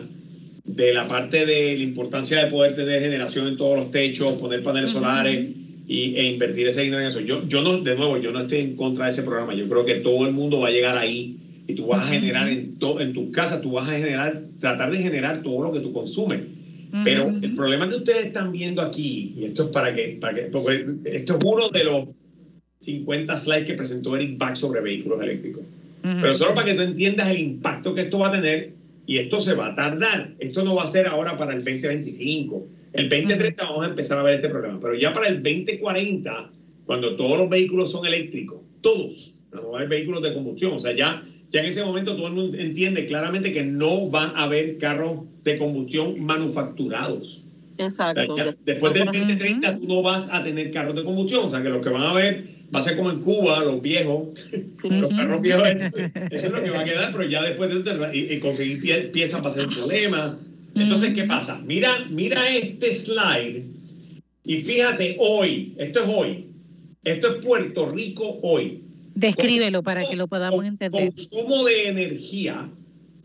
de 0.74 0.92
la 0.92 1.08
parte 1.08 1.46
de 1.46 1.76
la 1.76 1.82
importancia 1.82 2.44
de 2.44 2.50
poder 2.50 2.76
tener 2.76 3.00
generación 3.00 3.46
en 3.48 3.56
todos 3.56 3.76
los 3.76 3.90
techos, 3.90 4.38
poner 4.38 4.62
paneles 4.62 4.90
solares 4.90 5.48
y, 5.86 6.14
e 6.16 6.24
invertir 6.32 6.68
ese 6.68 6.82
dinero 6.82 7.02
en 7.02 7.08
eso. 7.08 7.20
Yo, 7.20 7.46
yo 7.48 7.62
no, 7.62 7.78
de 7.80 7.96
nuevo, 7.96 8.18
yo 8.18 8.32
no 8.32 8.40
estoy 8.40 8.58
en 8.58 8.76
contra 8.76 9.06
de 9.06 9.12
ese 9.12 9.22
programa. 9.22 9.54
Yo 9.54 9.68
creo 9.68 9.84
que 9.84 9.96
todo 9.96 10.26
el 10.26 10.32
mundo 10.32 10.60
va 10.60 10.68
a 10.68 10.72
llegar 10.72 10.96
ahí 10.96 11.36
y 11.66 11.74
tú 11.74 11.86
vas 11.86 12.04
a 12.04 12.08
generar 12.08 12.48
en, 12.48 12.76
en 13.00 13.12
tu 13.12 13.30
casa, 13.32 13.60
tú 13.60 13.72
vas 13.72 13.88
a 13.88 13.92
generar, 13.92 14.42
tratar 14.60 14.90
de 14.90 14.98
generar 14.98 15.42
todo 15.42 15.64
lo 15.64 15.72
que 15.72 15.80
tú 15.80 15.92
consumes. 15.92 16.40
Pero 17.04 17.28
el 17.28 17.54
problema 17.54 17.88
que 17.88 17.96
ustedes 17.96 18.26
están 18.26 18.50
viendo 18.50 18.82
aquí, 18.82 19.34
y 19.36 19.44
esto 19.44 19.64
es 19.64 19.68
para 19.70 19.94
que, 19.94 20.18
para 20.20 20.34
que 20.34 20.42
porque 20.42 20.84
esto 21.04 21.38
es 21.38 21.44
uno 21.44 21.68
de 21.68 21.84
los 21.84 22.08
50 22.80 23.36
slides 23.36 23.66
que 23.66 23.74
presentó 23.74 24.16
Eric 24.16 24.38
Bach 24.38 24.56
sobre 24.56 24.80
vehículos 24.80 25.22
eléctricos. 25.22 25.62
Pero 26.02 26.36
solo 26.36 26.54
para 26.54 26.66
que 26.66 26.74
tú 26.74 26.82
entiendas 26.82 27.28
el 27.30 27.38
impacto 27.38 27.94
que 27.94 28.02
esto 28.02 28.18
va 28.18 28.28
a 28.28 28.32
tener, 28.32 28.70
y 29.06 29.18
esto 29.18 29.40
se 29.40 29.54
va 29.54 29.68
a 29.68 29.74
tardar. 29.74 30.30
Esto 30.38 30.62
no 30.62 30.74
va 30.74 30.84
a 30.84 30.88
ser 30.88 31.06
ahora 31.06 31.36
para 31.36 31.52
el 31.52 31.64
2025. 31.64 32.66
El 32.92 33.08
2030 33.08 33.64
vamos 33.64 33.84
a 33.84 33.88
empezar 33.88 34.18
a 34.18 34.22
ver 34.22 34.34
este 34.34 34.48
problema. 34.48 34.78
Pero 34.80 34.94
ya 34.94 35.12
para 35.12 35.28
el 35.28 35.42
2040, 35.42 36.50
cuando 36.86 37.16
todos 37.16 37.38
los 37.38 37.48
vehículos 37.48 37.90
son 37.90 38.06
eléctricos, 38.06 38.60
todos, 38.80 39.34
no 39.52 39.70
va 39.70 39.78
a 39.78 39.82
haber 39.82 39.88
vehículos 39.88 40.22
de 40.22 40.34
combustión, 40.34 40.72
o 40.72 40.80
sea, 40.80 40.94
ya, 40.94 41.22
ya 41.50 41.60
en 41.60 41.66
ese 41.66 41.84
momento 41.84 42.16
todo 42.16 42.28
el 42.28 42.34
mundo 42.34 42.56
entiende 42.56 43.06
claramente 43.06 43.52
que 43.52 43.62
no 43.62 44.10
va 44.10 44.26
a 44.34 44.44
haber 44.44 44.78
carros 44.78 45.20
de 45.44 45.58
combustión 45.58 46.20
manufacturados. 46.24 47.42
Exacto. 47.78 48.36
después 48.66 48.92
del 48.92 49.06
2030 49.06 49.78
tú 49.78 49.86
no 49.86 50.02
vas 50.02 50.28
a 50.30 50.44
tener 50.44 50.70
carros 50.70 50.94
de 50.94 51.02
combustión, 51.02 51.46
o 51.46 51.50
sea 51.50 51.62
que 51.62 51.70
los 51.70 51.82
que 51.82 51.88
van 51.88 52.02
a 52.02 52.12
ver 52.12 52.44
va 52.74 52.80
a 52.80 52.82
ser 52.82 52.96
como 52.96 53.10
en 53.10 53.20
Cuba, 53.20 53.60
los 53.64 53.82
viejos, 53.82 54.28
los 54.88 55.10
carros 55.10 55.42
viejos, 55.42 55.68
eso 56.30 56.46
es 56.46 56.52
lo 56.52 56.62
que 56.62 56.70
va 56.70 56.80
a 56.80 56.84
quedar, 56.84 57.12
pero 57.12 57.24
ya 57.28 57.42
después 57.42 57.70
de 57.70 58.10
y, 58.14 58.38
conseguir 58.38 59.10
piezas 59.12 59.44
va 59.44 59.48
a 59.48 59.52
ser 59.52 59.66
un 59.66 59.74
problema. 59.74 60.38
Entonces, 60.74 61.14
¿qué 61.14 61.24
pasa? 61.24 61.60
Mira, 61.64 62.06
mira 62.10 62.48
este 62.48 62.94
slide 62.94 63.64
y 64.44 64.62
fíjate 64.62 65.16
hoy, 65.18 65.74
esto 65.78 66.02
es 66.02 66.08
hoy, 66.08 66.46
esto 67.04 67.34
es 67.34 67.44
Puerto 67.44 67.90
Rico 67.90 68.38
hoy. 68.42 68.82
Descríbelo 69.14 69.82
para 69.82 70.08
que 70.08 70.16
lo 70.16 70.28
podamos 70.28 70.64
entender. 70.64 71.12
Consumo 71.12 71.64
de 71.64 71.88
energía 71.88 72.68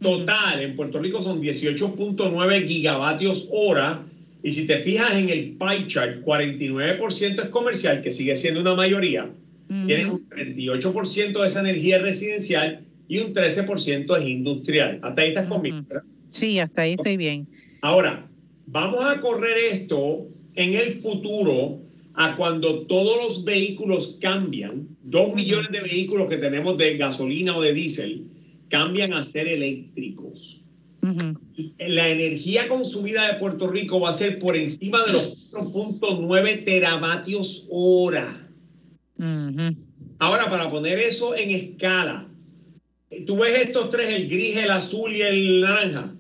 total 0.02 0.62
en 0.62 0.76
Puerto 0.76 1.00
Rico 1.00 1.22
son 1.22 1.42
18.9 1.42 2.68
gigavatios 2.68 3.48
hora. 3.52 4.04
Y 4.46 4.52
si 4.52 4.68
te 4.68 4.78
fijas 4.78 5.16
en 5.16 5.30
el 5.30 5.58
pie 5.58 5.88
chart, 5.88 6.24
49% 6.24 7.44
es 7.46 7.50
comercial, 7.50 8.04
que 8.04 8.12
sigue 8.12 8.38
siendo 8.38 8.62
una 8.62 8.76
mayoría. 8.76 9.28
Tienes 9.88 10.06
un 10.06 10.30
38% 10.30 11.42
de 11.42 11.48
esa 11.48 11.62
energía 11.62 11.98
residencial 11.98 12.86
y 13.08 13.18
un 13.18 13.34
13% 13.34 14.20
es 14.20 14.28
industrial. 14.28 15.00
Hasta 15.02 15.22
ahí 15.24 15.30
estás 15.30 15.48
conmigo, 15.48 15.78
Sí, 16.30 16.60
hasta 16.60 16.84
ahí 16.84 16.94
estoy 16.94 17.18
bien. 17.18 17.48
Ahora, 17.82 18.28
vamos 18.68 19.04
a 19.04 19.20
correr 19.20 19.58
esto 19.72 20.28
en 20.54 20.76
el 20.76 20.94
futuro 21.02 21.80
a 22.14 22.36
cuando 22.36 22.82
todos 22.82 23.18
los 23.24 23.46
vehículos 23.46 24.18
cambian, 24.22 24.88
dos 25.02 25.34
millones 25.34 25.72
de 25.72 25.82
vehículos 25.82 26.30
que 26.30 26.38
tenemos 26.38 26.78
de 26.78 26.98
gasolina 26.98 27.58
o 27.58 27.64
de 27.64 27.74
diésel, 27.74 28.28
cambian 28.70 29.12
a 29.14 29.24
ser 29.24 29.48
eléctricos. 29.48 30.55
La 31.80 32.10
energía 32.10 32.68
consumida 32.68 33.32
de 33.32 33.40
Puerto 33.40 33.68
Rico 33.68 34.00
va 34.00 34.10
a 34.10 34.14
ser 34.14 34.40
por 34.40 34.56
encima 34.56 35.04
de 35.06 35.14
los 35.14 35.52
4.9 35.52 36.66
teravatios 36.66 37.66
hora. 37.70 38.48
Ahora, 40.20 40.50
para 40.50 40.70
poner 40.70 41.00
eso 41.00 41.36
en 41.36 41.52
escala, 41.52 42.28
tú 43.26 43.38
ves 43.38 43.60
estos 43.60 43.90
tres, 43.90 44.10
el 44.10 44.30
gris, 44.30 44.58
el 44.58 44.72
azul 44.72 45.14
y 45.14 45.22
el 45.22 45.62
naranja. 45.62 46.14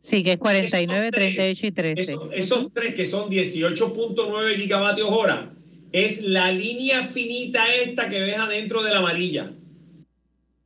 Sí, 0.00 0.22
que 0.22 0.32
es 0.32 0.38
49, 0.38 1.10
38 1.10 1.66
y 1.66 1.70
13. 1.70 2.16
Esos, 2.32 2.72
tres 2.72 2.94
que 2.94 3.06
son 3.06 3.30
18.9 3.30 4.56
gigavatios 4.56 5.08
hora, 5.10 5.50
es 5.92 6.22
la 6.22 6.52
línea 6.52 7.08
finita 7.08 7.74
esta 7.74 8.08
que 8.10 8.20
ves 8.20 8.36
adentro 8.36 8.82
de 8.82 8.90
la 8.90 8.98
amarilla 8.98 9.50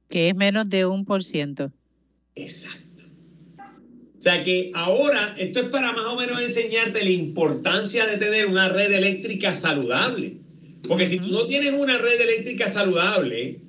que 0.08 0.30
es 0.30 0.36
menos 0.36 0.68
de 0.68 0.86
un 0.86 1.04
por 1.04 1.22
ciento. 1.22 1.70
Exacto. 2.34 2.87
O 4.18 4.20
sea 4.22 4.42
que 4.42 4.72
ahora 4.74 5.36
esto 5.38 5.60
es 5.60 5.66
para 5.66 5.92
más 5.92 6.06
o 6.06 6.16
menos 6.16 6.42
enseñarte 6.42 7.04
la 7.04 7.10
importancia 7.10 8.04
de 8.06 8.16
tener 8.16 8.46
una 8.46 8.68
red 8.68 8.92
eléctrica 8.92 9.54
saludable. 9.54 10.38
Porque 10.86 11.06
si 11.06 11.18
tú 11.18 11.28
no 11.28 11.46
tienes 11.46 11.72
una 11.72 11.98
red 11.98 12.20
eléctrica 12.20 12.68
saludable, 12.68 13.60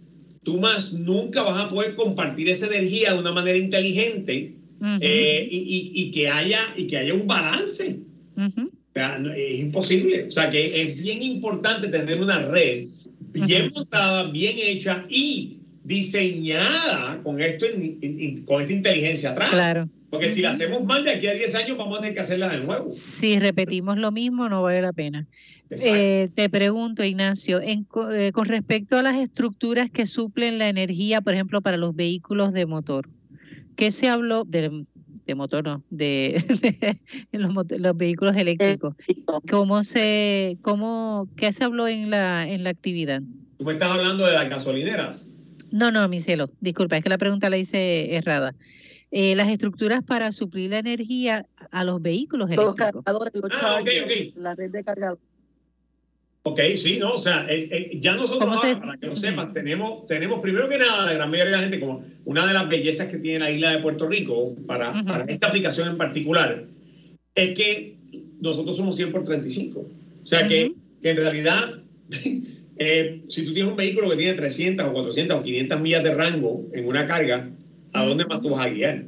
tú 0.43 0.59
más 0.59 0.91
nunca 0.91 1.43
vas 1.43 1.65
a 1.65 1.69
poder 1.69 1.93
compartir 1.93 2.49
esa 2.49 2.65
energía 2.65 3.13
de 3.13 3.19
una 3.19 3.31
manera 3.31 3.57
inteligente 3.57 4.55
eh, 5.01 5.47
y, 5.51 6.11
que 6.11 6.27
haya, 6.29 6.73
y 6.75 6.87
que 6.87 6.97
haya 6.97 7.13
un 7.13 7.27
balance. 7.27 7.99
o 8.35 8.93
sea, 8.93 9.21
es 9.35 9.59
imposible. 9.59 10.23
O 10.23 10.31
sea 10.31 10.49
que 10.49 10.81
es 10.81 10.97
bien 10.97 11.21
importante 11.21 11.89
tener 11.89 12.19
una 12.19 12.39
red 12.39 12.87
bien 13.33 13.71
montada, 13.73 14.31
bien 14.31 14.55
hecha 14.57 15.05
y 15.09 15.58
diseñada 15.89 17.19
con 17.23 17.41
esto 17.41 17.65
con 18.45 18.61
esta 18.61 18.73
inteligencia 18.73 19.31
atrás. 19.31 19.49
Claro. 19.49 19.89
Porque 20.11 20.29
si 20.29 20.41
la 20.41 20.51
hacemos 20.51 20.83
mal 20.85 21.03
de 21.03 21.11
aquí 21.11 21.27
a 21.27 21.33
10 21.33 21.55
años 21.55 21.77
vamos 21.77 21.97
a 21.97 22.01
tener 22.01 22.13
que 22.13 22.21
hacerla 22.21 22.49
de 22.49 22.59
nuevo. 22.59 22.89
Si 22.89 23.39
repetimos 23.39 23.97
lo 23.97 24.11
mismo 24.11 24.47
no 24.49 24.61
vale 24.61 24.81
la 24.83 24.93
pena. 24.93 25.27
Eh, 25.71 26.29
te 26.33 26.49
pregunto, 26.49 27.03
Ignacio, 27.03 27.59
en, 27.61 27.87
eh, 28.13 28.31
con 28.31 28.45
respecto 28.45 28.97
a 28.97 29.03
las 29.03 29.17
estructuras 29.17 29.89
que 29.89 30.05
suplen 30.05 30.59
la 30.59 30.69
energía, 30.69 31.21
por 31.21 31.33
ejemplo, 31.33 31.61
para 31.61 31.77
los 31.77 31.95
vehículos 31.95 32.53
de 32.53 32.65
motor, 32.67 33.09
¿qué 33.75 33.91
se 33.91 34.09
habló 34.09 34.45
de, 34.45 34.85
de 35.25 35.35
motor, 35.35 35.63
no, 35.63 35.83
de, 35.89 36.43
los, 37.31 37.53
los, 37.53 37.97
vehículos 37.97 38.35
eléctricos? 38.35 38.95
¿Cómo 39.49 39.83
se, 39.83 40.57
cómo, 40.61 41.27
qué 41.35 41.51
se 41.51 41.63
habló 41.63 41.87
en 41.87 42.09
la, 42.09 42.47
en 42.47 42.63
la 42.63 42.71
actividad? 42.71 43.21
Tú 43.57 43.65
me 43.65 43.73
estás 43.73 43.91
hablando 43.91 44.25
de 44.25 44.33
las 44.33 44.49
gasolineras. 44.49 45.28
No, 45.71 45.91
no, 45.91 46.07
mi 46.07 46.19
cielo, 46.19 46.49
disculpa, 46.61 46.97
es 46.97 47.03
que 47.03 47.09
la 47.09 47.17
pregunta 47.17 47.49
la 47.49 47.57
hice 47.57 48.15
errada. 48.15 48.55
Eh, 49.11 49.35
las 49.35 49.47
estructuras 49.49 50.03
para 50.03 50.31
suplir 50.31 50.69
la 50.69 50.77
energía 50.77 51.47
a 51.71 51.83
los 51.83 52.01
vehículos 52.01 52.47
eléctricos. 52.49 52.93
Los 52.93 53.03
cargadores, 53.03 53.33
los 53.33 53.51
ah, 53.61 53.81
la 54.35 54.55
red 54.55 54.69
de 54.69 54.83
cargadores. 54.83 55.23
Ok, 56.43 56.59
sí, 56.77 56.97
no, 56.99 57.13
o 57.13 57.17
sea, 57.17 57.45
eh, 57.49 57.67
eh, 57.71 57.99
ya 57.99 58.15
nosotros, 58.15 58.61
para 58.61 58.97
que 58.97 59.07
lo 59.07 59.15
sepas, 59.15 59.51
tenemos, 59.53 60.07
tenemos 60.07 60.39
primero 60.41 60.69
que 60.69 60.77
nada, 60.77 61.05
la 61.05 61.13
gran 61.13 61.29
mayoría 61.29 61.51
de 61.51 61.57
la 61.57 61.63
gente, 61.63 61.79
como 61.79 62.05
una 62.23 62.47
de 62.47 62.53
las 62.53 62.69
bellezas 62.69 63.09
que 63.09 63.17
tiene 63.17 63.39
la 63.39 63.51
isla 63.51 63.71
de 63.71 63.79
Puerto 63.79 64.07
Rico 64.07 64.55
para, 64.65 64.93
para 65.03 65.25
esta 65.25 65.47
aplicación 65.47 65.89
en 65.89 65.97
particular, 65.97 66.63
es 67.35 67.55
que 67.55 67.97
nosotros 68.39 68.77
somos 68.77 68.95
100 68.95 69.11
por 69.11 69.25
35. 69.25 69.79
O 69.79 70.25
sea, 70.25 70.47
que, 70.47 70.71
que 71.01 71.09
en 71.09 71.17
realidad 71.17 71.81
Eh, 72.79 73.23
si 73.27 73.45
tú 73.45 73.53
tienes 73.53 73.71
un 73.71 73.77
vehículo 73.77 74.09
que 74.09 74.15
tiene 74.15 74.33
300 74.33 74.87
o 74.87 74.93
400 74.93 75.37
o 75.37 75.43
500 75.43 75.81
millas 75.81 76.03
de 76.03 76.15
rango 76.15 76.63
en 76.73 76.87
una 76.87 77.05
carga, 77.05 77.49
¿a 77.91 78.05
dónde 78.05 78.25
más 78.25 78.41
tú 78.41 78.49
vas 78.49 78.65
a 78.65 78.69
guiar? 78.69 79.03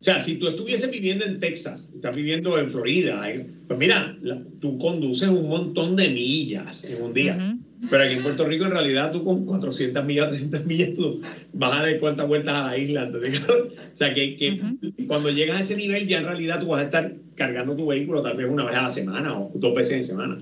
O 0.00 0.04
sea, 0.04 0.20
si 0.20 0.36
tú 0.36 0.46
estuvieses 0.46 0.88
viviendo 0.90 1.24
en 1.24 1.40
Texas, 1.40 1.90
estás 1.92 2.14
viviendo 2.14 2.56
en 2.56 2.70
Florida, 2.70 3.28
eh, 3.28 3.44
pues 3.66 3.78
mira, 3.78 4.16
tú 4.60 4.78
conduces 4.78 5.28
un 5.28 5.48
montón 5.48 5.96
de 5.96 6.08
millas 6.08 6.84
en 6.84 7.02
un 7.02 7.12
día. 7.12 7.56
Pero 7.90 8.04
aquí 8.04 8.14
en 8.14 8.22
Puerto 8.22 8.44
Rico, 8.44 8.64
en 8.64 8.72
realidad, 8.72 9.10
tú 9.12 9.24
con 9.24 9.44
400 9.44 10.04
millas, 10.04 10.28
300 10.28 10.66
millas, 10.66 10.94
tú 10.94 11.20
vas 11.52 11.76
a 11.76 11.82
dar 11.82 11.98
cuántas 11.98 12.28
vueltas 12.28 12.54
a 12.54 12.66
la 12.68 12.78
isla. 12.78 13.10
o 13.12 13.96
sea, 13.96 14.14
que, 14.14 14.60
cuando 15.08 15.30
llegas 15.30 15.56
a 15.56 15.60
ese 15.60 15.76
nivel, 15.76 16.06
ya 16.06 16.18
en 16.18 16.24
realidad 16.24 16.60
tú 16.60 16.68
vas 16.68 16.82
a 16.82 16.84
estar 16.84 17.12
cargando 17.34 17.74
tu 17.74 17.86
vehículo 17.86 18.22
tal 18.22 18.36
vez 18.36 18.48
una 18.48 18.64
vez 18.64 18.76
a 18.76 18.82
la 18.82 18.90
semana 18.90 19.38
o 19.38 19.50
dos 19.54 19.74
veces 19.74 19.94
en 19.94 20.04
semana. 20.04 20.38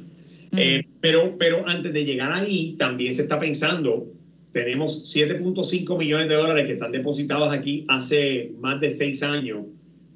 Eh, 0.52 0.84
pero, 1.06 1.36
pero 1.38 1.68
antes 1.68 1.92
de 1.92 2.04
llegar 2.04 2.32
ahí, 2.32 2.74
también 2.76 3.14
se 3.14 3.22
está 3.22 3.38
pensando, 3.38 4.08
tenemos 4.50 5.14
7.5 5.14 5.96
millones 5.96 6.28
de 6.28 6.34
dólares 6.34 6.66
que 6.66 6.72
están 6.72 6.90
depositados 6.90 7.52
aquí 7.52 7.84
hace 7.86 8.50
más 8.58 8.80
de 8.80 8.90
seis 8.90 9.22
años 9.22 9.66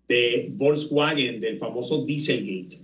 de 0.09 0.49
Volkswagen, 0.51 1.39
del 1.39 1.59
famoso 1.59 2.05
Dieselgate, 2.05 2.79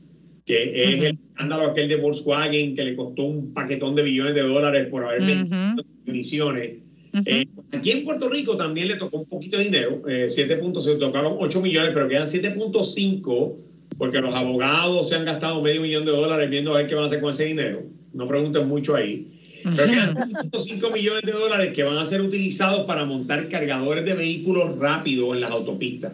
que 0.44 0.82
es 0.82 1.02
el 1.02 1.18
escándalo 1.32 1.66
aquel 1.66 1.88
de 1.88 1.96
Volkswagen 1.96 2.76
que 2.76 2.84
le 2.84 2.94
costó 2.94 3.24
un 3.24 3.52
paquetón 3.52 3.96
de 3.96 4.04
billones 4.04 4.36
de 4.36 4.42
dólares 4.42 4.86
por 4.88 5.04
haber 5.04 5.22
vendido 5.22 5.82
emisiones. 6.06 6.76
Eh, 7.24 7.46
aquí 7.72 7.90
en 7.90 8.04
Puerto 8.04 8.28
Rico 8.28 8.56
también 8.56 8.86
le 8.86 8.96
tocó 8.98 9.18
un 9.18 9.28
poquito 9.28 9.58
de 9.58 9.64
dinero, 9.64 10.08
eh, 10.08 10.26
7. 10.28 10.60
se 10.80 10.94
tocaron 10.94 11.38
8 11.40 11.60
millones, 11.60 11.90
pero 11.92 12.08
quedan 12.08 12.28
7.5 12.28 13.56
porque 13.98 14.20
los 14.20 14.34
abogados 14.34 15.08
se 15.08 15.14
han 15.14 15.24
gastado 15.24 15.62
medio 15.62 15.80
millón 15.80 16.04
de 16.04 16.12
dólares 16.12 16.50
viendo 16.50 16.74
a 16.74 16.78
ver 16.78 16.86
qué 16.86 16.94
van 16.94 17.04
a 17.04 17.06
hacer 17.06 17.20
con 17.20 17.30
ese 17.30 17.44
dinero. 17.44 17.82
no 18.12 18.28
pregunten 18.28 18.68
mucho 18.68 18.94
ahí. 18.94 19.28
Pero 19.62 19.88
quedan 19.88 20.50
5 20.56 20.90
millones 20.90 21.22
de 21.24 21.32
dólares 21.32 21.74
que 21.74 21.82
van 21.82 21.98
a 21.98 22.04
ser 22.04 22.20
utilizados 22.20 22.86
para 22.86 23.04
montar 23.04 23.48
cargadores 23.48 24.04
de 24.04 24.14
vehículos 24.14 24.78
rápidos 24.78 25.34
en 25.34 25.40
las 25.40 25.50
autopistas. 25.50 26.12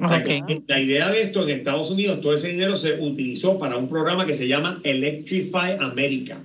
la 0.00 0.80
idea 0.80 1.10
de 1.10 1.22
esto 1.22 1.42
en 1.42 1.58
Estados 1.58 1.90
Unidos, 1.90 2.20
todo 2.20 2.34
ese 2.34 2.48
dinero 2.48 2.76
se 2.76 2.98
utilizó 3.00 3.58
para 3.58 3.76
un 3.76 3.88
programa 3.88 4.26
que 4.26 4.34
se 4.34 4.48
llama 4.48 4.80
Electrify 4.84 5.76
America. 5.80 6.38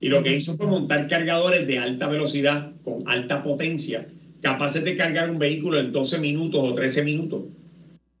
Y 0.00 0.08
lo 0.08 0.22
que 0.22 0.36
hizo 0.36 0.56
fue 0.56 0.66
montar 0.66 1.08
cargadores 1.08 1.66
de 1.66 1.78
alta 1.78 2.08
velocidad, 2.08 2.72
con 2.84 3.06
alta 3.06 3.42
potencia, 3.42 4.06
capaces 4.40 4.82
de 4.82 4.96
cargar 4.96 5.30
un 5.30 5.38
vehículo 5.38 5.78
en 5.78 5.92
12 5.92 6.18
minutos 6.18 6.60
o 6.62 6.74
13 6.74 7.02
minutos, 7.04 7.42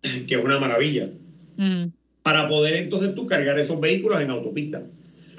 que 0.02 0.34
es 0.34 0.44
una 0.44 0.58
maravilla. 0.58 1.08
Para 2.22 2.48
poder 2.48 2.76
entonces 2.76 3.14
tú 3.14 3.26
cargar 3.26 3.58
esos 3.58 3.80
vehículos 3.80 4.20
en 4.20 4.30
autopista. 4.30 4.82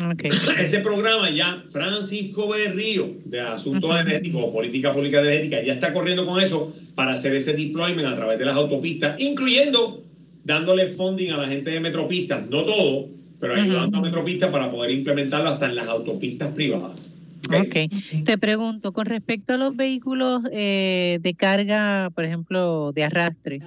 Ese 0.60 0.80
programa 0.80 1.30
ya 1.30 1.64
Francisco 1.70 2.50
Berrío 2.50 3.10
de 3.26 3.40
Asuntos 3.40 3.92
Energéticos 3.92 4.44
o 4.46 4.54
Política 4.54 4.94
Pública 4.94 5.20
Energética 5.20 5.62
ya 5.62 5.74
está 5.74 5.94
corriendo 5.94 6.26
con 6.26 6.42
eso 6.42 6.74
para 6.96 7.14
hacer 7.14 7.36
ese 7.36 7.54
deployment 7.54 8.08
a 8.08 8.16
través 8.16 8.40
de 8.40 8.46
las 8.46 8.56
autopistas, 8.56 9.20
incluyendo 9.20 10.04
dándole 10.44 10.90
funding 10.94 11.32
a 11.32 11.38
la 11.38 11.48
gente 11.48 11.70
de 11.70 11.80
Metropistas, 11.80 12.50
no 12.50 12.64
todo, 12.64 13.10
pero 13.40 13.56
ayudando 13.56 13.98
a 13.98 14.02
Metropistas 14.02 14.52
para 14.52 14.72
poder 14.72 14.92
implementarlo 14.92 15.50
hasta 15.50 15.68
en 15.68 15.76
las 15.76 15.88
autopistas 15.88 16.54
privadas. 16.54 17.00
Okay. 17.48 17.90
Te 18.24 18.38
pregunto, 18.38 18.94
con 18.94 19.06
respecto 19.08 19.54
a 19.54 19.58
los 19.58 19.76
vehículos 19.76 20.42
eh, 20.52 21.20
de 21.22 21.34
carga, 21.34 22.10
por 22.14 22.24
ejemplo, 22.24 22.92
de 22.94 23.04
arrastre, 23.04 23.60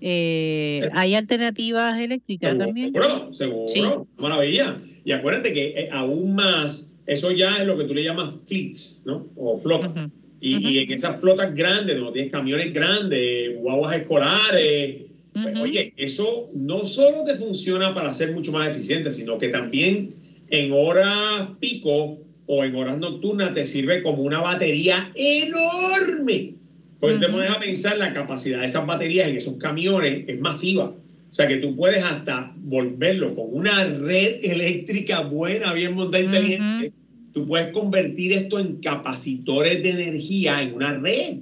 eh, 0.00 0.88
¿hay 0.92 1.14
alternativas 1.14 1.98
eléctricas 1.98 2.56
también? 2.58 2.92
Seguro, 2.92 3.32
seguro, 3.34 4.06
maravilla. 4.18 4.80
Y 5.04 5.12
acuérdate 5.12 5.52
que 5.52 5.68
eh, 5.68 5.88
aún 5.92 6.34
más, 6.34 6.86
eso 7.06 7.30
ya 7.30 7.56
es 7.56 7.66
lo 7.66 7.78
que 7.78 7.84
tú 7.84 7.94
le 7.94 8.04
llamas 8.04 8.34
fleets, 8.46 9.02
¿no? 9.04 9.26
O 9.36 9.60
flotas. 9.60 10.18
y, 10.40 10.78
en 10.78 10.92
esas 10.92 11.20
flotas 11.20 11.54
grandes, 11.54 11.96
donde 11.96 12.12
tienes 12.12 12.32
camiones 12.32 12.72
grandes, 12.72 13.56
guaguas 13.58 13.96
escolares, 13.96 15.02
pues, 15.32 15.58
oye, 15.58 15.92
eso 15.96 16.48
no 16.54 16.86
solo 16.86 17.24
te 17.24 17.36
funciona 17.36 17.94
para 17.94 18.14
ser 18.14 18.32
mucho 18.32 18.52
más 18.52 18.74
eficiente, 18.74 19.10
sino 19.10 19.38
que 19.38 19.48
también 19.48 20.10
en 20.50 20.72
horas 20.72 21.50
pico 21.60 22.18
o 22.46 22.64
en 22.64 22.74
horas 22.74 22.98
nocturnas 22.98 23.52
te 23.52 23.66
sirve 23.66 24.02
como 24.02 24.22
una 24.22 24.40
batería 24.40 25.10
enorme. 25.14 26.54
Porque 27.00 27.18
te 27.18 27.28
pones 27.28 27.50
a 27.50 27.60
pensar 27.60 27.98
la 27.98 28.14
capacidad 28.14 28.60
de 28.60 28.66
esas 28.66 28.86
baterías 28.86 29.28
en 29.28 29.36
esos 29.36 29.56
camiones 29.58 30.24
es 30.26 30.40
masiva. 30.40 30.84
O 31.30 31.34
sea 31.34 31.46
que 31.46 31.58
tú 31.58 31.76
puedes 31.76 32.02
hasta 32.02 32.52
volverlo 32.56 33.34
con 33.34 33.46
una 33.50 33.84
red 33.84 34.38
eléctrica 34.42 35.20
buena, 35.20 35.72
bien 35.74 35.94
montada, 35.94 36.24
inteligente. 36.24 36.92
Tú 37.32 37.46
puedes 37.46 37.70
convertir 37.72 38.32
esto 38.32 38.58
en 38.58 38.76
capacitores 38.76 39.82
de 39.82 39.90
energía 39.90 40.62
en 40.62 40.74
una 40.74 40.94
red 40.96 41.36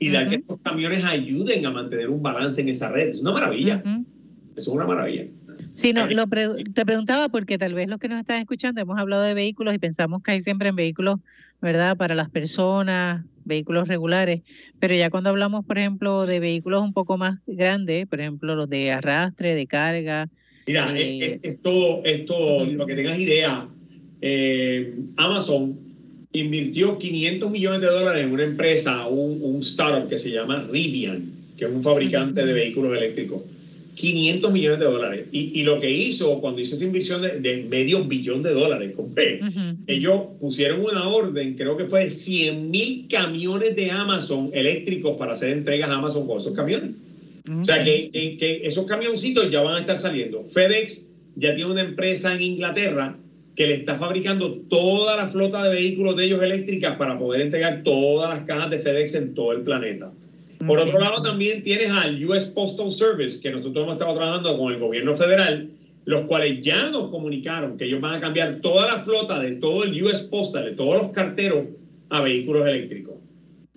y 0.00 0.10
dar 0.10 0.28
que 0.28 0.36
estos 0.36 0.60
camiones 0.60 1.04
ayuden 1.04 1.64
a 1.64 1.70
mantener 1.70 2.10
un 2.10 2.22
balance 2.22 2.60
en 2.60 2.68
esa 2.68 2.88
red. 2.90 3.10
Es 3.10 3.20
una 3.20 3.32
maravilla. 3.32 3.82
Eso 3.86 4.02
es 4.56 4.68
una 4.68 4.86
maravilla. 4.86 5.26
Sí, 5.76 5.92
no, 5.92 6.06
lo 6.08 6.26
te 6.26 6.86
preguntaba 6.86 7.28
porque 7.28 7.58
tal 7.58 7.74
vez 7.74 7.86
los 7.86 7.98
que 7.98 8.08
nos 8.08 8.18
están 8.18 8.40
escuchando 8.40 8.80
hemos 8.80 8.98
hablado 8.98 9.22
de 9.22 9.34
vehículos 9.34 9.74
y 9.74 9.78
pensamos 9.78 10.22
que 10.22 10.30
hay 10.30 10.40
siempre 10.40 10.70
en 10.70 10.76
vehículos, 10.76 11.20
¿verdad? 11.60 11.98
Para 11.98 12.14
las 12.14 12.30
personas, 12.30 13.26
vehículos 13.44 13.86
regulares, 13.86 14.40
pero 14.80 14.94
ya 14.94 15.10
cuando 15.10 15.28
hablamos, 15.28 15.66
por 15.66 15.76
ejemplo, 15.76 16.24
de 16.24 16.40
vehículos 16.40 16.80
un 16.80 16.94
poco 16.94 17.18
más 17.18 17.40
grandes, 17.46 18.06
por 18.06 18.20
ejemplo, 18.20 18.54
los 18.54 18.70
de 18.70 18.90
arrastre, 18.90 19.54
de 19.54 19.66
carga. 19.66 20.30
Mira, 20.66 20.98
es, 20.98 21.40
eh, 21.42 21.58
todo, 21.62 22.02
esto, 22.06 22.64
lo 22.64 22.86
que 22.86 22.94
tengas 22.94 23.18
idea, 23.18 23.68
eh, 24.22 24.94
Amazon 25.18 25.76
invirtió 26.32 26.96
500 26.96 27.50
millones 27.50 27.82
de 27.82 27.86
dólares 27.88 28.24
en 28.24 28.32
una 28.32 28.44
empresa, 28.44 29.06
un, 29.08 29.40
un 29.42 29.60
startup 29.60 30.08
que 30.08 30.16
se 30.16 30.30
llama 30.30 30.66
Rivian, 30.72 31.22
que 31.58 31.66
es 31.66 31.70
un 31.70 31.82
fabricante 31.82 32.46
de 32.46 32.52
vehículos 32.54 32.96
eléctricos 32.96 33.42
500 33.96 34.52
millones 34.52 34.78
de 34.78 34.84
dólares. 34.84 35.26
Y, 35.32 35.62
lo 35.62 35.80
que 35.80 35.90
hizo 35.90 36.38
cuando 36.40 36.60
hizo 36.60 36.76
esa 36.76 36.84
inversión 36.84 37.22
de, 37.22 37.66
medio 37.68 38.04
billón 38.04 38.42
de 38.42 38.52
dólares, 38.52 38.92
compré, 38.94 39.40
ellos 39.86 40.22
pusieron 40.38 40.82
una 40.82 41.08
orden, 41.08 41.54
creo 41.54 41.76
que 41.76 41.86
fue 41.86 42.04
de 42.04 42.10
100 42.10 42.70
mil 42.70 43.06
camiones 43.08 43.74
de 43.74 43.90
Amazon 43.90 44.50
eléctricos 44.52 45.16
para 45.16 45.32
hacer 45.32 45.48
entregas 45.48 45.90
a 45.90 45.94
Amazon 45.94 46.26
con 46.26 46.40
esos 46.40 46.52
camiones. 46.52 46.90
O 47.50 47.64
sea 47.64 47.80
que, 47.80 48.10
que, 48.12 48.60
esos 48.64 48.86
camioncitos 48.86 49.50
ya 49.50 49.62
van 49.62 49.76
a 49.76 49.80
estar 49.80 49.98
saliendo. 49.98 50.42
FedEx 50.42 51.06
ya 51.36 51.54
tiene 51.54 51.70
una 51.70 51.82
empresa 51.82 52.34
en 52.34 52.42
Inglaterra 52.42 53.16
que 53.54 53.66
le 53.66 53.74
está 53.76 53.96
fabricando 53.96 54.52
toda 54.68 55.16
la 55.16 55.30
flota 55.30 55.62
de 55.62 55.70
vehículos 55.70 56.16
de 56.16 56.26
ellos 56.26 56.42
eléctricas 56.42 56.96
para 56.96 57.18
poder 57.18 57.40
entregar 57.40 57.82
todas 57.82 58.36
las 58.36 58.46
cajas 58.46 58.70
de 58.70 58.78
FedEx 58.80 59.14
en 59.14 59.34
todo 59.34 59.52
el 59.52 59.62
planeta. 59.62 60.10
Por 60.64 60.78
otro 60.78 60.98
lado, 60.98 61.22
también 61.22 61.62
tienes 61.62 61.90
al 61.90 62.24
US 62.24 62.46
Postal 62.46 62.90
Service, 62.90 63.40
que 63.40 63.50
nosotros 63.50 63.84
hemos 63.84 63.94
estado 63.94 64.14
trabajando 64.14 64.56
con 64.56 64.72
el 64.72 64.78
gobierno 64.78 65.16
federal, 65.16 65.68
los 66.04 66.26
cuales 66.26 66.62
ya 66.62 66.88
nos 66.90 67.10
comunicaron 67.10 67.76
que 67.76 67.84
ellos 67.84 68.00
van 68.00 68.14
a 68.14 68.20
cambiar 68.20 68.60
toda 68.60 68.86
la 68.86 69.02
flota 69.02 69.40
de 69.40 69.52
todo 69.52 69.84
el 69.84 70.02
US 70.02 70.22
Postal, 70.22 70.64
de 70.64 70.72
todos 70.72 71.02
los 71.02 71.12
carteros, 71.12 71.66
a 72.08 72.20
vehículos 72.20 72.66
eléctricos. 72.66 73.14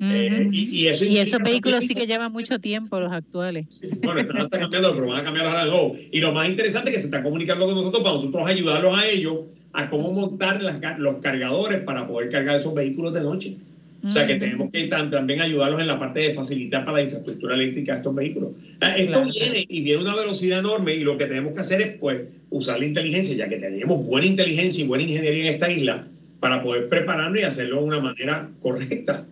Eh, 0.02 0.50
y, 0.54 0.88
esos 0.88 1.44
vehículos 1.44 1.84
sí 1.86 1.94
que 1.94 2.08
llevan 2.08 2.32
mucho 2.32 2.58
tiempo, 2.60 3.00
los 3.02 3.12
actuales. 3.12 3.66
bueno, 4.02 4.22
están, 4.22 4.48
cambiando, 4.48 4.96
pero 4.96 5.08
van 5.08 5.20
a 5.20 5.24
cambiar 5.24 5.48
ahora 5.48 5.66
de 5.66 6.10
Y 6.12 6.22
lo 6.22 6.32
más 6.32 6.48
interesante 6.48 6.90
es 6.90 6.96
que 6.96 7.00
se 7.02 7.08
están 7.08 7.24
comunicando 7.24 7.66
con 7.66 7.76
nosotros 7.76 8.02
para 8.02 8.16
nosotros 8.16 8.48
ayudarlos 8.48 8.98
a 8.98 9.08
ellos 9.08 9.40
a 9.74 9.90
cómo 9.90 10.12
montar 10.12 10.62
los 11.00 11.16
cargadores 11.18 11.84
para 11.84 12.08
poder 12.08 12.30
cargar 12.30 12.60
esos 12.60 12.74
vehículos 12.74 13.14
de 13.14 13.22
noche. 13.22 13.58
O 14.02 14.12
sea 14.12 14.26
que 14.26 14.36
tenemos 14.36 14.72
que 14.72 14.88
también 14.88 15.42
ayudarlos 15.42 15.82
en 15.82 15.88
la 15.88 16.00
parte 16.00 16.20
de 16.22 16.34
facilitar 16.34 16.86
para 16.86 16.98
la 16.98 17.04
infraestructura 17.04 17.56
eléctrica 17.56 17.98
estos 17.98 18.16
vehículos. 18.16 18.52
esto 18.98 19.26
viene 19.26 19.66
y 19.68 19.82
viene 19.82 20.00
a 20.00 20.04
una 20.04 20.16
velocidad 20.16 20.60
enorme 20.60 20.96
y 20.96 21.02
lo 21.02 21.18
que 21.18 21.26
tenemos 21.26 21.54
que 21.54 21.60
hacer 21.60 21.82
es 21.82 21.98
pues 21.98 22.22
usar 22.50 22.80
la 22.80 22.86
inteligencia, 22.86 23.36
ya 23.36 23.50
que 23.50 23.58
tenemos 23.58 24.06
buena 24.06 24.26
inteligencia 24.26 24.84
y 24.84 24.88
buena 24.88 25.04
ingeniería 25.04 25.50
en 25.50 25.54
esta 25.54 25.70
isla, 25.70 26.08
para 26.40 26.64
poder 26.64 26.88
prepararnos 26.88 27.40
y 27.40 27.44
hacerlo 27.44 27.82
de 27.82 27.84
una 27.84 28.00
manera 28.00 28.50
correcta. 28.62 29.26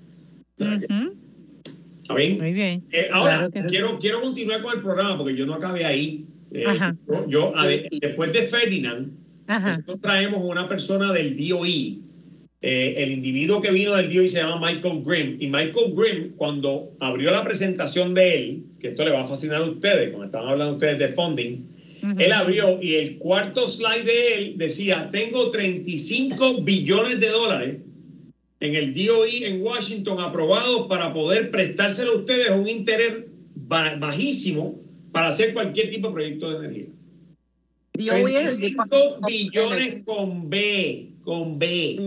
¿Está 0.57 2.13
bien? 2.15 2.37
Muy 2.37 2.53
bien. 2.53 2.83
Eh, 2.91 3.09
ahora, 3.11 3.49
quiero, 3.69 3.99
quiero 3.99 4.21
continuar 4.21 4.61
con 4.61 4.75
el 4.75 4.81
programa 4.81 5.17
porque 5.17 5.35
yo 5.35 5.45
no 5.45 5.53
acabé 5.53 5.85
ahí. 5.85 6.25
Eh, 6.51 6.65
yo, 7.27 7.53
después 8.01 8.33
de 8.33 8.47
Ferdinand, 8.47 9.11
nosotros 9.47 10.01
traemos 10.01 10.41
una 10.43 10.67
persona 10.67 11.13
del 11.13 11.37
DOI 11.37 12.01
eh, 12.61 12.95
el 12.97 13.11
individuo 13.11 13.61
que 13.61 13.69
vino 13.69 13.95
del 13.95 14.11
y 14.11 14.29
se 14.29 14.39
llama 14.39 14.59
Michael 14.59 15.03
Grimm. 15.03 15.37
Y 15.39 15.47
Michael 15.47 15.93
Grimm, 15.93 16.31
cuando 16.35 16.91
abrió 16.99 17.29
la 17.31 17.43
presentación 17.43 18.15
de 18.15 18.35
él, 18.35 18.63
que 18.79 18.89
esto 18.89 19.05
le 19.05 19.11
va 19.11 19.23
a 19.23 19.27
fascinar 19.27 19.61
a 19.61 19.65
ustedes, 19.65 20.09
cuando 20.09 20.25
estaban 20.25 20.49
hablando 20.49 20.73
ustedes 20.73 20.97
de 20.97 21.09
funding, 21.09 21.57
él 22.17 22.31
abrió 22.31 22.81
y 22.81 22.95
el 22.95 23.17
cuarto 23.17 23.67
slide 23.67 24.05
de 24.05 24.33
él 24.33 24.53
decía, 24.57 25.09
tengo 25.11 25.51
35 25.51 26.61
billones 26.61 27.19
de 27.19 27.29
dólares 27.29 27.77
en 28.59 28.75
el 28.75 28.93
DOI 28.93 29.43
en 29.43 29.61
Washington 29.61 30.19
aprobados 30.19 30.87
para 30.87 31.13
poder 31.13 31.51
prestárselo 31.51 32.13
a 32.13 32.15
ustedes 32.17 32.49
un 32.51 32.67
interés 32.67 33.25
bajísimo 33.55 34.79
para 35.11 35.29
hacer 35.29 35.53
cualquier 35.53 35.89
tipo 35.89 36.07
de 36.07 36.13
proyecto 36.13 36.49
de 36.51 36.57
energía. 36.65 36.85
DOI 37.93 38.35
es 38.35 38.57
35 38.57 39.19
billones 39.27 40.03
con 40.05 40.49
B 40.49 41.11
con 41.27 41.59
B. 41.59 41.97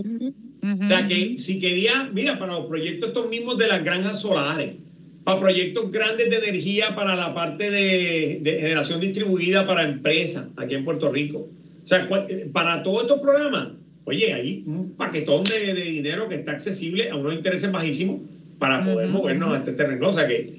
O 0.82 0.86
sea 0.86 1.06
que 1.06 1.38
si 1.38 1.60
quería, 1.60 2.08
mira, 2.10 2.38
para 2.38 2.54
los 2.54 2.66
proyectos 2.66 3.10
estos 3.10 3.28
mismos 3.28 3.58
de 3.58 3.68
las 3.68 3.84
granjas 3.84 4.22
solares, 4.22 4.76
para 5.24 5.38
proyectos 5.38 5.92
grandes 5.92 6.30
de 6.30 6.36
energía 6.36 6.94
para 6.94 7.14
la 7.14 7.34
parte 7.34 7.70
de, 7.70 8.40
generación 8.42 8.98
distribuida 8.98 9.66
para 9.66 9.86
empresas 9.86 10.46
aquí 10.56 10.74
en 10.74 10.86
Puerto 10.86 11.12
Rico. 11.12 11.50
O 11.84 11.86
sea, 11.86 12.08
eh, 12.30 12.48
para 12.50 12.82
todos 12.82 13.02
estos 13.02 13.20
programas, 13.20 13.68
oye, 14.04 14.32
hay 14.32 14.64
un 14.66 14.94
paquetón 14.96 15.44
de, 15.44 15.74
dinero 15.74 16.26
que 16.26 16.36
está 16.36 16.52
accesible 16.52 17.10
a 17.10 17.16
unos 17.16 17.34
intereses 17.34 17.70
bajísimos 17.70 18.22
para 18.58 18.82
poder 18.82 19.10
movernos 19.10 19.52
a 19.52 19.58
este 19.58 19.72
terreno. 19.72 20.08
O 20.08 20.12
sea 20.14 20.26
que 20.26 20.50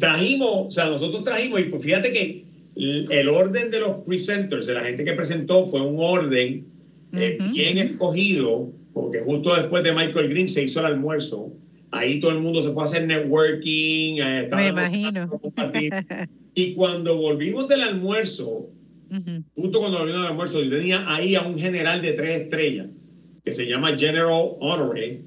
trajimos, 0.00 0.68
o 0.68 0.70
sea, 0.70 0.86
nosotros 0.86 1.24
trajimos, 1.24 1.60
y 1.60 1.64
pues 1.64 1.82
fíjate 1.82 2.10
que 2.10 2.44
el 2.74 3.28
orden 3.28 3.70
de 3.70 3.80
los 3.80 3.98
presenters, 4.06 4.64
de 4.64 4.72
la 4.72 4.80
gente 4.80 5.04
que 5.04 5.12
presentó, 5.12 5.66
fue 5.66 5.82
un 5.82 5.96
orden 5.98 6.71
eh, 7.12 7.38
bien 7.52 7.78
escogido, 7.78 8.70
porque 8.94 9.20
justo 9.20 9.54
después 9.54 9.84
de 9.84 9.92
Michael 9.92 10.28
Green 10.28 10.48
se 10.48 10.62
hizo 10.62 10.80
el 10.80 10.86
almuerzo. 10.86 11.48
Ahí 11.90 12.20
todo 12.20 12.30
el 12.30 12.38
mundo 12.38 12.62
se 12.62 12.72
fue 12.72 12.82
a 12.82 12.86
hacer 12.86 13.06
networking. 13.06 14.18
Eh, 14.22 14.48
Me 14.50 14.68
imagino. 14.68 15.28
Y 16.54 16.74
cuando 16.74 17.16
volvimos 17.16 17.66
del 17.68 17.80
almuerzo, 17.80 18.68
justo 19.54 19.80
cuando 19.80 19.98
volvimos 19.98 20.22
del 20.22 20.30
almuerzo, 20.30 20.62
yo 20.62 20.70
tenía 20.70 21.04
ahí 21.08 21.34
a 21.34 21.42
un 21.42 21.58
general 21.58 22.02
de 22.02 22.12
tres 22.12 22.42
estrellas 22.42 22.88
que 23.42 23.52
se 23.52 23.66
llama 23.66 23.96
General 23.96 24.50
Honoré 24.60 25.20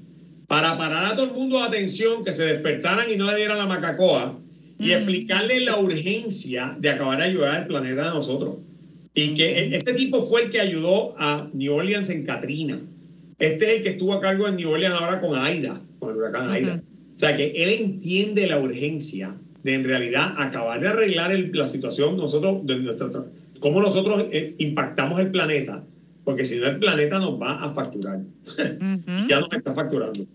para 0.46 0.78
parar 0.78 1.06
a 1.12 1.16
todo 1.16 1.26
el 1.26 1.32
mundo 1.32 1.58
de 1.58 1.64
atención, 1.64 2.24
que 2.24 2.32
se 2.32 2.44
despertaran 2.44 3.10
y 3.10 3.16
no 3.16 3.26
le 3.30 3.36
dieran 3.36 3.58
la 3.58 3.66
macacoa 3.66 4.38
y 4.78 4.92
explicarle 4.92 5.60
la 5.60 5.78
urgencia 5.78 6.76
de 6.78 6.90
acabar 6.90 7.18
de 7.18 7.24
ayudar 7.24 7.56
al 7.56 7.66
planeta 7.66 8.10
a 8.10 8.14
nosotros. 8.14 8.58
Y 9.16 9.34
que 9.34 9.74
este 9.74 9.94
tipo 9.94 10.28
fue 10.28 10.44
el 10.44 10.50
que 10.50 10.60
ayudó 10.60 11.14
a 11.18 11.48
New 11.54 11.72
Orleans 11.72 12.10
en 12.10 12.26
Katrina. 12.26 12.78
Este 13.38 13.64
es 13.64 13.72
el 13.78 13.82
que 13.82 13.88
estuvo 13.90 14.12
a 14.12 14.20
cargo 14.20 14.46
en 14.46 14.56
New 14.56 14.70
Orleans 14.70 14.94
ahora 14.94 15.22
con 15.22 15.38
Aida, 15.38 15.80
con 15.98 16.10
el 16.10 16.16
huracán 16.18 16.50
Aida. 16.50 16.82
O 17.14 17.18
sea 17.18 17.34
que 17.34 17.46
él 17.50 17.70
entiende 17.80 18.46
la 18.46 18.60
urgencia 18.60 19.34
de 19.62 19.72
en 19.72 19.84
realidad 19.84 20.34
acabar 20.36 20.80
de 20.80 20.88
arreglar 20.88 21.34
la 21.38 21.66
situación 21.66 22.18
nosotros, 22.18 22.66
de 22.66 22.94
cómo 23.58 23.80
nosotros 23.80 24.26
eh, 24.32 24.54
impactamos 24.58 25.18
el 25.18 25.30
planeta, 25.30 25.82
porque 26.22 26.44
si 26.44 26.56
no 26.56 26.66
el 26.66 26.76
planeta 26.78 27.18
nos 27.18 27.40
va 27.40 27.64
a 27.64 27.72
facturar. 27.72 28.20
ya 29.28 29.40
nos 29.40 29.50
está 29.50 29.72
facturando. 29.72 30.26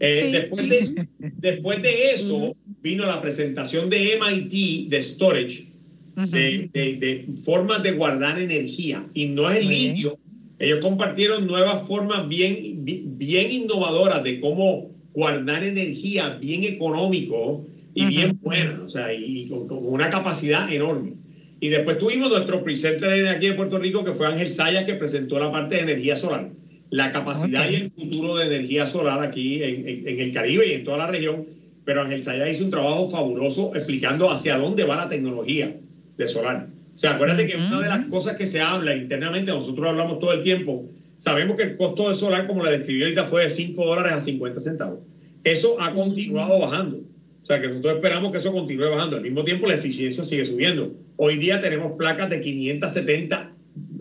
Eh, 0.00 0.30
después, 0.32 0.68
de, 0.68 1.06
después 1.36 1.82
de 1.82 2.14
eso 2.14 2.56
vino 2.82 3.06
la 3.06 3.22
presentación 3.22 3.88
de 3.88 4.18
MIT 4.18 4.88
de 4.90 5.02
storage, 5.02 5.68
de, 6.16 6.70
de, 6.72 7.26
formas 7.44 7.82
de 7.82 7.92
guardar 7.92 8.38
energía. 8.38 9.04
Y 9.14 9.26
no 9.26 9.50
es 9.50 9.58
el 9.58 9.68
litio. 9.68 10.18
Ellos 10.58 10.80
compartieron 10.80 11.46
nuevas 11.46 11.86
formas 11.86 12.28
bien, 12.28 12.84
bien 12.84 13.50
innovadoras 13.50 14.22
de 14.22 14.40
cómo 14.40 14.90
guardar 15.12 15.64
energía 15.64 16.30
bien 16.40 16.64
económico 16.64 17.64
y 17.94 18.06
bien 18.06 18.38
buena, 18.42 18.82
o 18.84 18.88
sea, 18.88 19.12
y, 19.12 19.46
con, 19.48 19.68
una 19.70 20.10
capacidad 20.10 20.72
enorme. 20.72 21.14
Y 21.60 21.68
después 21.68 21.98
tuvimos 21.98 22.30
nuestro 22.30 22.62
presenter 22.62 23.10
de 23.10 23.28
aquí 23.28 23.48
de 23.48 23.54
Puerto 23.54 23.78
Rico, 23.78 24.04
que 24.04 24.12
fue 24.12 24.26
Ángel 24.26 24.48
Sayas, 24.48 24.84
que 24.84 24.94
presentó 24.94 25.38
la 25.38 25.50
parte 25.50 25.76
de 25.76 25.82
energía 25.82 26.16
solar 26.16 26.50
la 26.94 27.10
capacidad 27.10 27.68
y 27.68 27.74
el 27.74 27.90
futuro 27.90 28.36
de 28.36 28.46
energía 28.46 28.86
solar 28.86 29.20
aquí 29.20 29.60
en, 29.64 30.06
el 30.06 30.32
Caribe 30.32 30.68
y 30.68 30.72
en 30.74 30.84
toda 30.84 30.98
la 30.98 31.06
región. 31.08 31.44
Pero 31.84 32.02
Ángel 32.02 32.22
Sayas 32.22 32.50
hizo 32.50 32.64
un 32.64 32.70
trabajo 32.70 33.10
fabuloso 33.10 33.74
explicando 33.74 34.30
hacia 34.30 34.58
dónde 34.58 34.84
va 34.84 34.96
la 34.96 35.08
tecnología 35.08 35.74
de 36.16 36.28
solar. 36.28 36.68
O 36.94 36.98
sea, 36.98 37.14
acuérdate 37.14 37.46
que 37.46 37.56
una 37.56 37.80
de 37.80 37.88
las 37.88 38.06
cosas 38.06 38.36
que 38.36 38.46
se 38.46 38.60
habla 38.60 38.94
internamente, 38.94 39.50
nosotros 39.50 39.86
hablamos 39.86 40.20
todo 40.20 40.32
el 40.32 40.42
tiempo, 40.42 40.84
sabemos 41.18 41.56
que 41.56 41.64
el 41.64 41.76
costo 41.76 42.08
de 42.08 42.14
solar, 42.14 42.46
como 42.46 42.62
la 42.62 42.70
describí 42.70 43.02
ahorita, 43.02 43.24
fue 43.26 43.44
de 43.44 43.50
5 43.50 43.84
dólares 43.84 44.12
a 44.12 44.20
50 44.20 44.60
centavos. 44.60 45.00
Eso 45.42 45.80
ha 45.80 45.92
continuado 45.92 46.60
bajando. 46.60 46.98
O 47.42 47.46
sea, 47.46 47.60
que 47.60 47.68
nosotros 47.68 47.94
esperamos 47.96 48.32
que 48.32 48.38
eso 48.38 48.52
continúe 48.52 48.88
bajando. 48.88 49.16
Al 49.16 49.22
mismo 49.22 49.44
tiempo, 49.44 49.66
la 49.66 49.74
eficiencia 49.74 50.24
sigue 50.24 50.46
subiendo. 50.46 50.92
Hoy 51.16 51.36
día 51.36 51.60
tenemos 51.60 51.92
placas 51.98 52.30
de 52.30 52.40
570 52.40 53.50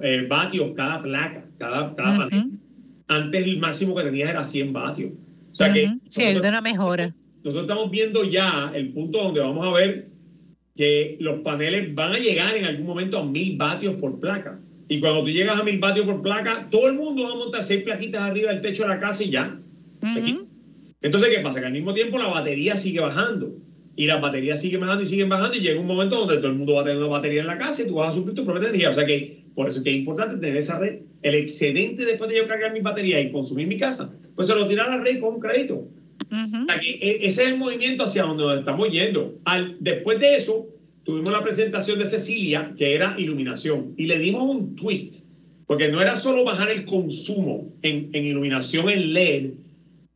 eh, 0.01 0.25
vatios 0.29 0.71
cada 0.75 1.01
placa, 1.01 1.43
cada, 1.57 1.95
cada 1.95 2.29
antes 3.07 3.45
el 3.45 3.59
máximo 3.59 3.95
que 3.95 4.03
tenías 4.03 4.29
era 4.29 4.45
100 4.45 4.71
vatios. 4.71 5.11
O 5.51 5.55
sea 5.55 5.73
que... 5.73 5.91
Sí, 6.07 6.23
hay 6.23 6.35
una 6.37 6.61
mejora. 6.61 7.13
Nosotros 7.43 7.63
estamos 7.63 7.91
viendo 7.91 8.23
ya 8.23 8.71
el 8.73 8.89
punto 8.89 9.23
donde 9.23 9.41
vamos 9.41 9.67
a 9.67 9.71
ver 9.71 10.07
que 10.75 11.17
los 11.19 11.39
paneles 11.39 11.93
van 11.93 12.13
a 12.13 12.19
llegar 12.19 12.55
en 12.55 12.65
algún 12.65 12.85
momento 12.85 13.19
a 13.19 13.25
1000 13.25 13.57
vatios 13.57 13.95
por 13.95 14.19
placa. 14.19 14.59
Y 14.87 14.99
cuando 14.99 15.23
tú 15.23 15.29
llegas 15.29 15.59
a 15.59 15.63
1000 15.63 15.79
vatios 15.79 16.05
por 16.05 16.21
placa, 16.21 16.67
todo 16.69 16.87
el 16.87 16.95
mundo 16.95 17.23
va 17.23 17.33
a 17.33 17.35
montar 17.35 17.63
seis 17.63 17.83
plaquitas 17.83 18.21
arriba 18.21 18.51
del 18.51 18.61
techo 18.61 18.83
de 18.83 18.89
la 18.89 18.99
casa 18.99 19.23
y 19.23 19.29
ya. 19.29 19.57
Entonces, 21.01 21.29
¿qué 21.29 21.41
pasa? 21.41 21.59
Que 21.59 21.67
al 21.67 21.73
mismo 21.73 21.93
tiempo 21.93 22.17
la 22.17 22.27
batería 22.27 22.75
sigue 22.75 22.99
bajando. 22.99 23.53
Y 23.95 24.07
las 24.07 24.21
baterías 24.21 24.59
siguen 24.59 24.81
bajando 24.81 25.03
y 25.03 25.05
siguen 25.05 25.29
bajando. 25.29 25.55
Y 25.55 25.61
llega 25.61 25.79
un 25.79 25.87
momento 25.87 26.17
donde 26.17 26.37
todo 26.37 26.47
el 26.47 26.55
mundo 26.55 26.73
va 26.73 26.81
a 26.81 26.85
tener 26.85 26.97
una 26.97 27.07
batería 27.07 27.41
en 27.41 27.47
la 27.47 27.57
casa 27.57 27.83
y 27.83 27.87
tú 27.87 27.95
vas 27.95 28.11
a 28.11 28.13
suplir 28.13 28.35
tu 28.35 28.45
propia 28.45 28.69
energía. 28.69 28.89
O 28.89 28.93
sea 28.93 29.05
que 29.05 29.43
por 29.53 29.69
eso 29.69 29.79
es 29.79 29.83
que 29.83 29.91
es 29.91 29.97
importante 29.97 30.37
tener 30.37 30.57
esa 30.57 30.79
red. 30.79 31.01
El 31.21 31.35
excedente 31.35 32.05
después 32.05 32.29
de 32.29 32.37
yo 32.37 32.47
cargar 32.47 32.73
mi 32.73 32.79
batería 32.79 33.19
y 33.21 33.31
consumir 33.31 33.67
mi 33.67 33.77
casa, 33.77 34.11
pues 34.35 34.47
se 34.47 34.55
lo 34.55 34.67
tira 34.67 34.85
a 34.85 34.97
la 34.97 35.03
red 35.03 35.19
con 35.19 35.35
un 35.35 35.39
crédito. 35.39 35.87
E, 36.81 37.19
ese 37.21 37.43
es 37.43 37.49
el 37.49 37.57
movimiento 37.57 38.03
hacia 38.03 38.23
donde 38.23 38.43
nos 38.43 38.59
estamos 38.59 38.89
yendo. 38.89 39.35
Al, 39.45 39.77
después 39.79 40.19
de 40.19 40.35
eso, 40.35 40.67
tuvimos 41.03 41.31
la 41.31 41.43
presentación 41.43 41.99
de 41.99 42.05
Cecilia, 42.05 42.73
que 42.77 42.95
era 42.95 43.15
iluminación, 43.17 43.93
y 43.97 44.07
le 44.07 44.17
dimos 44.19 44.43
un 44.43 44.75
twist, 44.75 45.23
porque 45.67 45.89
no 45.89 46.01
era 46.01 46.15
solo 46.15 46.43
bajar 46.43 46.69
el 46.71 46.85
consumo 46.85 47.67
en, 47.81 48.09
iluminación 48.13 48.89
en 48.89 49.13
LED 49.13 49.51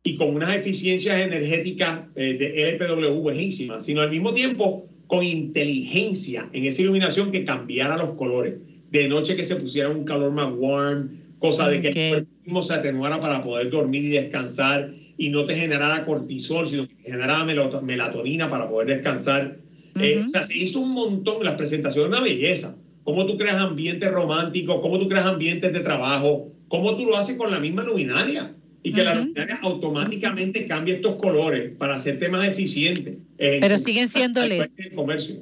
y 0.02 0.16
con 0.16 0.34
unas 0.34 0.56
eficiencias 0.56 1.20
energéticas 1.20 2.00
eh, 2.16 2.34
de 2.34 2.70
LPW 2.72 3.20
buenísimas, 3.20 3.84
sino 3.84 4.00
al 4.00 4.10
mismo 4.10 4.34
tiempo 4.34 4.86
con 5.06 5.24
inteligencia 5.24 6.48
en 6.52 6.64
esa 6.64 6.82
iluminación 6.82 7.30
que 7.30 7.44
cambiara 7.44 7.96
los 7.96 8.14
colores. 8.14 8.54
De 8.90 9.08
noche 9.08 9.36
que 9.36 9.44
se 9.44 9.56
pusiera 9.56 9.88
un 9.88 10.04
calor 10.04 10.32
más 10.32 10.52
warm, 10.56 11.10
cosa 11.38 11.68
de 11.68 11.80
que 11.80 11.88
el 11.88 12.26
cuerpo 12.44 12.62
se 12.62 12.74
atenuara 12.74 13.20
para 13.20 13.42
poder 13.42 13.70
dormir 13.70 14.04
y 14.04 14.08
descansar 14.08 14.90
y 15.18 15.30
no 15.30 15.44
te 15.44 15.56
generara 15.56 16.04
cortisol, 16.04 16.68
sino 16.68 16.86
que 16.86 16.94
te 16.94 17.02
generara 17.02 17.44
melatonina 17.44 18.48
para 18.48 18.70
poder 18.70 18.96
descansar. 18.96 19.56
Eh, 20.00 20.22
o 20.24 20.28
sea, 20.28 20.44
se 20.44 20.56
hizo 20.56 20.78
un 20.78 20.92
montón, 20.92 21.44
las 21.44 21.56
presentaciones 21.56 22.08
una 22.08 22.20
belleza. 22.20 22.76
Cómo 23.02 23.26
tú 23.26 23.36
creas 23.36 23.60
ambientes 23.60 24.10
románticos, 24.12 24.80
cómo 24.80 24.98
tú 24.98 25.08
creas 25.08 25.26
ambientes 25.26 25.72
de 25.72 25.80
trabajo, 25.80 26.52
cómo 26.68 26.96
tú 26.96 27.04
lo 27.04 27.16
haces 27.16 27.36
con 27.36 27.50
la 27.50 27.58
misma 27.58 27.82
luminaria 27.82 28.54
y 28.82 28.92
que 28.92 29.02
la 29.02 29.16
luminaria 29.16 29.58
automáticamente 29.62 30.68
cambie 30.68 30.94
estos 30.94 31.16
colores 31.16 31.72
para 31.76 31.96
hacerte 31.96 32.28
más 32.28 32.46
eficiente. 32.46 33.18
Pero 33.36 33.76
siguen 33.78 34.08
siendo 34.08 34.46
LED. 34.46 34.68
Comercio. 34.94 35.36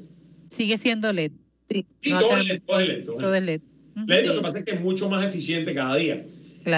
Sigue 0.49 0.79
siendo 0.79 1.13
LED. 1.13 1.33
Sí, 1.69 1.85
todo, 2.03 2.35
es 2.37 2.45
LED, 2.47 2.63
todo 2.63 2.81
es 2.81 3.43
LED. 3.43 3.61
LED. 4.07 4.27
lo 4.27 4.35
que 4.37 4.41
pasa 4.41 4.59
es 4.61 4.65
que 4.65 4.71
es 4.71 4.81
mucho 4.81 5.11
más 5.11 5.27
eficiente 5.27 5.75
cada 5.75 5.97
día. 5.97 6.25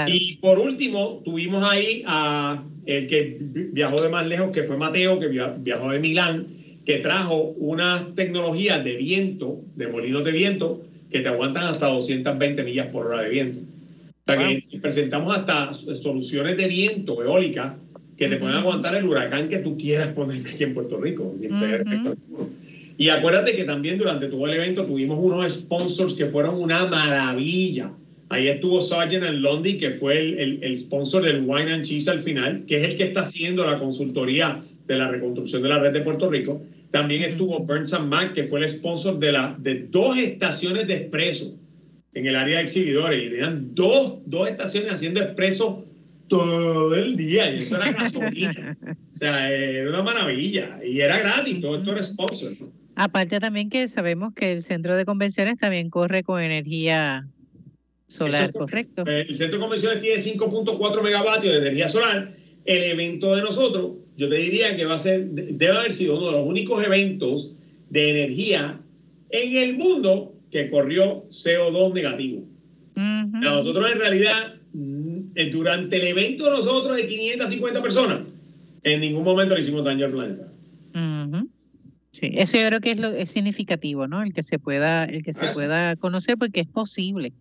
Y 0.07 0.37
por 0.37 0.59
último, 0.59 1.23
tuvimos 1.25 1.65
ahí 1.65 2.03
a 2.07 2.63
el 2.87 3.07
que 3.07 3.37
viajó 3.73 4.01
de 4.03 4.09
más 4.09 4.27
lejos, 4.27 4.51
que 4.51 4.65
fue 4.65 4.77
Mateo, 4.77 5.19
que 5.19 5.29
viajó 5.29 5.91
de 5.91 5.99
Milán, 5.99 6.47
que 6.87 6.99
trajo 6.99 7.55
unas 7.59 8.15
tecnologías 8.15 8.83
de 8.83 8.97
viento, 8.97 9.61
de 9.77 9.89
molinos 9.89 10.25
de 10.25 10.33
viento, 10.33 10.81
que 11.11 11.21
te 11.21 11.29
aguantan 11.29 11.65
hasta 11.65 11.87
220 11.87 12.63
millas 12.63 12.87
por 12.89 13.07
hora 13.07 13.23
de 13.23 13.31
viento. 13.31 13.61
O 13.61 14.33
sea 14.33 14.39
que 14.39 14.79
presentamos 14.79 15.37
hasta 15.37 15.75
soluciones 15.75 16.57
de 16.57 16.67
viento 16.67 17.23
eólica 17.23 17.77
que 18.17 18.29
te 18.29 18.37
pueden 18.37 18.57
aguantar 18.57 18.95
el 18.95 19.05
huracán 19.05 19.49
que 19.49 19.59
tú 19.59 19.79
quieras 19.79 20.09
poner 20.15 20.47
aquí 20.47 20.65
en 20.65 20.75
Puerto 20.75 21.01
Rico. 21.01 21.35
Y 22.99 23.11
acuérdate 23.11 23.55
que 23.55 23.65
también 23.65 23.97
durante 23.97 24.27
todo 24.27 24.47
el 24.47 24.55
evento 24.55 24.85
tuvimos 24.85 25.19
unos 25.21 25.53
sponsors 25.53 26.15
que 26.15 26.27
fueron 26.27 26.61
una 26.61 26.87
maravilla. 26.87 27.91
Ahí 28.31 28.49
estuvo 28.49 28.83
Sargent 28.83 29.25
and 29.25 29.39
Lundy, 29.39 29.79
que 29.79 29.93
fue 29.93 30.19
el, 30.19 30.63
el, 30.63 30.79
sponsor 30.81 31.23
del 31.23 31.45
Wine 31.47 31.73
and 31.73 31.85
Cheese 31.85 32.11
al 32.11 32.21
final, 32.21 32.65
que 32.67 32.77
es 32.77 32.85
el 32.85 32.97
que 32.97 33.05
está 33.05 33.23
haciendo 33.23 33.65
la 33.65 33.79
consultoría 33.79 34.63
de 34.87 34.97
la 34.97 35.09
reconstrucción 35.09 35.63
de 35.63 35.69
la 35.71 35.79
red 35.79 35.93
de 35.93 36.01
Puerto 36.01 36.29
Rico. 36.29 36.61
También 36.91 37.23
estuvo 37.23 37.61
Burns 37.61 37.93
and 37.95 38.09
Mac, 38.09 38.35
que 38.35 38.45
fue 38.45 38.61
el 38.61 38.69
sponsor 38.69 39.19
de, 39.19 39.33
la, 39.33 39.57
de 39.59 39.87
dos 39.89 40.17
estaciones 40.19 40.87
de 40.89 40.97
expreso 40.97 41.55
en 42.15 42.27
el 42.27 42.37
área 42.37 42.59
de 42.59 42.65
exhibidores. 42.65 43.27
Y 43.27 43.31
tenían 43.31 43.75
dos, 43.75 44.19
dos 44.27 44.49
estaciones 44.49 44.95
haciendo 44.95 45.21
expreso 45.21 45.85
todo 46.29 46.95
el 46.95 47.17
día. 47.17 47.51
Y 47.51 47.57
eso 47.57 47.77
era 47.77 47.93
gasolina. 47.93 48.77
o 49.15 49.17
sea, 49.17 49.51
era 49.51 49.89
una 49.89 50.03
maravilla. 50.03 50.81
Y 50.85 51.01
era 51.01 51.19
gratis, 51.19 51.61
todo 51.61 51.79
esto 51.79 51.93
era 51.93 52.03
sponsor. 52.03 52.53
Aparte 52.95 53.39
también 53.39 53.71
que 53.71 53.87
sabemos 53.89 54.35
que 54.35 54.53
el 54.53 54.63
centro 54.63 54.97
de 54.97 55.05
convenciones 55.05 55.59
también 55.59 55.89
corre 55.89 56.23
con 56.25 56.43
energía 56.43 57.29
solar, 58.09 58.53
¿correcto? 58.53 59.05
Eh, 59.07 59.27
el 59.29 59.37
centro 59.37 59.59
de 59.59 59.61
convenciones 59.61 60.01
tiene 60.01 60.21
5.4 60.21 61.03
megavatios 61.03 61.53
de 61.53 61.61
energía 61.61 61.89
solar. 61.89 62.35
El 62.65 62.83
evento 62.83 63.37
de 63.37 63.43
nosotros, 63.43 63.93
yo 64.17 64.29
te 64.29 64.37
diría 64.37 64.77
que 64.77 64.85
va 64.85 64.95
a 64.95 64.99
ser, 64.99 65.25
debe 65.27 65.77
haber 65.77 65.93
sido 65.93 66.17
uno 66.17 66.27
de 66.27 66.33
los 66.33 66.47
únicos 66.47 66.85
eventos 66.85 67.53
de 67.91 68.11
energía 68.11 68.81
en 69.31 69.57
el 69.57 69.77
mundo 69.77 70.35
que 70.51 70.71
corrió 70.71 71.25
CO2 71.31 71.93
negativo. 71.93 72.45
Nosotros 72.97 73.93
en 73.93 74.01
realidad, 74.01 74.55
mm, 74.73 75.19
eh, 75.37 75.51
durante 75.51 75.97
el 75.99 76.09
evento 76.09 76.47
de 76.47 76.51
nosotros 76.51 76.97
de 76.97 77.07
550 77.07 77.81
personas, 77.81 78.23
en 78.83 79.01
ningún 79.01 79.23
momento 79.23 79.55
le 79.55 79.61
hicimos 79.61 79.85
daño 79.85 80.07
al 80.07 80.13
planeta. 80.13 80.49
Sí, 82.11 82.33
eso 82.35 82.57
yo 82.57 82.67
creo 82.67 82.81
que 82.81 82.91
es 82.91 82.99
lo 82.99 83.11
es 83.11 83.31
significativo, 83.31 84.09
¿no? 84.09 84.23
El 84.23 84.33
que 84.33 84.43
se 84.43 84.59
pueda, 84.59 85.05
el 85.05 85.23
que 85.23 85.33
se 85.33 85.47
pueda 85.53 85.95
conocer 85.95 86.37
porque 86.37 86.61
es 86.61 86.67
posible. 86.67 87.33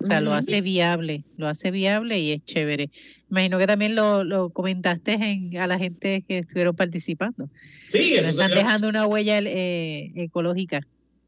O 0.00 0.04
sea, 0.04 0.20
lo 0.20 0.32
hace 0.32 0.62
viable, 0.62 1.24
lo 1.36 1.46
hace 1.46 1.70
viable 1.70 2.18
y 2.18 2.32
es 2.32 2.44
chévere. 2.44 2.90
Imagino 3.30 3.58
que 3.58 3.66
también 3.66 3.94
lo, 3.94 4.24
lo 4.24 4.50
comentaste 4.50 5.12
en, 5.12 5.56
a 5.58 5.66
la 5.66 5.78
gente 5.78 6.24
que 6.26 6.38
estuvieron 6.38 6.74
participando. 6.74 7.48
Sí, 7.92 8.14
eso 8.14 8.28
están 8.28 8.50
dejando 8.50 8.88
una 8.88 9.06
huella 9.06 9.38
eh, 9.40 10.10
ecológica. 10.14 10.80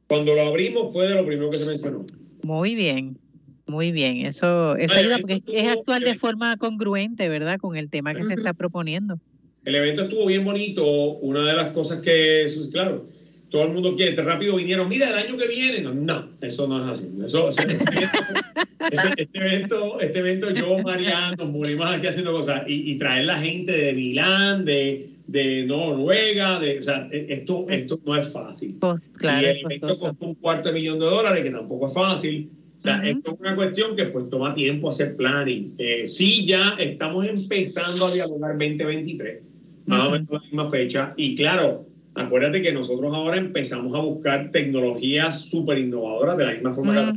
Cuando 0.08 0.34
lo 0.34 0.42
abrimos 0.42 0.92
fue 0.92 1.08
de 1.08 1.14
lo 1.14 1.26
primero 1.26 1.50
que 1.50 1.58
se 1.58 1.66
mencionó. 1.66 2.06
Muy 2.44 2.74
bien, 2.74 3.18
muy 3.66 3.92
bien. 3.92 4.26
Eso, 4.26 4.76
eso 4.76 4.98
ayuda 4.98 5.18
porque 5.18 5.42
es 5.46 5.70
actuar 5.70 6.02
de 6.02 6.14
forma 6.14 6.56
congruente, 6.56 7.28
¿verdad? 7.28 7.58
Con 7.58 7.76
el 7.76 7.90
tema 7.90 8.14
que 8.14 8.24
se 8.24 8.34
está 8.34 8.54
proponiendo. 8.54 9.18
El 9.64 9.74
evento 9.74 10.02
estuvo 10.02 10.26
bien 10.26 10.44
bonito. 10.44 10.84
Una 11.18 11.46
de 11.46 11.56
las 11.56 11.72
cosas 11.72 12.00
que, 12.00 12.46
claro, 12.72 13.06
todo 13.53 13.64
el 13.64 13.74
mundo 13.74 13.94
quiere, 13.94 14.20
rápido 14.22 14.57
vinieron, 14.57 14.88
mira, 14.88 15.11
el 15.11 15.14
año 15.14 15.36
que 15.36 15.46
viene. 15.46 15.82
No, 15.82 16.24
eso 16.40 16.66
no 16.66 16.82
es 16.82 16.98
así. 16.98 17.09
Eso, 17.24 17.50
este, 19.16 19.28
evento, 19.34 20.00
este, 20.00 20.18
evento, 20.20 20.50
yo, 20.50 20.78
Mariano, 20.78 21.36
nos 21.36 21.50
morimos 21.50 21.86
aquí 21.86 22.07
haciendo 22.07 22.32
cosas 22.32 22.62
y, 22.66 22.96
traer 22.96 23.26
la 23.26 23.38
gente 23.38 23.72
de 23.72 23.92
Milán, 23.92 24.64
de, 24.64 25.11
de 25.26 25.66
Noruega, 25.66 26.59
de, 26.61 26.78
o 26.78 26.82
sea, 26.82 27.07
e, 27.12 27.26
esto, 27.28 27.66
esto 27.68 28.00
no 28.07 28.16
es 28.16 28.32
fácil. 28.32 28.78
Pues, 28.80 29.03
claro, 29.18 29.42
y 29.42 29.44
el 29.44 29.57
evento 29.59 29.88
costó 29.88 30.26
un 30.26 30.34
cuarto 30.36 30.70
de 30.70 30.74
millón 30.74 30.98
de 30.98 31.05
dólares, 31.05 31.44
que 31.44 31.50
tampoco 31.50 31.88
es 31.88 31.94
fácil. 31.94 32.50
O 32.78 32.82
sea, 32.82 33.07
esto 33.07 33.34
es 33.34 33.40
una 33.40 33.55
cuestión 33.55 33.94
que 33.94 34.07
pues 34.07 34.30
toma 34.30 34.55
tiempo 34.55 34.88
hacer 34.88 35.14
planning. 35.16 35.74
Eh, 35.78 36.07
sí, 36.07 36.46
ya 36.46 36.74
estamos 36.80 37.26
empezando 37.26 38.07
a 38.07 38.12
dialogar 38.12 38.53
2023, 38.53 39.42
más 39.86 40.09
o 40.09 40.11
menos 40.11 40.28
la 40.30 40.40
misma 40.40 40.70
fecha. 40.70 41.14
Y 41.16 41.36
claro, 41.36 41.86
acuérdate 42.14 42.62
que 42.62 42.72
nosotros 42.72 43.12
ahora 43.14 43.36
empezamos 43.36 43.94
a 43.94 44.00
buscar 44.00 44.50
tecnologías 44.50 45.40
súper 45.40 45.78
innovadoras 45.78 46.36
de 46.36 46.46
la 46.46 46.52
misma 46.52 46.74
forma 46.74 47.12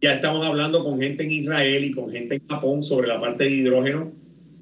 que 0.00 0.08
ya 0.08 0.14
estamos 0.14 0.44
hablando 0.44 0.84
con 0.84 1.00
gente 1.00 1.24
en 1.24 1.30
Israel 1.30 1.84
y 1.84 1.90
con 1.90 2.10
gente 2.10 2.36
en 2.36 2.46
Japón 2.48 2.82
sobre 2.82 3.08
la 3.08 3.20
parte 3.20 3.44
de 3.44 3.50
hidrógeno, 3.50 4.12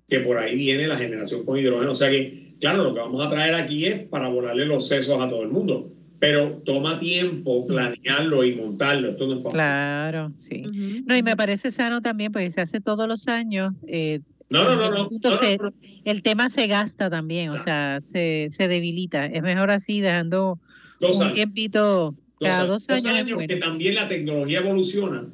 que 0.08 0.20
por 0.20 0.38
ahí 0.38 0.56
viene 0.56 0.86
la 0.86 0.96
generación 0.96 1.44
con 1.44 1.58
hidrógeno. 1.58 1.90
O 1.90 1.94
sea 1.94 2.08
que, 2.08 2.54
claro, 2.60 2.84
lo 2.84 2.94
que 2.94 3.00
vamos 3.00 3.26
a 3.26 3.30
traer 3.30 3.54
aquí 3.54 3.86
es 3.86 4.06
para 4.08 4.28
volarle 4.28 4.64
los 4.64 4.86
sesos 4.86 5.20
a 5.20 5.28
todo 5.28 5.42
el 5.42 5.48
mundo 5.48 5.90
pero 6.24 6.62
toma 6.64 6.98
tiempo 6.98 7.66
planearlo 7.66 8.44
y 8.44 8.54
montarlo. 8.56 9.10
Esto 9.10 9.26
no 9.26 9.34
es 9.34 9.52
Claro, 9.52 10.32
sí. 10.34 10.62
No, 11.04 11.14
y 11.14 11.22
me 11.22 11.36
parece 11.36 11.70
sano 11.70 12.00
también, 12.00 12.32
porque 12.32 12.48
se 12.48 12.62
hace 12.62 12.80
todos 12.80 13.06
los 13.06 13.28
años. 13.28 13.74
Eh, 13.86 14.20
no, 14.62 14.76
no, 14.76 14.90
no, 14.90 15.72
El 16.04 16.22
tema 16.22 16.48
se 16.48 16.66
gasta 16.66 17.10
también, 17.10 17.50
o 17.50 17.58
sea, 17.58 18.00
se, 18.00 18.48
se 18.50 18.68
debilita. 18.68 19.26
Es 19.26 19.42
mejor 19.42 19.70
así, 19.70 20.00
dejando 20.00 20.58
un 21.00 21.34
tiempito 21.34 22.14
cada 22.40 22.64
dos, 22.64 22.88
años. 22.88 23.38
que 23.46 23.56
también 23.56 23.94
la 23.94 24.08
tecnología 24.08 24.60
evoluciona. 24.60 25.24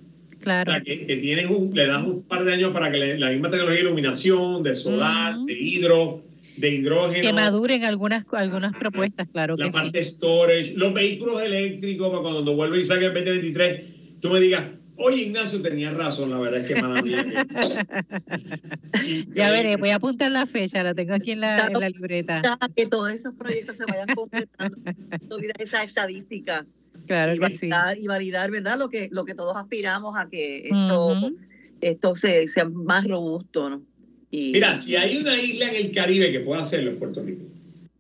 Claro. 0.41 0.71
O 0.71 0.75
sea, 0.75 0.83
que, 0.83 0.97
tienes 0.97 1.51
un, 1.51 1.71
le 1.75 1.87
das 1.87 2.05
un 2.05 2.23
par 2.23 2.45
de 2.45 2.55
años 2.55 2.73
para 2.73 2.91
que 2.91 3.19
la 3.19 3.31
misma 3.31 3.51
tecnología 3.51 3.83
de 3.83 3.89
iluminación, 3.89 4.63
de 4.63 4.75
solar, 4.75 5.37
de 5.41 5.53
hidro, 5.53 6.23
de 6.57 6.71
hidrógeno. 6.77 7.23
Que 7.23 7.33
maduren 7.33 7.85
algunas, 7.85 8.25
algunas 8.33 8.75
propuestas, 8.77 9.29
claro 9.31 9.57
la 9.57 9.67
que 9.67 9.73
parte 9.73 10.03
storage, 10.03 10.73
los 10.77 10.95
vehículos 10.95 11.43
eléctricos, 11.43 12.11
para 12.11 12.23
cuando 12.23 12.55
vuelva 12.55 12.79
y 12.79 12.87
salga 12.87 13.09
el 13.09 13.15
2023, 13.15 13.83
tú 14.21 14.31
me 14.31 14.41
digas, 14.41 14.65
oye 15.01 15.23
Ignacio 15.23 15.61
tenía 15.63 15.91
razón, 15.91 16.31
la 16.31 16.39
verdad 16.39 16.61
es 16.61 16.69
que 16.69 16.81
mala 16.81 17.03
ya 19.35 19.51
veré, 19.51 19.77
voy 19.77 19.91
a 19.91 19.97
apuntar 19.97 20.31
la 20.31 20.47
fecha, 20.47 20.85
la 20.85 20.95
tengo 20.95 21.15
aquí 21.15 21.33
en 21.33 21.41
la, 21.41 21.67
en 21.67 21.73
la 21.73 21.89
libreta. 21.89 22.43
Que 22.77 22.87
todos 22.87 23.11
esos 23.11 23.35
proyectos 23.35 23.79
se 23.79 23.85
vayan 23.87 24.07
completando, 24.15 24.77
esa 25.59 25.83
estadística. 25.83 26.65
Claro 27.07 27.35
y 27.35 27.39
validar, 27.39 27.97
sí. 27.97 28.05
Y 28.05 28.07
validar, 28.07 28.51
¿verdad? 28.51 28.79
Lo 28.79 28.89
que, 28.89 29.09
lo 29.11 29.25
que 29.25 29.35
todos 29.35 29.57
aspiramos 29.57 30.15
a 30.17 30.29
que 30.29 30.69
esto, 30.69 31.33
esto 31.81 32.15
se, 32.15 32.47
sea 32.47 32.69
más 32.69 33.09
robusto, 33.09 33.71
¿no? 33.71 33.83
Mira, 34.31 34.77
si 34.77 34.95
hay 34.95 35.17
una 35.17 35.41
isla 35.41 35.71
en 35.71 35.87
el 35.87 35.93
Caribe 35.93 36.31
que 36.31 36.41
pueda 36.41 36.63
hacerlo, 36.63 36.93
es 36.93 36.99
Puerto 36.99 37.23
Rico. 37.23 37.45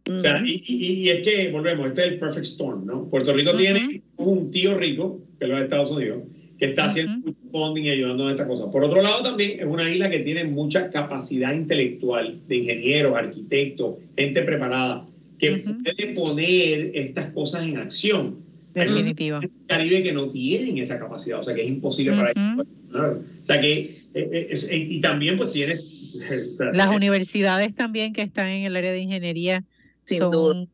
O 0.08 0.18
sea, 0.18 0.42
y, 0.44 1.08
es 1.08 1.22
que, 1.22 1.50
volvemos, 1.50 1.88
este 1.88 2.02
es 2.02 2.12
el 2.12 2.18
perfect 2.18 2.46
storm, 2.46 2.86
¿no? 2.86 3.08
Puerto 3.08 3.32
Rico 3.32 3.56
tiene 3.56 4.02
un 4.16 4.50
tío 4.50 4.76
rico, 4.76 5.20
que 5.38 5.44
es 5.44 5.50
los 5.50 5.60
Estados 5.60 5.90
Unidos, 5.90 6.20
que 6.60 6.66
está 6.66 6.84
haciendo 6.84 7.26
mucho 7.26 7.40
funding 7.50 7.84
y 7.84 7.90
ayudando 7.90 8.26
en 8.26 8.32
esta 8.32 8.46
cosa. 8.46 8.70
Por 8.70 8.84
otro 8.84 9.00
lado, 9.00 9.22
también 9.22 9.60
es 9.60 9.64
una 9.64 9.90
isla 9.90 10.10
que 10.10 10.20
tiene 10.20 10.44
mucha 10.44 10.90
capacidad 10.90 11.54
intelectual 11.54 12.38
de 12.46 12.56
ingenieros, 12.56 13.16
arquitectos, 13.16 13.96
gente 14.14 14.42
preparada, 14.42 15.06
que 15.38 15.52
puede 15.82 16.14
poner 16.14 16.90
estas 16.92 17.32
cosas 17.32 17.64
en 17.64 17.78
acción. 17.78 18.36
Definitivo. 18.74 19.38
En 19.38 19.44
el 19.44 19.50
Caribe 19.66 20.02
que 20.02 20.12
no 20.12 20.28
tienen 20.28 20.76
esa 20.76 20.98
capacidad, 20.98 21.40
o 21.40 21.42
sea, 21.42 21.54
que 21.54 21.62
es 21.62 21.68
imposible 21.68 22.12
para 22.12 22.30
ellos. 22.30 22.66
O 22.92 23.46
sea, 23.46 23.58
que, 23.58 24.02
eh, 24.12 24.48
eh, 24.50 24.76
y 24.76 25.00
también 25.00 25.38
pues 25.38 25.54
tienes 25.54 26.14
las 26.74 26.94
universidades 26.94 27.74
también 27.74 28.12
que 28.12 28.20
están 28.20 28.48
en 28.48 28.64
el 28.64 28.76
área 28.76 28.92
de 28.92 29.00
ingeniería 29.00 29.64
son, 30.04 30.68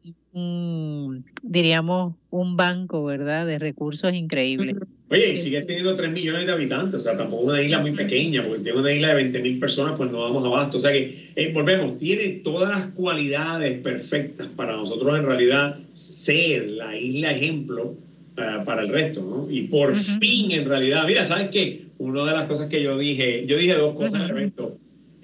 diríamos, 1.42 2.14
un 2.30 2.56
banco, 2.56 3.04
¿verdad?, 3.04 3.46
de 3.46 3.60
recursos 3.60 4.12
increíbles. 4.12 4.76
Oye, 5.08 5.34
y 5.34 5.36
sigue 5.36 5.62
teniendo 5.62 5.94
3 5.94 6.10
millones 6.10 6.46
de 6.46 6.52
habitantes, 6.52 7.00
o 7.00 7.04
sea, 7.04 7.16
tampoco 7.16 7.44
una 7.44 7.62
isla 7.62 7.78
muy 7.78 7.92
pequeña, 7.92 8.42
porque 8.42 8.64
tiene 8.64 8.78
una 8.78 8.92
isla 8.92 9.08
de 9.08 9.14
20 9.14 9.38
mil 9.40 9.58
personas, 9.60 9.94
pues 9.96 10.10
no 10.10 10.20
vamos 10.20 10.44
abasto. 10.44 10.78
O 10.78 10.80
sea 10.80 10.92
que, 10.92 11.30
eh, 11.36 11.52
volvemos, 11.52 11.98
tiene 11.98 12.28
todas 12.42 12.70
las 12.70 12.88
cualidades 12.92 13.78
perfectas 13.80 14.48
para 14.56 14.72
nosotros 14.72 15.16
en 15.16 15.26
realidad 15.26 15.78
ser 15.94 16.70
la 16.70 16.98
isla 16.98 17.30
ejemplo 17.30 17.84
uh, 17.92 18.64
para 18.64 18.82
el 18.82 18.88
resto, 18.88 19.22
¿no? 19.22 19.50
Y 19.50 19.68
por 19.68 19.94
fin, 19.94 20.50
en 20.50 20.68
realidad, 20.68 21.04
mira, 21.06 21.24
¿sabes 21.24 21.50
qué? 21.50 21.82
Una 21.98 22.24
de 22.24 22.32
las 22.32 22.46
cosas 22.48 22.68
que 22.68 22.82
yo 22.82 22.98
dije, 22.98 23.46
yo 23.46 23.56
dije 23.56 23.74
dos 23.74 23.94
cosas 23.94 24.14
en 24.14 24.22
el 24.22 24.30
evento 24.30 24.76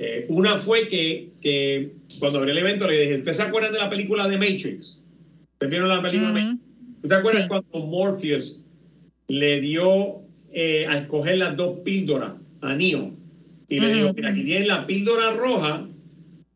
eh, 0.04 0.26
una 0.28 0.58
fue 0.58 0.88
que, 0.88 1.28
que, 1.40 1.92
cuando 2.18 2.40
abrí 2.40 2.50
el 2.50 2.58
evento 2.58 2.88
le 2.88 2.98
dije, 2.98 3.18
¿ustedes 3.18 3.36
se 3.36 3.42
acuerdan 3.44 3.72
de 3.72 3.78
la 3.78 3.88
película 3.88 4.26
de 4.26 4.36
Matrix? 4.36 5.00
¿Ustedes 5.52 5.70
vieron 5.70 5.88
la 5.88 6.02
película 6.02 6.32
Matrix? 6.32 6.60
te 7.06 7.14
acuerdas 7.14 7.46
cuando 7.46 7.86
Morpheus 7.86 8.61
le 9.28 9.60
dio 9.60 10.20
eh, 10.52 10.86
a 10.88 10.98
escoger 10.98 11.38
las 11.38 11.56
dos 11.56 11.80
píldoras 11.80 12.32
a 12.60 12.74
Neo? 12.74 13.10
Y 13.68 13.80
le 13.80 13.94
dijo, 13.94 14.12
mira, 14.14 14.30
aquí 14.30 14.44
tienes 14.44 14.68
la 14.68 14.86
píldora 14.86 15.30
roja, 15.32 15.86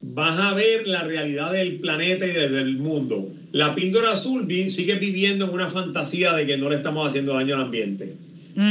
vas 0.01 0.39
a 0.39 0.53
ver 0.53 0.87
la 0.87 1.03
realidad 1.03 1.53
del 1.53 1.77
planeta 1.77 2.27
y 2.27 2.33
del 2.33 2.77
mundo. 2.77 3.27
La 3.53 3.75
píldora 3.75 4.13
azul 4.13 4.47
sigue 4.71 4.97
viviendo 4.97 5.47
en 5.47 5.53
una 5.53 5.71
fantasía 5.71 6.35
de 6.35 6.47
que 6.47 6.59
no 6.59 6.69
le 6.69 6.77
estamos 6.77 7.09
haciendo 7.09 7.33
daño 7.33 7.55
al 7.55 7.63
ambiente. 7.63 8.15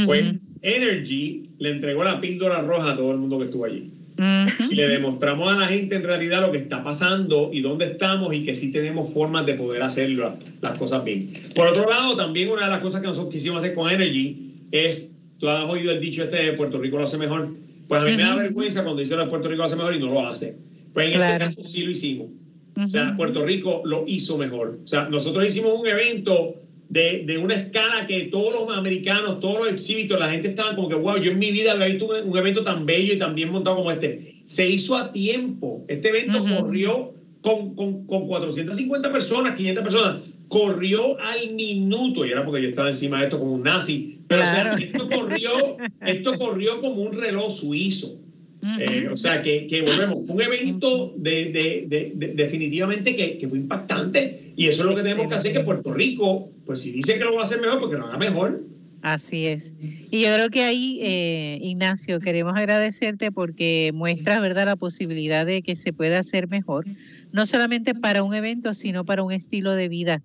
Pues 0.04 0.36
Energy 0.62 1.50
le 1.58 1.70
entregó 1.70 2.04
la 2.04 2.20
píldora 2.20 2.62
roja 2.62 2.92
a 2.92 2.96
todo 2.96 3.12
el 3.12 3.18
mundo 3.18 3.38
que 3.38 3.46
estuvo 3.46 3.64
allí. 3.64 3.90
Y 4.18 4.74
le 4.74 4.88
demostramos 4.88 5.52
a 5.52 5.58
la 5.58 5.68
gente 5.68 5.96
en 5.96 6.02
realidad 6.02 6.40
lo 6.40 6.52
que 6.52 6.58
está 6.58 6.82
pasando 6.82 7.50
y 7.52 7.60
dónde 7.60 7.86
estamos 7.86 8.34
y 8.34 8.44
que 8.44 8.56
sí 8.56 8.72
tenemos 8.72 9.12
formas 9.12 9.44
de 9.44 9.54
poder 9.54 9.82
hacer 9.82 10.10
las 10.10 10.78
cosas 10.78 11.04
bien. 11.04 11.32
Por 11.54 11.66
otro 11.66 11.88
lado, 11.88 12.16
también 12.16 12.50
una 12.50 12.64
de 12.64 12.70
las 12.70 12.80
cosas 12.80 13.00
que 13.00 13.08
nosotros 13.08 13.32
quisimos 13.32 13.58
hacer 13.58 13.74
con 13.74 13.90
Energy 13.90 14.54
es, 14.70 15.06
tú 15.38 15.48
has 15.48 15.68
oído 15.68 15.92
el 15.92 16.00
dicho 16.00 16.24
este 16.24 16.36
de 16.36 16.52
Puerto 16.52 16.78
Rico 16.78 16.98
lo 16.98 17.04
hace 17.04 17.18
mejor, 17.18 17.48
pues 17.88 18.02
a 18.02 18.04
mí 18.04 18.16
me 18.16 18.22
da 18.22 18.34
vergüenza 18.34 18.82
cuando 18.82 19.00
dice 19.00 19.16
que 19.16 19.24
Puerto 19.26 19.48
Rico 19.48 19.58
lo 19.58 19.64
hace 19.64 19.76
mejor 19.76 19.94
y 19.94 20.00
no 20.00 20.06
lo 20.06 20.26
hace. 20.26 20.56
Pues 20.92 21.14
en 21.14 21.20
este 21.20 21.38
caso 21.38 21.62
sí 21.64 21.82
lo 21.82 21.90
hicimos. 21.90 22.28
O 22.82 22.88
sea, 22.88 23.14
Puerto 23.16 23.44
Rico 23.44 23.82
lo 23.84 24.04
hizo 24.06 24.36
mejor. 24.36 24.78
O 24.84 24.88
sea, 24.88 25.08
nosotros 25.08 25.46
hicimos 25.46 25.72
un 25.78 25.86
evento 25.86 26.54
de, 26.88 27.24
de, 27.26 27.38
una 27.38 27.54
escala 27.54 28.06
que 28.06 28.24
todos 28.24 28.52
los 28.52 28.76
americanos, 28.76 29.40
todos 29.40 29.58
los 29.58 29.68
exhibitos, 29.68 30.18
la 30.18 30.30
gente 30.30 30.48
estaba 30.48 30.74
como 30.74 30.88
que, 30.88 30.94
wow, 30.94 31.16
yo 31.18 31.32
en 31.32 31.38
mi 31.38 31.50
vida 31.50 31.72
había 31.72 31.86
visto 31.86 32.06
un, 32.06 32.36
evento 32.36 32.62
tan 32.62 32.86
bello 32.86 33.14
y 33.14 33.18
tan 33.18 33.34
bien 33.34 33.50
montado 33.50 33.76
como 33.76 33.90
este. 33.90 34.34
Se 34.46 34.68
hizo 34.68 34.96
a 34.96 35.12
tiempo. 35.12 35.84
Este 35.88 36.08
evento 36.08 36.38
corrió 36.44 37.12
con, 37.40 37.74
con, 37.74 38.06
con, 38.06 38.26
450 38.28 39.12
personas, 39.12 39.56
500 39.56 39.84
personas. 39.84 40.16
Corrió 40.48 41.18
al 41.20 41.54
minuto, 41.54 42.24
y 42.24 42.30
era 42.30 42.44
porque 42.44 42.62
yo 42.62 42.68
estaba 42.68 42.88
encima 42.88 43.18
de 43.18 43.24
esto 43.24 43.38
como 43.38 43.54
un 43.54 43.64
nazi, 43.64 44.18
pero 44.28 44.42
esto, 44.42 45.08
corrió, 45.08 45.76
esto 46.00 46.38
corrió 46.38 46.80
como 46.80 47.02
un 47.02 47.16
reloj 47.16 47.52
suizo. 47.52 48.18
Eh, 48.78 49.08
o 49.12 49.16
sea, 49.16 49.42
que, 49.42 49.66
que, 49.68 49.82
volvemos, 49.82 50.28
un 50.28 50.40
evento 50.40 51.14
de, 51.16 51.52
de, 51.52 52.12
de, 52.14 52.32
definitivamente 52.34 53.14
que, 53.14 53.38
que, 53.38 53.48
fue 53.48 53.58
impactante 53.58 54.52
y 54.56 54.66
eso 54.66 54.82
es 54.82 54.88
lo 54.88 54.96
que 54.96 55.02
tenemos 55.02 55.28
que 55.28 55.34
hacer, 55.34 55.52
que 55.52 55.60
Puerto 55.60 55.92
Rico, 55.92 56.50
pues 56.64 56.80
si 56.80 56.90
dice 56.90 57.18
que 57.18 57.24
lo 57.24 57.34
va 57.34 57.42
a 57.42 57.44
hacer 57.44 57.60
mejor, 57.60 57.80
porque 57.80 57.96
lo 57.96 58.06
haga 58.06 58.18
mejor. 58.18 58.60
Así 59.02 59.46
es. 59.46 59.72
Y 60.10 60.22
yo 60.22 60.34
creo 60.34 60.50
que 60.50 60.62
ahí, 60.64 60.98
eh, 61.00 61.58
Ignacio, 61.62 62.18
queremos 62.18 62.56
agradecerte 62.56 63.30
porque 63.30 63.92
muestras, 63.94 64.40
¿verdad?, 64.40 64.66
la 64.66 64.76
posibilidad 64.76 65.46
de 65.46 65.62
que 65.62 65.76
se 65.76 65.92
pueda 65.92 66.18
hacer 66.18 66.48
mejor, 66.48 66.86
no 67.30 67.46
solamente 67.46 67.94
para 67.94 68.22
un 68.24 68.34
evento, 68.34 68.74
sino 68.74 69.04
para 69.04 69.22
un 69.22 69.32
estilo 69.32 69.74
de 69.74 69.88
vida 69.88 70.22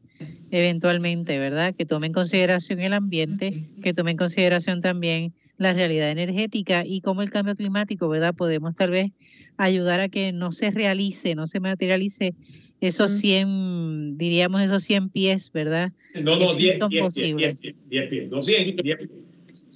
eventualmente, 0.49 1.38
¿verdad? 1.38 1.75
Que 1.75 1.86
tome 1.86 2.07
en 2.07 2.13
consideración 2.13 2.79
el 2.79 2.93
ambiente, 2.93 3.65
que 3.84 3.93
tome 3.93 4.11
en 4.11 4.17
consideración 4.17 4.82
también 4.82 5.34
la 5.58 5.74
realidad 5.74 6.10
energética 6.10 6.86
y 6.86 7.02
cómo 7.02 7.22
el 7.22 7.32
cambio 7.32 7.56
climático, 7.56 8.10
¿verdad? 8.10 8.34
Podemos 8.34 8.76
tal 8.76 8.91
vez 8.91 9.12
ayudar 9.58 9.99
a 9.99 10.10
que 10.10 10.32
no 10.32 10.52
se 10.52 10.72
realice, 10.72 11.36
no 11.36 11.45
se 11.45 11.60
materialice 11.60 12.34
esos 12.80 13.12
100, 13.12 14.18
diríamos 14.18 14.62
esos 14.62 14.84
100 14.84 15.10
pies, 15.10 15.52
¿verdad? 15.52 15.91
No, 16.16 16.38
no, 16.38 16.54
10, 16.56 16.78
son 16.80 16.91
posibles. 16.99 17.58
10, 17.89 18.10
pies, 18.10 18.30
no 18.30 18.41
100, 18.41 18.76
10 18.76 18.97
pies. 18.97 19.10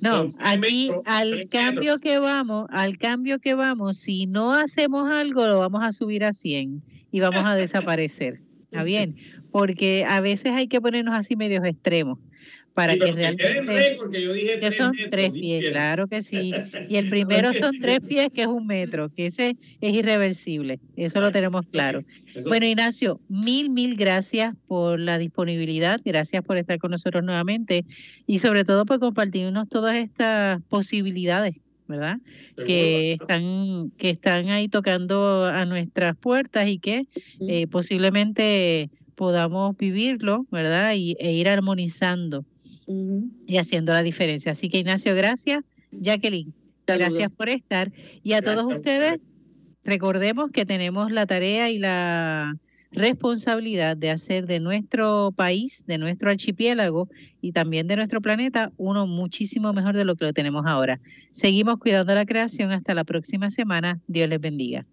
No, 0.02 0.28
aquí 0.40 0.90
al 1.06 1.48
cambio 1.48 2.00
que 2.00 2.20
vamos, 2.20 2.68
al 2.70 2.98
cambio 2.98 3.40
que 3.40 3.54
vamos, 3.54 3.98
si 3.98 4.26
no 4.26 4.54
hacemos 4.54 5.10
algo, 5.10 5.48
lo 5.48 5.60
vamos 5.60 5.84
a 5.84 5.92
subir 5.92 6.26
a 6.26 6.34
100 6.34 6.82
y 7.12 7.20
vamos 7.20 7.44
a 7.46 7.56
desaparecer. 7.56 8.42
¿Está 8.64 8.84
bien? 8.84 9.16
Porque 9.52 10.04
a 10.04 10.20
veces 10.20 10.52
hay 10.52 10.68
que 10.68 10.82
ponernos 10.82 11.14
así 11.16 11.36
medios 11.36 11.64
extremos 11.64 12.20
para 12.76 12.94
que 12.98 13.10
realmente 13.14 13.98
yo 14.22 14.34
dije 14.34 14.60
que 14.60 14.70
son 14.70 14.92
tres 15.10 15.30
pies, 15.32 15.72
claro 15.72 16.08
que 16.08 16.22
sí. 16.22 16.54
Y 16.90 16.98
el 16.98 17.10
primero 17.10 17.54
son 17.54 17.80
tres 17.80 18.00
pies, 18.02 18.28
que 18.34 18.42
es 18.42 18.48
un 18.48 18.68
metro, 18.68 19.10
que 19.10 19.28
ese 19.28 19.56
es 19.80 19.94
irreversible, 19.94 20.80
eso 20.98 21.22
lo 21.22 21.32
tenemos 21.32 21.66
claro. 21.72 22.04
Bueno, 22.46 22.66
Ignacio, 22.66 23.22
mil, 23.30 23.70
mil 23.70 23.96
gracias 23.96 24.54
por 24.68 25.00
la 25.00 25.18
disponibilidad, 25.18 26.02
gracias 26.04 26.44
por 26.44 26.58
estar 26.58 26.78
con 26.78 26.92
nosotros 26.92 27.24
nuevamente 27.24 27.86
y 28.28 28.40
sobre 28.40 28.66
todo 28.66 28.86
por 28.86 29.00
compartirnos 29.00 29.70
todas 29.70 29.96
estas 29.96 30.62
posibilidades. 30.64 31.56
¿verdad? 31.88 32.18
Que 32.56 33.14
están, 33.14 33.92
que 33.92 34.10
están 34.10 34.50
ahí 34.50 34.68
tocando 34.68 35.46
a 35.46 35.66
nuestras 35.66 36.18
puertas 36.18 36.68
y 36.68 36.80
que 36.80 37.06
eh, 37.48 37.68
posiblemente 37.68 38.90
podamos 39.14 39.78
vivirlo, 39.78 40.48
¿verdad? 40.50 40.96
Y, 40.96 41.16
e 41.20 41.34
ir 41.34 41.48
armonizando 41.48 42.44
y 42.88 43.58
haciendo 43.58 43.94
la 43.94 44.02
diferencia. 44.02 44.52
Así 44.52 44.70
que 44.70 44.80
Ignacio, 44.80 45.16
gracias. 45.16 45.64
Jacqueline, 45.92 46.54
gracias 46.86 47.32
por 47.32 47.50
estar. 47.50 47.92
Y 48.24 48.34
a 48.34 48.42
todos 48.42 48.66
ustedes, 48.66 49.20
recordemos 49.84 50.52
que 50.52 50.66
tenemos 50.66 51.12
la 51.12 51.26
tarea 51.26 51.70
y 51.70 51.78
la 51.78 52.58
responsabilidad 52.92 53.98
de 53.98 54.10
hacer 54.10 54.46
de 54.48 54.60
nuestro 54.60 55.34
país, 55.36 55.84
de 55.86 55.98
nuestro 55.98 56.30
archipiélago 56.30 57.10
y 57.42 57.52
también 57.52 57.88
de 57.88 57.98
nuestro 57.98 58.22
planeta 58.22 58.72
uno 58.78 59.06
muchísimo 59.06 59.74
mejor 59.74 59.96
de 59.96 60.06
lo 60.06 60.16
que 60.16 60.26
lo 60.26 60.34
tenemos 60.34 60.66
ahora. 60.66 61.00
Seguimos 61.32 61.78
cuidando 61.78 62.14
la 62.14 62.26
creación. 62.26 62.72
Hasta 62.72 62.94
la 62.94 63.04
próxima 63.04 63.50
semana. 63.50 64.00
Dios 64.08 64.30
les 64.30 64.40
bendiga. 64.40 64.86